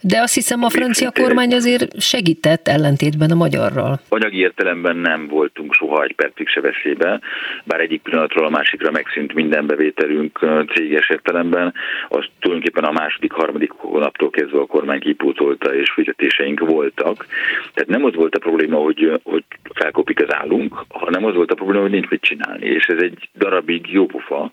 De 0.00 0.20
azt 0.20 0.34
hiszem 0.34 0.62
a 0.62 0.68
francia 0.68 1.10
kormány 1.10 1.54
azért 1.54 2.00
segített 2.00 2.68
ellentétben 2.68 3.30
a 3.30 3.34
magyarral. 3.34 4.00
Anyagi 4.08 4.38
értelemben 4.38 4.96
nem 4.96 5.26
voltunk 5.28 5.74
soha 5.74 6.02
egy 6.02 6.14
percig 6.14 6.48
se 6.48 6.60
veszélybe, 6.60 7.20
bár 7.64 7.80
egyik 7.80 8.02
pillanatról 8.02 8.46
a 8.46 8.50
másikra 8.50 8.90
megszűnt 8.90 9.34
minden 9.34 9.66
bevételünk 9.66 10.38
céges 10.74 11.08
értelemben, 11.08 11.74
az 12.08 12.24
tulajdonképpen 12.40 12.84
a 12.84 12.92
második, 12.92 13.32
harmadik 13.32 13.70
hónaptól 13.70 14.30
kezdve 14.30 14.58
a 14.58 14.66
kormány 14.66 15.00
kipótolta, 15.00 15.74
és 15.74 15.90
fizetéseink 15.90 16.60
voltak. 16.60 17.26
Tehát 17.74 17.90
nem 17.90 18.04
az 18.04 18.14
volt 18.14 18.34
a 18.34 18.38
probléma, 18.38 18.76
hogy, 18.78 19.20
hogy 19.22 19.44
felkopik 19.74 20.22
az 20.22 20.34
állunk, 20.34 20.84
hanem 20.88 21.24
az 21.24 21.34
volt 21.34 21.50
a 21.50 21.54
probléma, 21.54 21.82
hogy 21.82 21.90
nincs 21.90 22.08
mit 22.08 22.20
csinálni, 22.20 22.66
és 22.66 22.86
ez 22.86 23.02
egy 23.02 23.28
darabig 23.34 23.92
jó 23.92 24.06
pofa, 24.06 24.52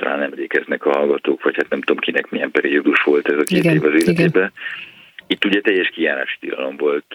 talán 0.00 0.22
emlékeznek 0.22 0.84
a 0.84 0.90
hallgatók, 0.90 1.42
vagy 1.42 1.56
hát 1.56 1.68
nem 1.68 1.80
tudom 1.80 1.98
kinek 1.98 2.30
milyen 2.30 2.50
periódus 2.50 3.02
volt 3.02 3.28
ez 3.28 3.38
a 3.38 3.42
két 3.42 3.58
Igen, 3.58 3.74
év 3.74 3.84
az 3.84 4.02
életében. 4.02 4.52
Itt 5.26 5.44
ugye 5.44 5.60
teljes 5.60 5.88
kijárási 5.88 6.36
tilalom 6.40 6.76
volt 6.76 7.14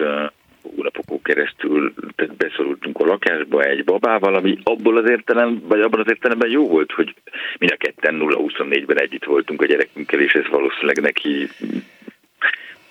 hónapokon 0.76 1.22
keresztül, 1.22 1.94
tehát 2.16 2.36
beszorultunk 2.36 3.00
a 3.00 3.06
lakásba 3.06 3.64
egy 3.64 3.84
babával, 3.84 4.36
ami 4.36 4.58
abból 4.64 4.98
az 4.98 5.10
értelem, 5.10 5.62
vagy 5.68 5.82
abban 5.82 6.00
az 6.00 6.10
értelemben 6.10 6.50
jó 6.50 6.68
volt, 6.68 6.92
hogy 6.92 7.14
mind 7.60 7.72
a 7.72 7.78
ketten 7.78 8.18
0-24-ben 8.20 9.00
együtt 9.00 9.26
voltunk 9.26 9.62
a 9.62 9.66
gyerekünkkel, 9.66 10.20
és 10.20 10.34
ez 10.34 10.48
valószínűleg 10.50 11.02
neki 11.02 11.50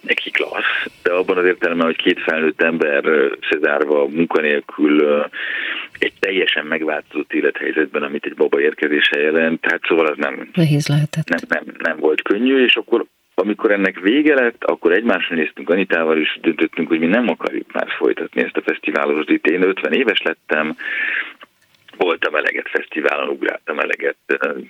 neki 0.01 0.31
klassz, 0.31 0.87
de 1.03 1.13
abban 1.13 1.39
az 1.39 1.45
értelemben, 1.45 1.87
hogy 1.87 1.97
két 1.97 2.21
felnőtt 2.21 2.63
ember 2.63 3.05
szezárva, 3.51 4.09
munkanélkül 4.09 5.25
egy 6.05 6.13
teljesen 6.19 6.67
megváltozott 6.67 7.33
élethelyzetben, 7.33 8.03
amit 8.03 8.25
egy 8.25 8.35
baba 8.35 8.61
érkezése 8.61 9.21
jelent, 9.21 9.61
tehát 9.61 9.83
szóval 9.89 10.07
az 10.07 10.17
nem, 10.17 10.51
Nehéz 10.55 10.89
lehetett. 10.89 11.29
nem, 11.29 11.41
nem, 11.49 11.75
nem 11.79 11.99
volt 11.99 12.23
könnyű, 12.23 12.65
és 12.65 12.77
akkor 12.77 13.05
amikor 13.35 13.71
ennek 13.71 14.01
vége 14.01 14.35
lett, 14.35 14.65
akkor 14.65 14.93
egymásra 14.93 15.37
néztünk 15.37 15.71
Anitával, 15.71 16.19
és 16.19 16.39
döntöttünk, 16.41 16.89
hogy 16.89 16.99
mi 16.99 17.07
nem 17.07 17.29
akarjuk 17.29 17.73
már 17.73 17.87
folytatni 17.99 18.43
ezt 18.43 18.57
a 18.57 18.63
fesztiválozót. 18.63 19.31
Én 19.31 19.63
50 19.63 19.93
éves 19.93 20.23
lettem, 20.23 20.77
voltam 21.97 22.35
eleget 22.35 22.69
fesztiválon, 22.69 23.29
ugráltam 23.29 23.79
eleget, 23.79 24.17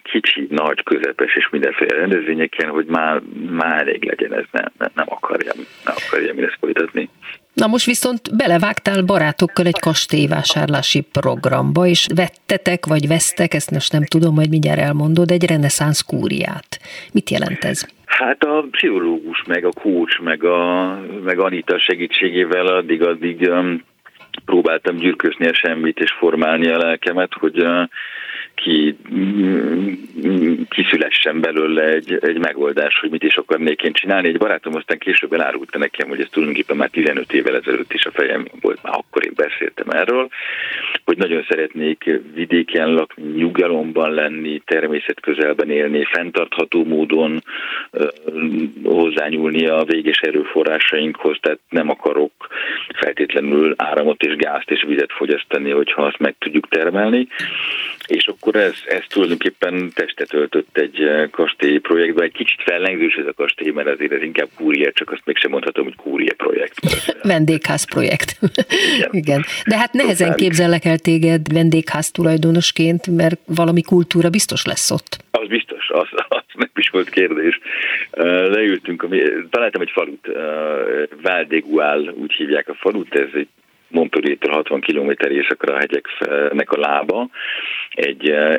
kicsi, 0.03 0.47
nagy, 0.51 0.83
közepes 0.83 1.35
és 1.37 1.49
mindenféle 1.51 1.97
rendezvényeken, 1.97 2.69
hogy 2.69 2.87
már, 2.87 3.23
már 3.51 3.81
elég 3.81 4.05
legyen 4.05 4.35
ez, 4.35 4.45
nem, 4.51 4.73
nem, 4.95 5.07
akarjam, 5.09 5.57
nem 5.85 5.95
akarjam 6.07 6.39
ezt 6.39 6.57
folytatni. 6.61 7.09
Na 7.55 7.67
most 7.67 7.87
viszont 7.87 8.37
belevágtál 8.37 9.03
barátokkal 9.03 9.67
egy 9.67 9.79
kastélyvásárlási 9.81 11.01
programba, 11.01 11.87
és 11.87 12.07
vettetek, 12.15 12.87
vagy 12.87 13.07
vesztek, 13.07 13.55
ezt 13.55 13.71
most 13.71 13.93
nem 13.93 14.05
tudom, 14.05 14.35
majd 14.35 14.49
mindjárt 14.49 14.81
elmondod, 14.81 15.31
egy 15.31 15.47
reneszánsz 15.47 16.01
kúriát. 16.01 16.79
Mit 17.13 17.31
jelent 17.31 17.65
ez? 17.65 17.87
Hát 18.05 18.43
a 18.45 18.67
pszichológus, 18.71 19.43
meg 19.47 19.65
a 19.65 19.73
coach, 19.73 20.21
meg, 20.21 20.45
a, 20.45 21.01
meg 21.25 21.39
Anita 21.39 21.79
segítségével 21.79 22.67
addig-addig 22.67 23.41
um, 23.41 23.83
próbáltam 24.45 24.97
gyűrközni 24.97 25.49
a 25.49 25.55
semmit 25.55 25.99
és 25.99 26.13
formálni 26.19 26.69
a 26.69 26.79
lelkemet, 26.79 27.33
hogy 27.35 27.67
ki, 28.55 28.97
kiszülessen 30.69 31.41
belőle 31.41 31.83
egy, 31.83 32.19
egy 32.21 32.39
megoldás, 32.39 32.99
hogy 32.99 33.11
mit 33.11 33.23
is 33.23 33.37
akarnék 33.37 33.83
én 33.83 33.93
csinálni. 33.93 34.29
Egy 34.29 34.39
barátom 34.39 34.75
aztán 34.75 34.99
később 34.99 35.33
elárulta 35.33 35.79
nekem, 35.79 36.09
hogy 36.09 36.21
ez 36.21 36.29
tulajdonképpen 36.31 36.77
már 36.77 36.89
15 36.89 37.33
évvel 37.33 37.57
ezelőtt 37.57 37.93
is 37.93 38.05
a 38.05 38.11
fejem 38.11 38.47
volt, 38.61 38.83
már 38.83 38.95
akkor 38.97 39.25
én 39.25 39.33
beszéltem 39.35 39.89
erről, 39.91 40.29
hogy 41.05 41.17
nagyon 41.17 41.45
szeretnék 41.49 42.11
vidéken 42.35 42.93
lakni, 42.93 43.23
nyugalomban 43.33 44.11
lenni, 44.11 44.63
természet 44.65 45.21
közelben 45.21 45.71
élni, 45.71 46.05
fenntartható 46.05 46.85
módon 46.85 47.43
hozzányúlni 48.85 49.67
a 49.67 49.85
véges 49.85 50.19
erőforrásainkhoz, 50.19 51.37
tehát 51.41 51.61
nem 51.69 51.91
akarok 51.91 52.33
feltétlenül 52.95 53.75
áramot 53.77 54.23
és 54.23 54.37
gázt 54.37 54.71
és 54.71 54.85
vizet 54.87 55.13
fogyasztani, 55.13 55.71
hogyha 55.71 56.03
azt 56.03 56.19
meg 56.19 56.35
tudjuk 56.39 56.69
termelni. 56.69 57.27
És 58.07 58.27
akkor 58.27 58.54
ez, 58.55 58.75
ez 58.87 59.03
tulajdonképpen 59.09 59.91
testet 59.95 60.35
öltött 60.35 60.77
egy 60.79 61.01
eh, 61.03 61.29
kastélyi 61.31 61.79
projektbe. 61.79 62.23
Egy 62.23 62.33
kicsit 62.33 62.63
fellengzős 62.63 63.15
ez 63.15 63.27
a 63.27 63.33
kastély, 63.33 63.71
mert 63.71 63.89
azért 63.89 64.13
ez 64.13 64.23
inkább 64.23 64.49
kúria, 64.57 64.93
csak 64.93 65.11
azt 65.11 65.23
mégsem 65.25 65.51
mondhatom, 65.51 65.85
hogy 65.85 65.97
kúria 65.97 66.35
projekt. 66.37 66.79
Vendégház 67.23 67.85
projekt. 67.85 68.39
Igen. 68.97 69.09
Igen. 69.13 69.45
De 69.67 69.77
hát 69.77 69.93
nehezen 69.93 70.27
Totális. 70.27 70.43
képzellek 70.43 70.85
el 70.85 70.99
téged 70.99 71.53
vendégház 71.53 72.11
tulajdonosként, 72.11 73.07
mert 73.07 73.41
valami 73.47 73.83
kultúra 73.83 74.31
biztos 74.31 74.65
lesz 74.65 74.91
ott. 74.91 75.17
Az 75.31 75.49
biztos, 75.49 75.89
az, 75.91 76.09
az 76.29 76.43
nem 76.55 76.71
is 76.75 76.89
volt 76.89 77.09
kérdés. 77.11 77.59
Uh, 78.13 78.25
Leültünk, 78.27 79.03
ami- 79.03 79.23
találtam 79.51 79.81
egy 79.83 79.91
falut, 79.93 80.27
Val 81.23 81.45
de 81.45 81.59
Gual, 81.59 82.09
úgy 82.09 82.33
hívják 82.33 82.69
a 82.69 82.75
falut, 82.75 83.15
ez 83.15 83.29
egy 83.35 83.49
Montpellier-től 83.95 84.53
60 84.53 84.81
km 84.81 85.11
északra 85.29 85.75
a 85.75 85.79
hegyeknek 85.79 86.73
a 86.73 86.79
lába. 86.79 87.29
Egy 87.95 88.31
uh, 88.31 88.55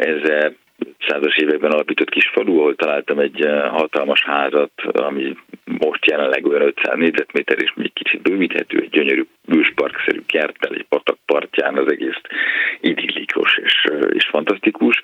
1500-as 0.79 1.37
években 1.37 1.71
alapított 1.71 2.09
kis 2.09 2.29
falu, 2.33 2.59
ahol 2.59 2.75
találtam 2.75 3.19
egy 3.19 3.45
uh, 3.45 3.67
hatalmas 3.67 4.23
házat, 4.23 4.71
ami 4.91 5.35
most 5.65 6.05
jelenleg 6.05 6.45
olyan 6.45 6.61
500 6.61 6.97
négyzetméter, 6.97 7.61
és 7.61 7.73
még 7.75 7.93
kicsit 7.93 8.21
bővíthető, 8.21 8.79
egy 8.79 8.89
gyönyörű 8.89 9.25
bősparkszerű 9.45 10.21
kerttel, 10.25 10.73
egy 10.73 10.85
patak 10.89 11.17
partján 11.25 11.77
az 11.77 11.91
egész 11.91 12.21
idillikus 12.79 13.57
és, 13.63 13.85
és 14.09 14.25
fantasztikus. 14.25 15.01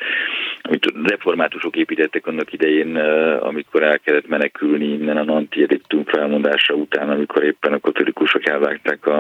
Amit 0.62 0.86
a 0.86 0.92
reformátusok 1.04 1.76
építettek 1.76 2.28
annak 2.28 2.54
idején, 2.54 2.96
amikor 3.40 3.84
el 3.84 4.00
kellett 4.00 4.28
menekülni 4.28 4.86
innen 4.86 5.18
a 5.18 5.24
Nanti 5.24 5.64
Ediktum 5.64 6.04
felmondása 6.04 6.74
után, 6.74 7.10
amikor 7.10 7.44
éppen 7.44 7.74
a 7.74 7.80
katolikusok 7.80 8.48
elvágták 8.48 9.06
a, 9.06 9.18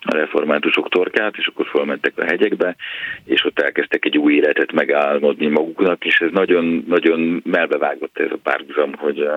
a 0.00 0.14
reformátusok 0.14 0.88
torkát, 0.88 1.36
és 1.36 1.46
akkor 1.46 1.66
felmentek 1.66 2.12
a 2.18 2.24
hegyekbe, 2.24 2.76
és 3.24 3.44
ott 3.44 3.58
elkezdtek 3.58 4.04
egy 4.04 4.18
új 4.18 4.34
életet 4.34 4.72
megálmodni 4.72 5.46
maguknak, 5.46 6.04
és 6.04 6.20
ez 6.20 6.30
nagyon, 6.32 6.84
nagyon 6.88 7.42
melbevágott 7.44 8.18
ez 8.18 8.30
a 8.30 8.38
párhuzam, 8.42 8.92
hogy 8.96 9.28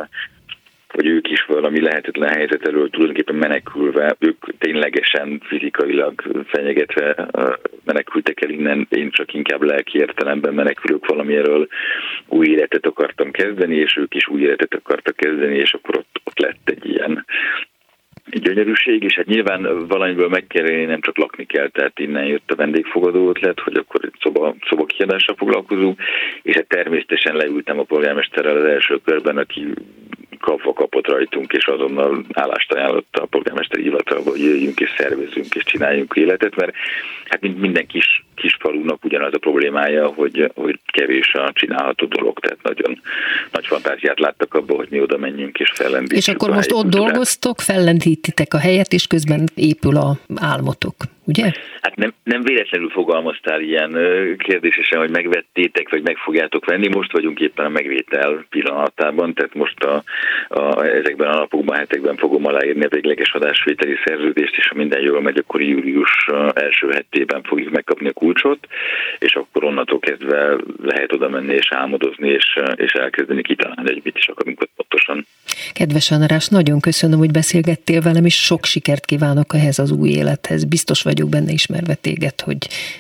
hogy 0.95 1.07
ők 1.07 1.29
is 1.29 1.45
valami 1.45 1.81
lehetetlen 1.81 2.29
helyzet 2.29 2.67
elől 2.67 2.89
tulajdonképpen 2.89 3.35
menekülve, 3.35 4.15
ők 4.19 4.57
ténylegesen 4.57 5.41
fizikailag 5.43 6.21
fenyegetve 6.45 7.27
menekültek 7.83 8.41
el 8.41 8.49
innen, 8.49 8.87
én 8.89 9.09
csak 9.11 9.33
inkább 9.33 9.61
lelki 9.61 9.97
értelemben 9.97 10.53
menekülök 10.53 11.05
valami 11.05 11.35
erről 11.35 11.67
új 12.27 12.47
életet 12.47 12.85
akartam 12.85 13.31
kezdeni, 13.31 13.75
és 13.75 13.97
ők 13.97 14.15
is 14.15 14.27
új 14.27 14.41
életet 14.41 14.73
akartak 14.73 15.15
kezdeni, 15.15 15.55
és 15.55 15.73
akkor 15.73 15.97
ott, 15.97 16.21
ott 16.23 16.39
lett 16.39 16.69
egy 16.69 16.85
ilyen 16.89 17.25
gyönyörűség, 18.31 19.03
és 19.03 19.15
hát 19.15 19.25
nyilván 19.25 19.87
valamiből 19.87 20.29
meg 20.29 20.47
kell 20.47 20.69
élni, 20.69 20.85
nem 20.85 21.01
csak 21.01 21.17
lakni 21.17 21.45
kell, 21.45 21.69
tehát 21.69 21.99
innen 21.99 22.25
jött 22.25 22.51
a 22.51 22.55
vendégfogadó 22.55 23.29
ötlet, 23.29 23.59
hogy 23.59 23.77
akkor 23.77 23.99
egy 24.03 24.13
szoba, 24.21 24.55
szoba 24.69 24.85
kiadással 24.85 25.35
foglalkozunk, 25.35 25.99
és 26.41 26.55
hát 26.55 26.67
természetesen 26.67 27.35
leültem 27.35 27.79
a 27.79 27.83
polgármesterrel 27.83 28.57
az 28.57 28.63
első 28.63 28.99
körben, 29.03 29.37
aki 29.37 29.73
kapva 30.45 30.73
kapott 30.73 31.07
rajtunk, 31.07 31.51
és 31.51 31.65
azonnal 31.65 32.25
állást 32.33 32.71
ajánlott 32.71 33.15
a 33.15 33.25
polgármester 33.25 33.79
hivatalba, 33.79 34.29
hogy 34.29 34.43
jöjjünk 34.43 34.79
és 34.79 34.93
szervezünk 34.97 35.55
és 35.55 35.63
csináljunk 35.63 36.13
életet, 36.13 36.55
mert 36.55 36.73
hát 37.25 37.41
minden 37.41 37.87
kis, 37.87 38.25
kis 38.35 38.57
falunak 38.59 39.05
ugyanaz 39.05 39.33
a 39.33 39.37
problémája, 39.37 40.07
hogy, 40.07 40.51
hogy 40.55 40.79
kevés 40.85 41.33
a 41.33 41.51
csinálható 41.53 42.05
dolog, 42.05 42.39
tehát 42.39 42.63
nagyon 42.63 43.01
nagy 43.51 43.65
fantáziát 43.65 44.19
láttak 44.19 44.53
abban, 44.53 44.75
hogy 44.77 44.87
mi 44.89 45.01
oda 45.01 45.17
menjünk 45.17 45.59
és 45.59 45.71
fellendítsük. 45.75 46.17
És 46.17 46.27
akkor 46.27 46.49
most 46.49 46.71
ott 46.71 46.89
dolgoztok, 46.89 47.61
fellendítitek 47.61 48.53
a 48.53 48.59
helyet, 48.59 48.93
és 48.93 49.07
közben 49.07 49.43
épül 49.55 49.95
a 49.95 50.17
álmotok 50.35 50.95
ugye? 51.25 51.51
Hát 51.81 51.95
nem, 51.95 52.13
nem 52.23 52.43
véletlenül 52.43 52.89
fogalmaztál 52.89 53.61
ilyen 53.61 53.97
kérdésesen, 54.37 54.99
hogy 54.99 55.09
megvettétek, 55.09 55.89
vagy 55.89 56.01
meg 56.01 56.17
fogjátok 56.17 56.65
venni. 56.65 56.87
Most 56.87 57.11
vagyunk 57.11 57.39
éppen 57.39 57.65
a 57.65 57.69
megvétel 57.69 58.45
pillanatában, 58.49 59.33
tehát 59.33 59.53
most 59.53 59.83
a, 59.83 60.03
a, 60.47 60.83
ezekben 60.83 61.27
a 61.27 61.35
napokban, 61.35 61.77
hetekben 61.77 62.17
fogom 62.17 62.45
aláírni 62.45 62.85
a 62.85 62.89
végleges 62.89 63.33
adásvételi 63.33 63.95
szerződést, 64.05 64.55
és 64.57 64.67
ha 64.67 64.75
minden 64.75 65.01
jól 65.01 65.21
megy, 65.21 65.37
akkor 65.37 65.61
július 65.61 66.29
első 66.53 66.89
hetében 66.91 67.43
fogjuk 67.43 67.73
megkapni 67.73 68.07
a 68.07 68.13
kulcsot, 68.25 68.67
és 69.19 69.33
akkor 69.33 69.63
onnantól 69.63 69.99
kezdve 69.99 70.55
lehet 70.83 71.13
oda 71.13 71.29
menni 71.29 71.53
és 71.53 71.67
álmodozni, 71.69 72.29
és, 72.29 72.59
és 72.75 72.91
elkezdeni 72.91 73.41
kitalálni, 73.41 73.93
hogy 73.93 74.01
mit 74.03 74.17
is 74.17 74.27
akarunk 74.27 74.67
pontosan. 74.75 75.25
Kedves 75.73 76.11
András, 76.11 76.47
nagyon 76.47 76.79
köszönöm, 76.79 77.19
hogy 77.19 77.31
beszélgettél 77.31 78.01
velem, 78.01 78.25
és 78.25 78.35
sok 78.45 78.65
sikert 78.65 79.05
kívánok 79.05 79.53
ehhez 79.53 79.79
az 79.79 79.91
új 79.91 80.09
élethez. 80.09 80.65
Biztos 80.65 81.01
vagy 81.01 81.15
vagyok 81.15 81.29
benne 81.29 81.51
ismerve 81.51 81.93
téged, 81.93 82.41
hogy 82.41 82.57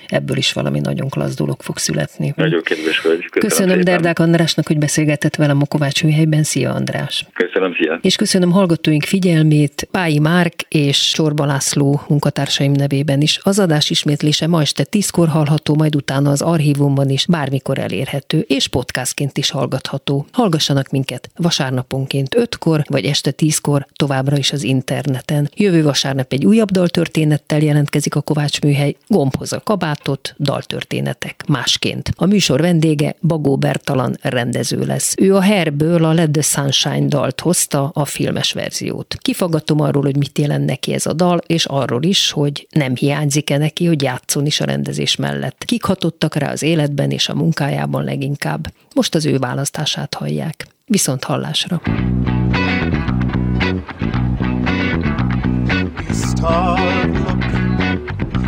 ebből 0.07 0.37
is 0.37 0.53
valami 0.53 0.79
nagyon 0.79 1.09
klassz 1.09 1.35
dolog 1.35 1.61
fog 1.61 1.77
születni. 1.77 2.33
Nagyon 2.35 2.61
kedves 2.61 3.01
vagy. 3.01 3.29
Köszönöm, 3.29 3.49
köszönöm 3.49 3.81
Derdák 3.81 4.19
Andrásnak, 4.19 4.67
hogy 4.67 4.77
beszélgetett 4.77 5.35
velem 5.35 5.61
a 5.61 5.65
Kovács 5.65 6.03
műhelyben. 6.03 6.43
Szia 6.43 6.73
András! 6.73 7.25
Köszönöm, 7.33 7.75
szia! 7.75 7.99
És 8.01 8.15
köszönöm 8.15 8.51
hallgatóink 8.51 9.03
figyelmét 9.03 9.87
Pályi 9.91 10.19
Márk 10.19 10.53
és 10.69 11.11
Csorba 11.11 11.45
László 11.45 12.01
munkatársaim 12.07 12.71
nevében 12.71 13.21
is. 13.21 13.39
Az 13.41 13.59
adás 13.59 13.89
ismétlése 13.89 14.47
ma 14.47 14.61
este 14.61 14.83
tízkor 15.15 15.33
hallható, 15.33 15.75
majd 15.75 15.95
utána 15.95 16.29
az 16.29 16.41
archívumban 16.41 17.09
is 17.09 17.25
bármikor 17.25 17.79
elérhető, 17.79 18.39
és 18.39 18.67
podcastként 18.67 19.37
is 19.37 19.49
hallgatható. 19.49 20.25
Hallgassanak 20.31 20.89
minket 20.89 21.29
vasárnaponként 21.35 22.35
ötkor, 22.35 22.83
vagy 22.87 23.05
este 23.05 23.31
tízkor 23.31 23.87
továbbra 23.95 24.37
is 24.37 24.51
az 24.51 24.63
interneten. 24.63 25.49
Jövő 25.55 25.83
vasárnap 25.83 26.33
egy 26.33 26.45
újabb 26.45 26.71
daltörténettel 26.71 27.59
jelentkezik 27.59 28.15
a 28.15 28.21
Kovács 28.21 28.61
Műhely, 28.61 28.95
gombhoz 29.07 29.53
a 29.53 29.61
kabátot, 29.63 30.35
daltörténetek 30.39 31.43
másként. 31.47 32.11
A 32.15 32.25
műsor 32.25 32.61
vendége 32.61 33.15
Bagó 33.21 33.57
Bertalan 33.57 34.17
rendező 34.21 34.85
lesz. 34.85 35.13
Ő 35.17 35.35
a 35.35 35.41
Herből 35.41 36.05
a 36.05 36.13
Let 36.13 36.31
the 36.31 36.41
Sunshine 36.41 37.07
dalt 37.07 37.39
hozta, 37.41 37.91
a 37.93 38.05
filmes 38.05 38.51
verziót. 38.51 39.15
Kifaggatom 39.19 39.81
arról, 39.81 40.03
hogy 40.03 40.17
mit 40.17 40.37
jelent 40.37 40.65
neki 40.65 40.93
ez 40.93 41.05
a 41.05 41.13
dal, 41.13 41.41
és 41.47 41.65
arról 41.65 42.03
is, 42.03 42.31
hogy 42.31 42.67
nem 42.71 42.95
hiányzik-e 42.95 43.57
neki, 43.57 43.85
hogy 43.85 44.01
játszon 44.01 44.45
is 44.45 44.59
a 44.59 44.65
rendezés 44.65 45.03
mellett. 45.15 45.63
Kik 45.65 45.83
hatottak 45.83 46.35
rá 46.35 46.51
az 46.51 46.61
életben 46.61 47.11
és 47.11 47.29
a 47.29 47.35
munkájában 47.35 48.03
leginkább. 48.03 48.67
Most 48.95 49.15
az 49.15 49.25
ő 49.25 49.37
választását 49.37 50.13
hallják. 50.13 50.67
Viszont 50.85 51.23
hallásra. 51.23 51.81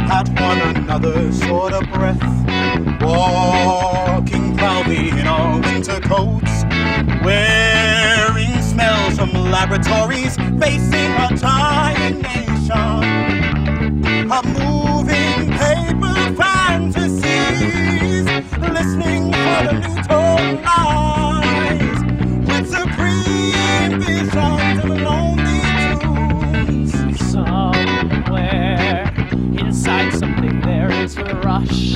At 0.10 0.30
one 0.39 0.62
another, 0.62 1.32
sort 1.34 1.74
of 1.74 1.84
breath. 1.91 2.24
Walking 3.01 4.55
proudly 4.55 5.10
in 5.10 5.28
our 5.28 5.60
winter 5.60 5.99
coats, 5.99 6.64
wearing 7.24 8.62
smells 8.62 9.16
from 9.16 9.32
laboratories, 9.51 10.36
facing 10.60 11.12
a 11.26 11.28
dying 11.36 12.22
nation. 12.22 13.03
A 14.30 14.41
moving 14.43 14.97
listening 18.78 19.32
for 19.34 19.64
the 19.74 19.80
new 19.82 19.96
with. 20.04 20.78
Somewhere 27.32 29.02
inside 29.58 30.14
something 30.14 30.62
there 30.62 30.92
is 30.92 31.18
a 31.18 31.24
rush 31.44 31.96